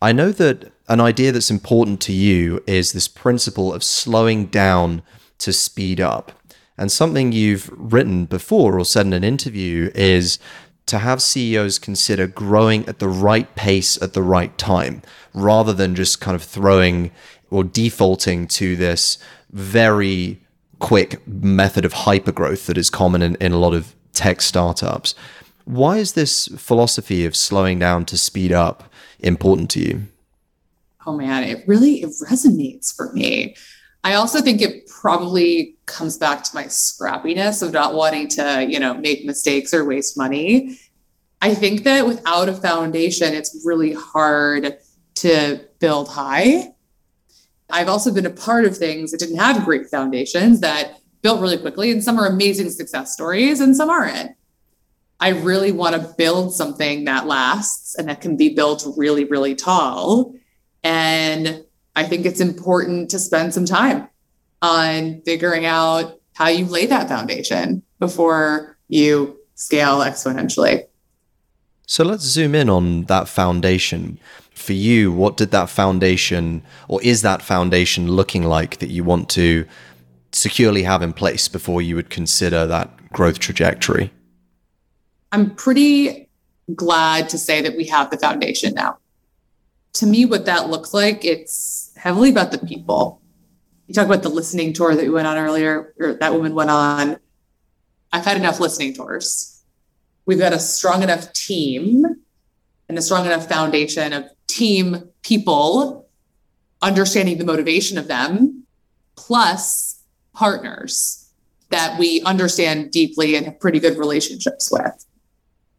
I 0.00 0.10
know 0.10 0.32
that 0.32 0.72
an 0.88 1.00
idea 1.00 1.30
that's 1.30 1.48
important 1.48 2.00
to 2.00 2.12
you 2.12 2.60
is 2.66 2.90
this 2.90 3.06
principle 3.06 3.72
of 3.72 3.84
slowing 3.84 4.46
down 4.46 5.02
to 5.38 5.52
speed 5.52 6.00
up. 6.00 6.32
And 6.76 6.90
something 6.90 7.30
you've 7.30 7.70
written 7.72 8.24
before 8.24 8.80
or 8.80 8.84
said 8.84 9.06
in 9.06 9.12
an 9.12 9.22
interview 9.22 9.92
is 9.94 10.40
to 10.86 10.98
have 10.98 11.22
CEOs 11.22 11.78
consider 11.78 12.26
growing 12.26 12.84
at 12.88 12.98
the 12.98 13.08
right 13.08 13.54
pace 13.54 13.96
at 14.02 14.12
the 14.12 14.24
right 14.24 14.58
time 14.58 15.02
rather 15.32 15.72
than 15.72 15.94
just 15.94 16.20
kind 16.20 16.34
of 16.34 16.42
throwing 16.42 17.12
or 17.48 17.62
defaulting 17.62 18.48
to 18.48 18.74
this 18.74 19.18
very 19.52 20.40
quick 20.82 21.24
method 21.28 21.84
of 21.84 21.94
hypergrowth 21.94 22.66
that 22.66 22.76
is 22.76 22.90
common 22.90 23.22
in, 23.22 23.36
in 23.36 23.52
a 23.52 23.56
lot 23.56 23.72
of 23.72 23.94
tech 24.12 24.42
startups. 24.42 25.14
Why 25.64 25.98
is 25.98 26.14
this 26.14 26.48
philosophy 26.58 27.24
of 27.24 27.36
slowing 27.36 27.78
down 27.78 28.04
to 28.06 28.18
speed 28.18 28.50
up 28.50 28.92
important 29.20 29.70
to 29.70 29.80
you? 29.80 30.02
Oh 31.06 31.16
man, 31.16 31.44
it 31.44 31.62
really 31.68 32.02
it 32.02 32.10
resonates 32.28 32.94
for 32.94 33.12
me. 33.12 33.54
I 34.02 34.14
also 34.14 34.40
think 34.40 34.60
it 34.60 34.88
probably 34.88 35.76
comes 35.86 36.18
back 36.18 36.42
to 36.44 36.54
my 36.54 36.64
scrappiness 36.64 37.62
of 37.62 37.72
not 37.72 37.94
wanting 37.94 38.26
to, 38.30 38.66
you 38.68 38.80
know, 38.80 38.92
make 38.94 39.24
mistakes 39.24 39.72
or 39.72 39.84
waste 39.84 40.18
money. 40.18 40.76
I 41.40 41.54
think 41.54 41.84
that 41.84 42.06
without 42.06 42.48
a 42.48 42.54
foundation, 42.54 43.34
it's 43.34 43.62
really 43.64 43.92
hard 43.92 44.78
to 45.16 45.60
build 45.78 46.08
high. 46.08 46.71
I've 47.72 47.88
also 47.88 48.12
been 48.12 48.26
a 48.26 48.30
part 48.30 48.66
of 48.66 48.76
things 48.76 49.10
that 49.10 49.18
didn't 49.18 49.38
have 49.38 49.64
great 49.64 49.88
foundations 49.88 50.60
that 50.60 50.98
built 51.22 51.40
really 51.40 51.56
quickly, 51.56 51.90
and 51.90 52.04
some 52.04 52.20
are 52.20 52.26
amazing 52.26 52.68
success 52.70 53.12
stories 53.12 53.60
and 53.60 53.74
some 53.74 53.88
aren't. 53.88 54.32
I 55.18 55.30
really 55.30 55.72
want 55.72 55.96
to 55.96 56.14
build 56.18 56.54
something 56.54 57.04
that 57.06 57.26
lasts 57.26 57.94
and 57.96 58.08
that 58.08 58.20
can 58.20 58.36
be 58.36 58.54
built 58.54 58.84
really, 58.96 59.24
really 59.24 59.54
tall. 59.54 60.34
And 60.82 61.64
I 61.96 62.04
think 62.04 62.26
it's 62.26 62.40
important 62.40 63.10
to 63.10 63.18
spend 63.18 63.54
some 63.54 63.64
time 63.64 64.08
on 64.60 65.22
figuring 65.22 65.64
out 65.64 66.20
how 66.34 66.48
you 66.48 66.66
lay 66.66 66.86
that 66.86 67.08
foundation 67.08 67.82
before 68.00 68.76
you 68.88 69.38
scale 69.54 69.98
exponentially. 69.98 70.84
So 71.92 72.04
let's 72.04 72.24
zoom 72.24 72.54
in 72.54 72.70
on 72.70 73.02
that 73.02 73.28
foundation 73.28 74.18
for 74.54 74.72
you, 74.72 75.12
what 75.12 75.36
did 75.36 75.50
that 75.50 75.68
foundation 75.68 76.62
or 76.88 77.02
is 77.02 77.20
that 77.20 77.42
foundation 77.42 78.08
looking 78.08 78.44
like 78.44 78.78
that 78.78 78.88
you 78.88 79.04
want 79.04 79.28
to 79.28 79.66
securely 80.32 80.84
have 80.84 81.02
in 81.02 81.12
place 81.12 81.48
before 81.48 81.82
you 81.82 81.94
would 81.96 82.08
consider 82.08 82.64
that 82.64 83.10
growth 83.12 83.40
trajectory? 83.40 84.10
I'm 85.32 85.54
pretty 85.54 86.30
glad 86.74 87.28
to 87.28 87.36
say 87.36 87.60
that 87.60 87.76
we 87.76 87.84
have 87.88 88.10
the 88.10 88.16
foundation 88.16 88.72
now. 88.72 88.96
To 89.92 90.06
me, 90.06 90.24
what 90.24 90.46
that 90.46 90.70
looks 90.70 90.94
like, 90.94 91.26
it's 91.26 91.92
heavily 91.96 92.30
about 92.30 92.52
the 92.52 92.66
people. 92.66 93.20
You 93.86 93.92
talk 93.92 94.06
about 94.06 94.22
the 94.22 94.30
listening 94.30 94.72
tour 94.72 94.94
that 94.94 95.04
we 95.04 95.10
went 95.10 95.26
on 95.26 95.36
earlier, 95.36 95.92
or 95.98 96.14
that 96.14 96.32
woman 96.32 96.54
went 96.54 96.70
on. 96.70 97.18
I've 98.14 98.24
had 98.24 98.38
enough 98.38 98.60
listening 98.60 98.94
tours. 98.94 99.51
We've 100.26 100.38
got 100.38 100.52
a 100.52 100.58
strong 100.58 101.02
enough 101.02 101.32
team 101.32 102.04
and 102.88 102.98
a 102.98 103.02
strong 103.02 103.26
enough 103.26 103.48
foundation 103.48 104.12
of 104.12 104.24
team 104.46 105.08
people, 105.22 106.08
understanding 106.80 107.38
the 107.38 107.44
motivation 107.44 107.98
of 107.98 108.08
them, 108.08 108.64
plus 109.16 110.02
partners 110.34 111.30
that 111.70 111.98
we 111.98 112.20
understand 112.22 112.90
deeply 112.90 113.34
and 113.34 113.46
have 113.46 113.58
pretty 113.58 113.80
good 113.80 113.96
relationships 113.96 114.70
with. 114.70 115.06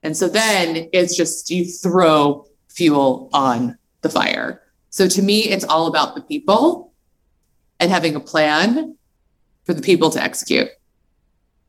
And 0.02 0.18
so 0.18 0.28
then 0.28 0.90
it's 0.92 1.16
just 1.16 1.50
you 1.50 1.66
throw 1.66 2.46
fuel 2.68 3.30
on 3.32 3.78
the 4.02 4.10
fire. 4.10 4.62
So 4.90 5.08
to 5.08 5.22
me, 5.22 5.44
it's 5.44 5.64
all 5.64 5.88
about 5.88 6.16
the 6.16 6.22
people 6.22 6.94
and 7.80 7.90
having 7.90 8.16
a 8.16 8.20
plan 8.20 8.98
for 9.66 9.74
the 9.74 9.82
people 9.82 10.10
to 10.12 10.22
execute. 10.22 10.68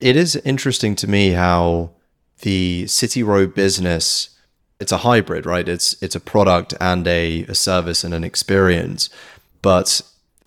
It 0.00 0.16
is 0.16 0.36
interesting 0.36 0.96
to 0.96 1.06
me 1.06 1.30
how 1.30 1.92
the 2.40 2.84
CITYROW 2.84 3.54
business 3.54 4.30
it's 4.80 4.92
a 4.92 4.98
hybrid, 4.98 5.46
right? 5.46 5.68
It's 5.68 6.00
it's 6.02 6.16
a 6.16 6.20
product 6.20 6.74
and 6.80 7.06
a, 7.06 7.44
a 7.44 7.54
service 7.54 8.04
and 8.04 8.12
an 8.12 8.24
experience. 8.24 9.08
But 9.62 10.02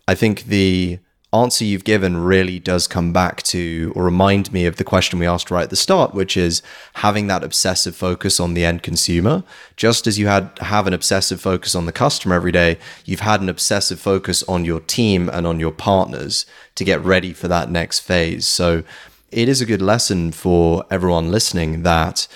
I 0.08 0.16
think 0.16 0.44
the 0.44 1.00
answer 1.34 1.66
you've 1.66 1.84
given 1.84 2.18
really 2.18 2.58
does 2.58 2.88
come 2.88 3.12
back 3.12 3.44
to 3.44 3.92
or 3.96 4.04
remind 4.04 4.54
me 4.54 4.66
of 4.66 4.78
the 4.78 4.84
question 4.84 5.20
we 5.20 5.28
asked 5.28 5.52
right 5.52 5.64
at 5.64 5.70
the 5.70 5.76
start, 5.76 6.14
which 6.14 6.38
is 6.38 6.62
having 6.96 7.28
that 7.28 7.44
obsessive 7.44 7.96
focus 7.96 8.40
on 8.40 8.54
the 8.54 8.64
end 8.64 8.82
consumer. 8.82 9.44
Just 9.76 10.08
as 10.08 10.18
you 10.18 10.28
had 10.28 10.52
have 10.60 10.88
an 10.88 10.94
obsessive 10.94 11.42
focus 11.42 11.76
on 11.76 11.86
the 11.86 11.92
customer 11.92 12.36
every 12.36 12.52
day, 12.52 12.78
you've 13.06 13.22
had 13.22 13.42
an 13.42 13.50
obsessive 13.50 14.00
focus 14.00 14.44
on 14.44 14.66
your 14.66 14.80
team 14.82 15.30
and 15.30 15.48
on 15.48 15.60
your 15.60 15.72
partners 15.72 16.46
to 16.76 16.84
get 16.84 17.04
ready 17.04 17.34
for 17.34 17.48
that 17.48 17.72
next 17.72 18.02
phase. 18.02 18.46
So 18.46 18.84
it 19.30 19.50
is 19.50 19.62
a 19.62 19.66
good 19.66 19.82
lesson 19.82 20.32
for 20.32 20.86
everyone 20.90 21.32
listening 21.32 21.84
that 21.84 22.28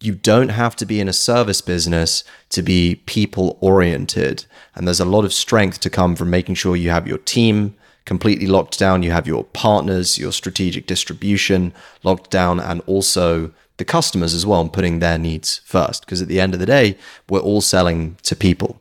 you 0.00 0.14
don't 0.14 0.48
have 0.48 0.74
to 0.76 0.86
be 0.86 0.98
in 0.98 1.08
a 1.08 1.12
service 1.12 1.60
business 1.60 2.24
to 2.48 2.62
be 2.62 3.02
people 3.06 3.58
oriented. 3.60 4.46
And 4.74 4.86
there's 4.86 5.00
a 5.00 5.04
lot 5.04 5.26
of 5.26 5.32
strength 5.32 5.80
to 5.80 5.90
come 5.90 6.16
from 6.16 6.30
making 6.30 6.54
sure 6.54 6.74
you 6.74 6.90
have 6.90 7.06
your 7.06 7.18
team 7.18 7.74
completely 8.06 8.46
locked 8.46 8.78
down, 8.78 9.02
you 9.02 9.10
have 9.10 9.26
your 9.26 9.44
partners, 9.44 10.18
your 10.18 10.32
strategic 10.32 10.86
distribution 10.86 11.74
locked 12.02 12.30
down, 12.30 12.58
and 12.58 12.80
also 12.86 13.52
the 13.76 13.84
customers 13.84 14.32
as 14.32 14.46
well, 14.46 14.62
and 14.62 14.72
putting 14.72 14.98
their 14.98 15.18
needs 15.18 15.60
first. 15.64 16.06
Because 16.06 16.22
at 16.22 16.28
the 16.28 16.40
end 16.40 16.54
of 16.54 16.60
the 16.60 16.66
day, 16.66 16.96
we're 17.28 17.40
all 17.40 17.60
selling 17.60 18.16
to 18.22 18.34
people. 18.34 18.80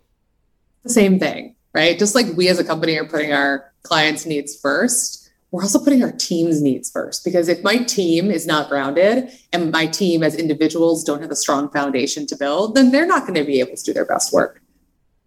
The 0.83 0.89
same 0.89 1.19
thing, 1.19 1.55
right? 1.73 1.99
Just 1.99 2.15
like 2.15 2.27
we 2.35 2.47
as 2.47 2.59
a 2.59 2.63
company 2.63 2.97
are 2.97 3.05
putting 3.05 3.33
our 3.33 3.71
clients' 3.83 4.25
needs 4.25 4.55
first 4.57 5.18
we're 5.51 5.63
also 5.63 5.79
putting 5.79 6.03
our 6.03 6.11
team's 6.11 6.61
needs 6.61 6.91
first 6.91 7.23
because 7.23 7.47
if 7.47 7.63
my 7.63 7.77
team 7.77 8.29
is 8.29 8.45
not 8.45 8.69
grounded 8.69 9.31
and 9.51 9.71
my 9.71 9.87
team 9.87 10.21
as 10.21 10.35
individuals 10.35 11.03
don't 11.03 11.21
have 11.21 11.31
a 11.31 11.35
strong 11.35 11.69
foundation 11.71 12.27
to 12.27 12.35
build, 12.35 12.75
then 12.75 12.91
they're 12.91 13.07
not 13.07 13.21
going 13.21 13.33
to 13.33 13.43
be 13.43 13.59
able 13.59 13.75
to 13.75 13.83
do 13.83 13.93
their 13.93 14.05
best 14.05 14.31
work. 14.31 14.61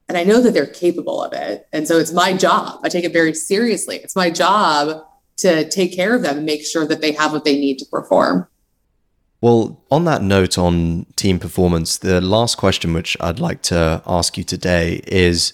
And 0.08 0.16
I 0.16 0.24
know 0.24 0.40
that 0.40 0.52
they're 0.52 0.66
capable 0.66 1.22
of 1.22 1.32
it. 1.32 1.66
And 1.72 1.88
so 1.88 1.98
it's 1.98 2.12
my 2.12 2.36
job. 2.36 2.80
I 2.84 2.88
take 2.88 3.04
it 3.04 3.12
very 3.12 3.34
seriously. 3.34 3.96
It's 3.96 4.14
my 4.14 4.30
job 4.30 5.04
to 5.38 5.68
take 5.68 5.94
care 5.94 6.14
of 6.14 6.22
them 6.22 6.36
and 6.36 6.46
make 6.46 6.64
sure 6.64 6.86
that 6.86 7.00
they 7.00 7.12
have 7.12 7.32
what 7.32 7.44
they 7.44 7.58
need 7.58 7.78
to 7.78 7.86
perform. 7.86 8.46
Well, 9.40 9.82
on 9.90 10.04
that 10.04 10.22
note 10.22 10.56
on 10.56 11.06
team 11.16 11.40
performance, 11.40 11.98
the 11.98 12.20
last 12.20 12.56
question 12.56 12.92
which 12.92 13.16
I'd 13.20 13.40
like 13.40 13.62
to 13.62 14.00
ask 14.06 14.38
you 14.38 14.44
today 14.44 15.02
is 15.06 15.52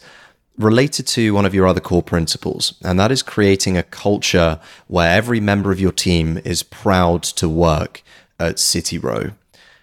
related 0.59 1.07
to 1.07 1.33
one 1.33 1.47
of 1.47 1.55
your 1.55 1.67
other 1.67 1.81
core 1.81 2.03
principles, 2.03 2.75
and 2.83 2.99
that 2.99 3.13
is 3.13 3.23
creating 3.23 3.77
a 3.77 3.83
culture 3.83 4.61
where 4.89 5.11
every 5.17 5.41
member 5.41 5.71
of 5.71 5.81
your 5.81 5.93
team 5.93 6.39
is 6.45 6.63
proud 6.63 7.23
to 7.23 7.49
work 7.49 8.03
at 8.39 8.57
CITYROW. 8.57 9.33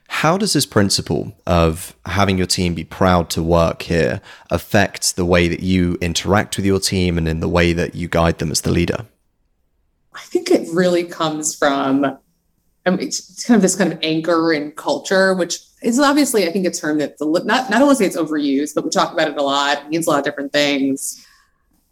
how 0.08 0.38
does 0.38 0.54
this 0.54 0.66
principle 0.66 1.36
of 1.46 1.96
having 2.06 2.38
your 2.38 2.48
team 2.48 2.74
be 2.74 2.84
proud 2.84 3.30
to 3.32 3.42
work 3.42 3.82
here 3.84 4.22
affect 4.50 5.16
the 5.16 5.26
way 5.26 5.48
that 5.48 5.62
you 5.62 5.98
interact 6.00 6.56
with 6.58 6.66
your 6.66 6.80
team 6.80 7.18
and 7.18 7.28
in 7.28 7.40
the 7.40 7.50
way 7.50 7.74
that 7.74 7.96
you 7.96 8.08
guide 8.08 8.38
them 8.40 8.52
as 8.52 8.62
the 8.62 8.72
leader? 8.72 9.06
I 10.14 10.22
think 10.22 10.52
it 10.52 10.68
really 10.72 11.04
comes 11.04 11.56
from 11.56 12.18
I 12.86 12.92
mean, 12.92 13.00
it's 13.00 13.46
kind 13.46 13.56
of 13.56 13.62
this 13.62 13.76
kind 13.76 13.92
of 13.92 14.00
anchor 14.04 14.54
in 14.54 14.72
culture, 14.72 15.34
which 15.34 15.60
is 15.82 16.00
obviously, 16.00 16.48
I 16.48 16.52
think, 16.52 16.68
a 16.68 16.72
term 16.72 17.00
that 17.00 17.16
not 17.20 17.70
not 17.70 17.82
only 17.82 17.96
say 17.96 18.06
it's 18.06 18.18
overused, 18.18 18.76
but 18.76 18.84
we 18.84 18.90
talk 18.90 19.12
about 19.12 19.28
it 19.28 19.38
a 19.38 19.42
lot. 19.42 19.80
It 19.80 19.90
means 19.90 20.08
a 20.08 20.12
lot 20.12 20.20
of 20.20 20.26
different 20.26 20.52
things. 20.52 21.26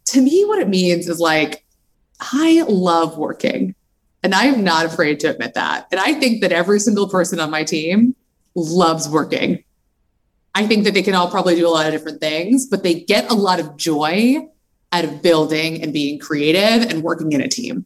To 0.05 0.21
me, 0.21 0.45
what 0.45 0.59
it 0.59 0.69
means 0.69 1.07
is 1.07 1.19
like 1.19 1.65
I 2.19 2.63
love 2.67 3.17
working, 3.17 3.75
and 4.21 4.35
I 4.35 4.45
am 4.45 4.63
not 4.63 4.85
afraid 4.85 5.19
to 5.21 5.31
admit 5.31 5.55
that. 5.55 5.87
And 5.91 5.99
I 5.99 6.13
think 6.13 6.41
that 6.41 6.51
every 6.51 6.79
single 6.79 7.09
person 7.09 7.39
on 7.39 7.49
my 7.49 7.63
team 7.63 8.15
loves 8.55 9.09
working. 9.09 9.63
I 10.55 10.67
think 10.67 10.83
that 10.83 10.93
they 10.93 11.01
can 11.01 11.15
all 11.15 11.31
probably 11.31 11.55
do 11.55 11.67
a 11.67 11.69
lot 11.69 11.87
of 11.87 11.91
different 11.91 12.21
things, 12.21 12.67
but 12.67 12.83
they 12.83 12.93
get 12.93 13.31
a 13.31 13.33
lot 13.33 13.59
of 13.59 13.75
joy 13.77 14.47
out 14.91 15.03
of 15.03 15.23
building 15.23 15.81
and 15.81 15.91
being 15.91 16.19
creative 16.19 16.87
and 16.89 17.01
working 17.01 17.31
in 17.31 17.41
a 17.41 17.47
team. 17.47 17.85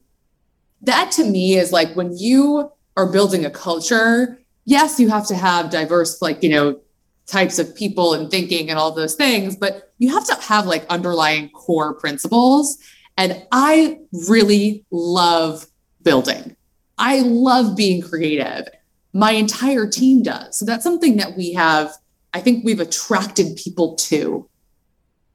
That 0.82 1.12
to 1.14 1.24
me 1.24 1.56
is 1.56 1.72
like 1.72 1.96
when 1.96 2.18
you 2.18 2.72
are 2.98 3.10
building 3.10 3.46
a 3.46 3.50
culture, 3.50 4.40
yes, 4.66 5.00
you 5.00 5.10
have 5.10 5.26
to 5.28 5.36
have 5.36 5.70
diverse, 5.70 6.22
like, 6.22 6.44
you 6.44 6.50
know, 6.50 6.80
types 7.28 7.60
of 7.60 7.76
people 7.76 8.14
and 8.14 8.32
thinking 8.32 8.70
and 8.70 8.80
all 8.80 8.92
those 8.92 9.16
things, 9.16 9.56
but 9.56 9.94
you 10.00 10.12
have 10.14 10.26
to 10.26 10.36
have 10.36 10.66
like 10.66 10.86
underlying 10.90 11.50
core 11.50 11.94
principles. 11.94 12.78
And 13.18 13.46
I 13.52 14.00
really 14.28 14.86
love 14.92 15.66
building. 16.04 16.56
I 16.98 17.20
love 17.20 17.76
being 17.76 18.02
creative. 18.02 18.68
My 19.14 19.32
entire 19.32 19.88
team 19.88 20.24
does. 20.24 20.58
So 20.58 20.66
that's 20.66 20.84
something 20.84 21.18
that 21.18 21.38
we 21.38 21.54
have, 21.54 21.92
I 22.34 22.40
think 22.40 22.64
we've 22.64 22.80
attracted 22.80 23.58
people 23.58 23.96
to. 23.96 24.50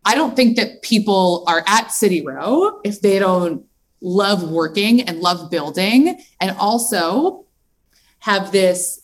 I 0.05 0.15
don't 0.15 0.35
think 0.35 0.57
that 0.57 0.83
people 0.83 1.45
are 1.47 1.63
at 1.67 1.89
CITYROW 1.89 2.81
if 2.85 3.01
they 3.01 3.19
don't 3.19 3.65
love 4.01 4.51
working 4.51 5.03
and 5.03 5.21
love 5.21 5.51
building 5.51 6.21
and 6.41 6.57
also 6.59 7.42
have 8.23 8.53
this 8.53 9.01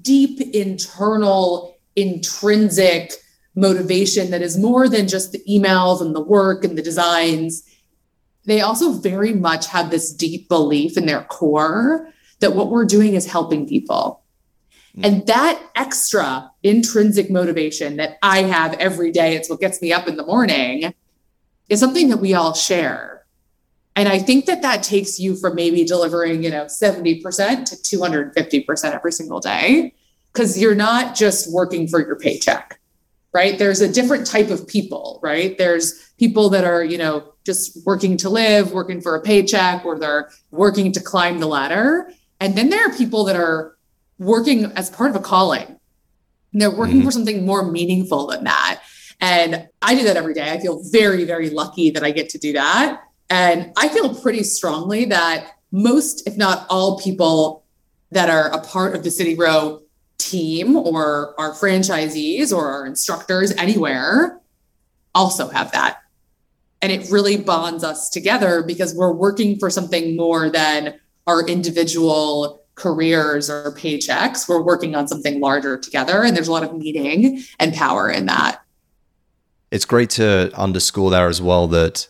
deep 0.00 0.40
internal 0.54 1.76
intrinsic 1.96 3.12
motivation 3.56 4.30
that 4.30 4.42
is 4.42 4.56
more 4.56 4.88
than 4.88 5.08
just 5.08 5.32
the 5.32 5.42
emails 5.48 6.00
and 6.00 6.14
the 6.14 6.20
work 6.20 6.64
and 6.64 6.78
the 6.78 6.82
designs. 6.82 7.68
They 8.44 8.60
also 8.60 8.92
very 8.92 9.32
much 9.32 9.66
have 9.66 9.90
this 9.90 10.14
deep 10.14 10.48
belief 10.48 10.96
in 10.96 11.06
their 11.06 11.24
core 11.24 12.12
that 12.38 12.54
what 12.54 12.70
we're 12.70 12.84
doing 12.84 13.14
is 13.14 13.26
helping 13.26 13.66
people. 13.66 14.22
Mm. 14.96 15.04
And 15.04 15.26
that 15.26 15.60
extra 15.74 16.48
intrinsic 16.62 17.28
motivation 17.28 17.96
that 17.96 18.18
I 18.22 18.42
have 18.42 18.74
every 18.74 19.10
day, 19.10 19.34
it's 19.34 19.50
what 19.50 19.58
gets 19.58 19.82
me 19.82 19.92
up 19.92 20.06
in 20.06 20.16
the 20.16 20.24
morning, 20.24 20.94
is 21.68 21.80
something 21.80 22.08
that 22.10 22.18
we 22.18 22.34
all 22.34 22.54
share. 22.54 23.19
And 23.96 24.08
I 24.08 24.18
think 24.18 24.46
that 24.46 24.62
that 24.62 24.82
takes 24.82 25.18
you 25.18 25.36
from 25.36 25.54
maybe 25.54 25.84
delivering, 25.84 26.42
you 26.42 26.50
know, 26.50 26.64
70% 26.66 27.20
to 27.20 27.96
250% 27.96 28.94
every 28.94 29.12
single 29.12 29.40
day 29.40 29.94
because 30.32 30.60
you're 30.60 30.74
not 30.74 31.14
just 31.14 31.52
working 31.52 31.88
for 31.88 32.00
your 32.00 32.16
paycheck, 32.16 32.78
right? 33.32 33.58
There's 33.58 33.80
a 33.80 33.92
different 33.92 34.26
type 34.26 34.50
of 34.50 34.66
people, 34.66 35.18
right? 35.22 35.58
There's 35.58 36.12
people 36.18 36.50
that 36.50 36.64
are, 36.64 36.84
you 36.84 36.98
know, 36.98 37.32
just 37.44 37.84
working 37.84 38.16
to 38.18 38.30
live, 38.30 38.72
working 38.72 39.00
for 39.00 39.16
a 39.16 39.20
paycheck, 39.20 39.84
or 39.84 39.98
they're 39.98 40.30
working 40.50 40.92
to 40.92 41.00
climb 41.00 41.40
the 41.40 41.46
ladder. 41.46 42.12
And 42.38 42.56
then 42.56 42.70
there 42.70 42.88
are 42.88 42.96
people 42.96 43.24
that 43.24 43.36
are 43.36 43.76
working 44.18 44.66
as 44.76 44.88
part 44.90 45.10
of 45.10 45.16
a 45.16 45.20
calling. 45.20 45.66
And 46.52 46.62
they're 46.62 46.70
working 46.70 46.96
mm-hmm. 46.98 47.06
for 47.06 47.10
something 47.10 47.44
more 47.44 47.68
meaningful 47.68 48.28
than 48.28 48.44
that. 48.44 48.82
And 49.20 49.68
I 49.82 49.94
do 49.94 50.04
that 50.04 50.16
every 50.16 50.34
day. 50.34 50.50
I 50.50 50.60
feel 50.60 50.82
very, 50.90 51.24
very 51.24 51.50
lucky 51.50 51.90
that 51.90 52.02
I 52.02 52.10
get 52.10 52.30
to 52.30 52.38
do 52.38 52.52
that. 52.54 53.02
And 53.30 53.72
I 53.76 53.88
feel 53.88 54.14
pretty 54.14 54.42
strongly 54.42 55.06
that 55.06 55.52
most, 55.70 56.26
if 56.26 56.36
not 56.36 56.66
all 56.68 56.98
people 57.00 57.64
that 58.10 58.28
are 58.28 58.48
a 58.48 58.60
part 58.60 58.96
of 58.96 59.04
the 59.04 59.08
CITYROW 59.08 59.80
team 60.18 60.76
or 60.76 61.40
our 61.40 61.52
franchisees 61.52 62.52
or 62.52 62.68
our 62.68 62.86
instructors 62.86 63.52
anywhere 63.52 64.40
also 65.14 65.48
have 65.48 65.72
that. 65.72 65.98
And 66.82 66.90
it 66.90 67.10
really 67.10 67.36
bonds 67.36 67.84
us 67.84 68.10
together 68.10 68.62
because 68.62 68.94
we're 68.94 69.12
working 69.12 69.58
for 69.58 69.70
something 69.70 70.16
more 70.16 70.50
than 70.50 70.98
our 71.26 71.46
individual 71.46 72.64
careers 72.74 73.50
or 73.50 73.72
paychecks. 73.72 74.48
We're 74.48 74.62
working 74.62 74.94
on 74.94 75.06
something 75.06 75.40
larger 75.40 75.76
together. 75.76 76.24
And 76.24 76.34
there's 76.34 76.48
a 76.48 76.52
lot 76.52 76.64
of 76.64 76.74
meaning 76.74 77.42
and 77.58 77.74
power 77.74 78.10
in 78.10 78.26
that. 78.26 78.62
It's 79.70 79.84
great 79.84 80.10
to 80.10 80.50
underscore 80.54 81.10
there 81.10 81.28
as 81.28 81.40
well 81.40 81.68
that 81.68 82.08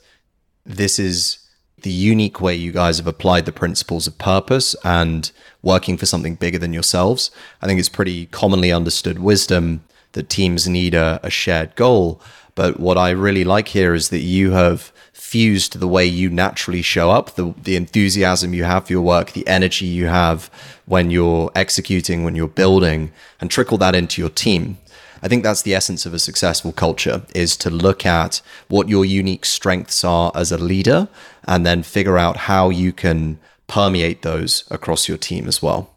this 0.64 0.98
is 0.98 1.38
the 1.82 1.90
unique 1.90 2.40
way 2.40 2.54
you 2.54 2.72
guys 2.72 2.98
have 2.98 3.06
applied 3.06 3.46
the 3.46 3.52
principles 3.52 4.06
of 4.06 4.18
purpose 4.18 4.76
and 4.84 5.30
working 5.62 5.96
for 5.96 6.06
something 6.06 6.34
bigger 6.34 6.58
than 6.58 6.72
yourselves. 6.72 7.30
I 7.62 7.66
think 7.66 7.78
it's 7.78 7.88
pretty 7.88 8.26
commonly 8.26 8.72
understood 8.72 9.18
wisdom 9.18 9.82
that 10.12 10.28
teams 10.28 10.68
need 10.68 10.94
a, 10.94 11.20
a, 11.22 11.30
shared 11.30 11.74
goal. 11.76 12.20
But 12.54 12.80
what 12.80 12.98
I 12.98 13.10
really 13.10 13.44
like 13.44 13.68
here 13.68 13.94
is 13.94 14.08
that 14.08 14.18
you 14.18 14.50
have 14.50 14.92
fused 15.12 15.78
the 15.78 15.88
way 15.88 16.04
you 16.04 16.28
naturally 16.28 16.82
show 16.82 17.10
up, 17.10 17.36
the, 17.36 17.54
the 17.62 17.76
enthusiasm 17.76 18.52
you 18.52 18.64
have 18.64 18.86
for 18.86 18.92
your 18.92 19.02
work, 19.02 19.32
the 19.32 19.46
energy 19.46 19.86
you 19.86 20.06
have 20.06 20.50
when 20.86 21.10
you're 21.10 21.52
executing, 21.54 22.24
when 22.24 22.34
you're 22.34 22.48
building, 22.48 23.12
and 23.40 23.50
trickle 23.50 23.78
that 23.78 23.94
into 23.94 24.20
your 24.20 24.30
team. 24.30 24.76
I 25.22 25.28
think 25.28 25.42
that's 25.42 25.62
the 25.62 25.74
essence 25.74 26.06
of 26.06 26.14
a 26.14 26.18
successful 26.18 26.72
culture 26.72 27.22
is 27.34 27.56
to 27.58 27.70
look 27.70 28.06
at 28.06 28.40
what 28.68 28.88
your 28.88 29.04
unique 29.04 29.44
strengths 29.44 30.02
are 30.04 30.32
as 30.34 30.50
a 30.50 30.58
leader 30.58 31.08
and 31.46 31.66
then 31.66 31.82
figure 31.82 32.16
out 32.16 32.36
how 32.36 32.70
you 32.70 32.92
can 32.92 33.38
permeate 33.66 34.22
those 34.22 34.64
across 34.70 35.08
your 35.08 35.18
team 35.18 35.46
as 35.46 35.62
well. 35.62 35.94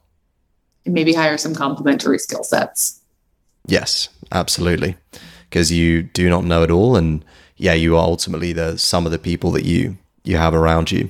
And 0.86 0.94
maybe 0.94 1.14
hire 1.14 1.38
some 1.38 1.56
complementary 1.56 2.20
skill 2.20 2.44
sets. 2.44 3.02
Yes, 3.66 4.10
absolutely. 4.32 4.98
Because 5.50 5.72
you 5.72 6.04
do 6.04 6.30
not 6.30 6.44
know 6.44 6.64
it 6.64 6.72
all 6.72 6.96
and 6.96 7.24
yeah, 7.56 7.74
you 7.74 7.96
are 7.96 8.04
ultimately 8.04 8.52
the 8.52 8.78
some 8.78 9.06
of 9.06 9.12
the 9.12 9.20
people 9.20 9.52
that 9.52 9.64
you 9.64 9.98
you 10.24 10.38
have 10.38 10.54
around 10.54 10.92
you. 10.92 11.10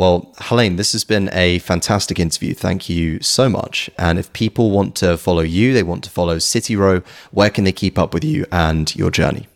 Well, 0.00 0.32
Helaine, 0.38 0.76
this 0.76 0.92
has 0.92 1.04
been 1.04 1.28
a 1.30 1.58
fantastic 1.58 2.18
interview. 2.18 2.54
Thank 2.54 2.88
you 2.88 3.20
so 3.20 3.50
much. 3.50 3.90
And 3.98 4.18
if 4.18 4.32
people 4.32 4.70
want 4.70 4.94
to 4.96 5.18
follow 5.18 5.42
you, 5.42 5.74
they 5.74 5.82
want 5.82 6.04
to 6.04 6.10
follow 6.10 6.38
CITYROW, 6.38 7.04
where 7.32 7.50
can 7.50 7.64
they 7.64 7.72
keep 7.72 7.98
up 7.98 8.14
with 8.14 8.24
you 8.24 8.46
and 8.50 8.96
your 8.96 9.10
journey? 9.10 9.46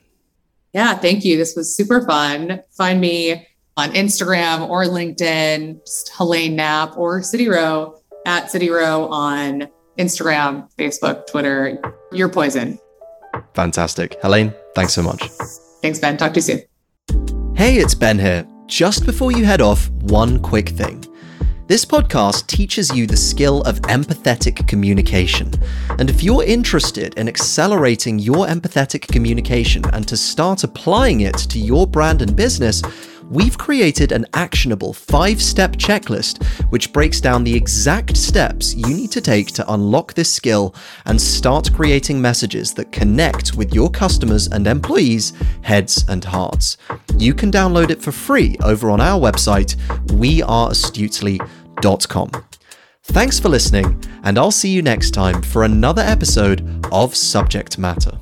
Yeah, 0.75 0.97
thank 0.97 1.25
you. 1.25 1.39
This 1.39 1.57
was 1.57 1.75
super 1.75 2.05
fun. 2.05 2.61
Find 2.77 3.01
me 3.01 3.49
on 3.79 3.93
Instagram 3.93 4.69
or 4.69 4.85
LinkedIn, 4.85 5.83
just 5.87 6.11
Helaine 6.13 6.57
Knapp 6.57 6.99
or 6.99 7.21
CITYROW 7.21 7.99
at 8.27 8.51
CITYROW 8.51 9.09
on 9.11 9.69
Instagram, 9.99 10.71
Facebook, 10.77 11.27
Twitter. 11.27 11.81
Your 12.13 12.29
poison. 12.29 12.79
Fantastic. 13.55 14.19
Helaine, 14.21 14.53
thanks 14.75 14.93
so 14.93 15.03
much. 15.03 15.27
Thanks, 15.81 16.01
Ben. 16.01 16.19
Talk 16.19 16.35
to 16.35 16.37
you 16.37 16.43
soon. 16.43 17.57
Hey, 17.57 17.77
it's 17.79 17.95
Ben 17.95 18.19
here. 18.19 18.47
Just 18.67 19.05
before 19.05 19.31
you 19.31 19.45
head 19.45 19.61
off, 19.61 19.91
one 19.91 20.41
quick 20.41 20.71
thing. 20.71 21.05
This 21.67 21.85
podcast 21.85 22.47
teaches 22.47 22.95
you 22.95 23.07
the 23.07 23.17
skill 23.17 23.61
of 23.63 23.81
empathetic 23.83 24.67
communication. 24.67 25.51
And 25.99 26.09
if 26.09 26.23
you're 26.23 26.43
interested 26.45 27.13
in 27.19 27.29
accelerating 27.29 28.19
your 28.19 28.47
empathetic 28.47 29.07
communication 29.09 29.85
and 29.93 30.09
to 30.09 30.17
start 30.17 30.65
applying 30.65 31.21
it 31.21 31.37
to 31.37 31.59
your 31.59 31.87
brand 31.87 32.23
and 32.23 32.35
business, 32.35 32.83
we've 33.31 33.57
created 33.59 34.13
an 34.13 34.25
actionable 34.35 34.93
five 34.93 35.43
step 35.43 35.73
checklist 35.73 36.45
which 36.71 36.93
breaks 36.93 37.21
down 37.21 37.43
the 37.45 37.55
exact 37.55 38.17
steps 38.17 38.75
you 38.75 38.95
need 38.95 39.11
to 39.11 39.21
take 39.21 39.49
to 39.49 39.73
unlock 39.73 40.15
this 40.15 40.33
skill 40.33 40.75
and 41.07 41.21
start 41.21 41.73
creating 41.73 42.21
messages 42.21 42.75
that 42.75 42.93
connect 42.93 43.55
with 43.55 43.75
your 43.75 43.91
customers 43.91 44.47
and 44.49 44.67
employees' 44.67 45.33
heads 45.63 46.05
and 46.09 46.25
hearts. 46.25 46.77
You 47.17 47.35
can 47.35 47.51
download 47.51 47.91
it 47.91 48.03
for 48.03 48.13
free 48.13 48.57
over 48.63 48.91
on 48.91 49.01
our 49.01 49.19
website, 49.21 49.77
weareastutely.com. 50.07 52.31
Thanks 53.07 53.39
for 53.39 53.51
listening, 53.51 54.03
and 54.23 54.39
I'll 54.39 54.51
see 54.51 54.71
you 54.71 54.81
next 54.81 55.11
time 55.11 55.43
for 55.43 55.65
another 55.65 56.01
episode 56.01 56.87
of 56.91 57.15
Subject 57.15 57.79
Matter. 57.79 58.19